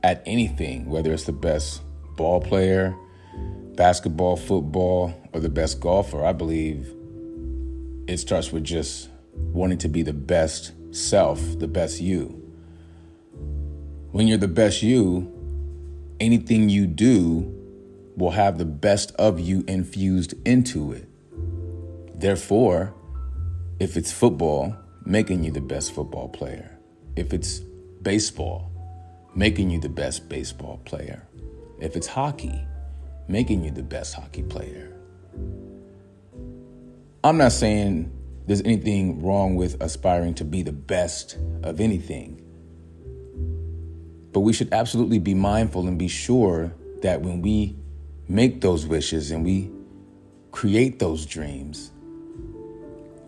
at 0.02 0.24
anything, 0.26 0.90
whether 0.90 1.14
it's 1.14 1.26
the 1.26 1.32
best 1.32 1.84
ball 2.18 2.42
player, 2.42 2.98
basketball, 3.76 4.36
football, 4.36 5.14
or 5.32 5.42
the 5.42 5.50
best 5.50 5.80
golfer, 5.80 6.26
I 6.26 6.34
believe 6.34 6.92
it 8.08 8.18
starts 8.18 8.52
with 8.52 8.64
just 8.64 9.10
wanting 9.36 9.78
to 9.78 9.90
be 9.90 10.02
the 10.02 10.12
best 10.12 10.72
self, 10.90 11.40
the 11.60 11.68
best 11.68 12.02
you. 12.02 12.30
When 14.12 14.28
you're 14.28 14.40
the 14.40 14.48
best 14.48 14.82
you, 14.82 15.32
anything 16.20 16.68
you 16.68 16.88
do 16.88 17.46
will 18.18 18.32
have 18.32 18.58
the 18.58 18.66
best 18.66 19.12
of 19.20 19.40
you 19.40 19.64
infused 19.68 20.34
into 20.48 20.94
it. 20.94 21.08
Therefore, 22.20 22.96
if 23.80 23.96
it's 23.96 24.12
football, 24.12 24.76
making 25.10 25.44
you 25.44 25.50
the 25.50 25.60
best 25.60 25.92
football 25.94 26.30
player. 26.30 26.70
If 27.16 27.34
it's 27.34 27.62
baseball, 28.04 28.72
making 29.34 29.72
you 29.72 29.80
the 29.80 29.90
best 29.90 30.30
baseball 30.30 30.80
player. 30.86 31.28
If 31.80 31.96
it's 31.96 32.06
hockey, 32.06 32.64
making 33.28 33.64
you 33.64 33.72
the 33.72 33.82
best 33.82 34.14
hockey 34.14 34.44
player. 34.44 34.94
I'm 37.24 37.38
not 37.38 37.54
saying 37.54 38.12
there's 38.46 38.62
anything 38.62 39.24
wrong 39.24 39.56
with 39.56 39.82
aspiring 39.82 40.36
to 40.36 40.46
be 40.46 40.62
the 40.62 40.72
best 40.72 41.40
of 41.64 41.82
anything. 41.82 42.40
But 44.32 44.42
we 44.42 44.54
should 44.54 44.72
absolutely 44.72 45.18
be 45.18 45.34
mindful 45.34 45.88
and 45.88 45.98
be 45.98 46.08
sure 46.08 46.72
that 47.02 47.22
when 47.22 47.42
we 47.42 47.76
make 48.28 48.62
those 48.62 48.86
wishes 48.86 49.32
and 49.32 49.44
we 49.44 49.72
create 50.52 51.00
those 51.00 51.26
dreams, 51.26 51.92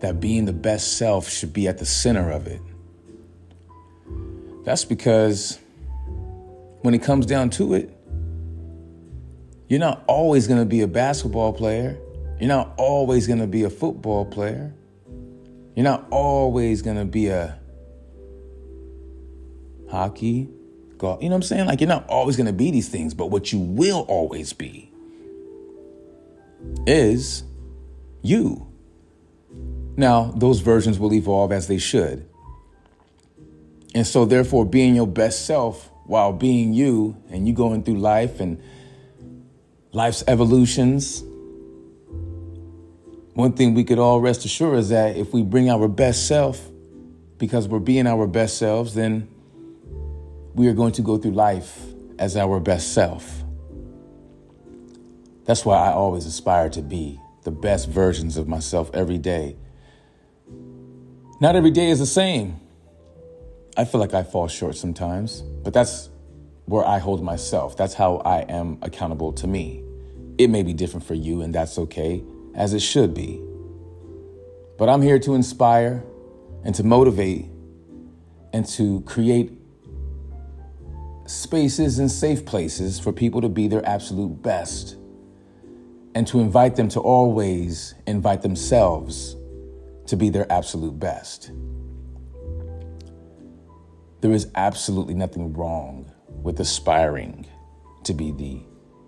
that 0.02 0.20
being 0.20 0.44
the 0.44 0.52
best 0.52 0.98
self 0.98 1.28
should 1.28 1.52
be 1.52 1.68
at 1.68 1.78
the 1.78 1.86
center 1.86 2.30
of 2.30 2.48
it. 2.48 2.60
That's 4.64 4.84
because 4.84 5.58
when 6.82 6.92
it 6.92 7.02
comes 7.02 7.24
down 7.24 7.50
to 7.50 7.74
it, 7.74 7.96
you're 9.68 9.80
not 9.80 10.02
always 10.08 10.48
going 10.48 10.58
to 10.58 10.66
be 10.66 10.80
a 10.80 10.88
basketball 10.88 11.52
player. 11.52 11.96
You're 12.40 12.48
not 12.48 12.74
always 12.76 13.28
going 13.28 13.38
to 13.38 13.46
be 13.46 13.62
a 13.62 13.70
football 13.70 14.24
player. 14.24 14.74
You're 15.76 15.84
not 15.84 16.04
always 16.10 16.82
going 16.82 16.96
to 16.96 17.04
be 17.04 17.28
a 17.28 17.58
hockey, 19.88 20.48
golf. 20.98 21.22
You 21.22 21.28
know 21.28 21.36
what 21.36 21.38
I'm 21.38 21.42
saying? 21.44 21.66
Like, 21.66 21.80
you're 21.80 21.88
not 21.88 22.08
always 22.08 22.36
going 22.36 22.48
to 22.48 22.52
be 22.52 22.72
these 22.72 22.88
things, 22.88 23.14
but 23.14 23.26
what 23.26 23.52
you 23.52 23.60
will 23.60 24.00
always 24.08 24.52
be 24.52 24.90
is 26.88 27.44
you. 28.20 28.71
Now, 29.96 30.32
those 30.36 30.60
versions 30.60 30.98
will 30.98 31.12
evolve 31.12 31.52
as 31.52 31.68
they 31.68 31.78
should. 31.78 32.28
And 33.94 34.06
so, 34.06 34.24
therefore, 34.24 34.64
being 34.64 34.94
your 34.94 35.06
best 35.06 35.44
self 35.46 35.90
while 36.06 36.32
being 36.32 36.72
you 36.72 37.16
and 37.30 37.46
you 37.46 37.52
going 37.52 37.82
through 37.82 37.98
life 37.98 38.40
and 38.40 38.62
life's 39.92 40.24
evolutions, 40.26 41.22
one 43.34 43.52
thing 43.52 43.74
we 43.74 43.84
could 43.84 43.98
all 43.98 44.20
rest 44.20 44.44
assured 44.44 44.78
is 44.78 44.88
that 44.90 45.16
if 45.16 45.32
we 45.32 45.42
bring 45.42 45.70
our 45.70 45.88
best 45.88 46.26
self, 46.26 46.70
because 47.38 47.66
we're 47.66 47.78
being 47.78 48.06
our 48.06 48.26
best 48.26 48.58
selves, 48.58 48.94
then 48.94 49.28
we 50.54 50.68
are 50.68 50.74
going 50.74 50.92
to 50.92 51.02
go 51.02 51.18
through 51.18 51.32
life 51.32 51.78
as 52.18 52.36
our 52.36 52.60
best 52.60 52.92
self. 52.94 53.42
That's 55.44 55.64
why 55.64 55.76
I 55.76 55.92
always 55.92 56.24
aspire 56.24 56.68
to 56.70 56.82
be 56.82 57.18
the 57.42 57.50
best 57.50 57.88
versions 57.88 58.36
of 58.36 58.46
myself 58.48 58.90
every 58.94 59.18
day. 59.18 59.56
Not 61.42 61.56
every 61.56 61.72
day 61.72 61.90
is 61.90 61.98
the 61.98 62.06
same. 62.06 62.60
I 63.76 63.84
feel 63.84 64.00
like 64.00 64.14
I 64.14 64.22
fall 64.22 64.46
short 64.46 64.76
sometimes, 64.76 65.40
but 65.40 65.74
that's 65.74 66.08
where 66.66 66.84
I 66.84 67.00
hold 67.00 67.20
myself. 67.20 67.76
That's 67.76 67.94
how 67.94 68.18
I 68.18 68.42
am 68.42 68.78
accountable 68.80 69.32
to 69.32 69.48
me. 69.48 69.82
It 70.38 70.50
may 70.50 70.62
be 70.62 70.72
different 70.72 71.04
for 71.04 71.14
you, 71.14 71.42
and 71.42 71.52
that's 71.52 71.78
okay, 71.78 72.22
as 72.54 72.74
it 72.74 72.78
should 72.78 73.12
be. 73.12 73.42
But 74.78 74.88
I'm 74.88 75.02
here 75.02 75.18
to 75.18 75.34
inspire 75.34 76.04
and 76.62 76.76
to 76.76 76.84
motivate 76.84 77.46
and 78.52 78.64
to 78.76 79.00
create 79.00 79.50
spaces 81.26 81.98
and 81.98 82.08
safe 82.08 82.46
places 82.46 83.00
for 83.00 83.12
people 83.12 83.40
to 83.40 83.48
be 83.48 83.66
their 83.66 83.84
absolute 83.84 84.40
best 84.42 84.94
and 86.14 86.24
to 86.28 86.38
invite 86.38 86.76
them 86.76 86.88
to 86.90 87.00
always 87.00 87.96
invite 88.06 88.42
themselves 88.42 89.34
to 90.12 90.16
be 90.18 90.28
their 90.28 90.44
absolute 90.52 91.00
best. 91.00 91.52
There 94.20 94.30
is 94.30 94.46
absolutely 94.54 95.14
nothing 95.14 95.54
wrong 95.54 96.12
with 96.42 96.60
aspiring 96.60 97.46
to 98.04 98.12
be 98.12 98.30
the 98.30 98.60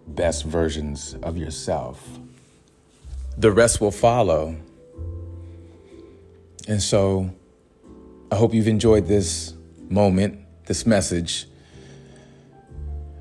best 0.07 0.45
versions 0.45 1.15
of 1.23 1.37
yourself. 1.37 2.03
The 3.37 3.53
rest 3.53 3.83
will 3.83 3.91
follow. 3.91 4.57
And 6.69 6.81
so 6.83 7.31
I 8.33 8.37
hope 8.37 8.55
you've 8.55 8.67
enjoyed 8.67 9.07
this 9.07 9.53
moment, 9.91 10.41
this 10.65 10.87
message. 10.87 11.47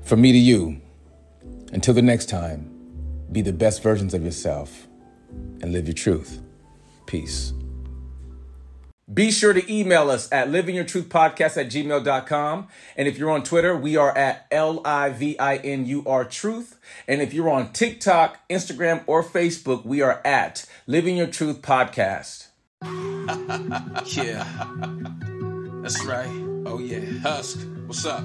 From 0.04 0.22
me 0.22 0.32
to 0.32 0.38
you, 0.38 0.80
until 1.74 1.92
the 1.92 2.00
next 2.00 2.30
time, 2.30 3.26
be 3.30 3.42
the 3.42 3.52
best 3.52 3.82
versions 3.82 4.14
of 4.14 4.24
yourself 4.24 4.88
and 5.60 5.70
live 5.70 5.86
your 5.86 5.92
truth. 5.92 6.40
Peace. 7.04 7.52
Be 9.12 9.30
sure 9.30 9.52
to 9.52 9.72
email 9.72 10.10
us 10.10 10.32
at 10.32 10.48
livingyourtruthpodcast 10.48 11.58
at 11.58 11.68
gmail.com. 11.68 12.68
And 12.96 13.08
if 13.08 13.18
you're 13.18 13.30
on 13.30 13.42
Twitter, 13.42 13.76
we 13.76 13.96
are 13.96 14.16
at 14.16 14.46
L 14.50 14.80
I 14.84 15.10
V 15.10 15.38
I 15.38 15.56
N 15.56 15.84
U 15.86 16.04
R 16.06 16.24
Truth. 16.24 16.78
And 17.06 17.20
if 17.20 17.34
you're 17.34 17.50
on 17.50 17.72
TikTok, 17.72 18.38
Instagram, 18.48 19.02
or 19.06 19.22
Facebook, 19.22 19.84
we 19.84 20.00
are 20.00 20.22
at 20.24 20.64
Living 20.86 21.18
Your 21.18 21.26
Truth 21.26 21.60
Podcast. 21.60 22.46
yeah. 24.16 24.44
That's 25.82 26.04
right. 26.04 26.28
Oh, 26.66 26.78
yeah. 26.78 27.18
Husk, 27.20 27.66
what's 27.86 28.06
up? 28.06 28.24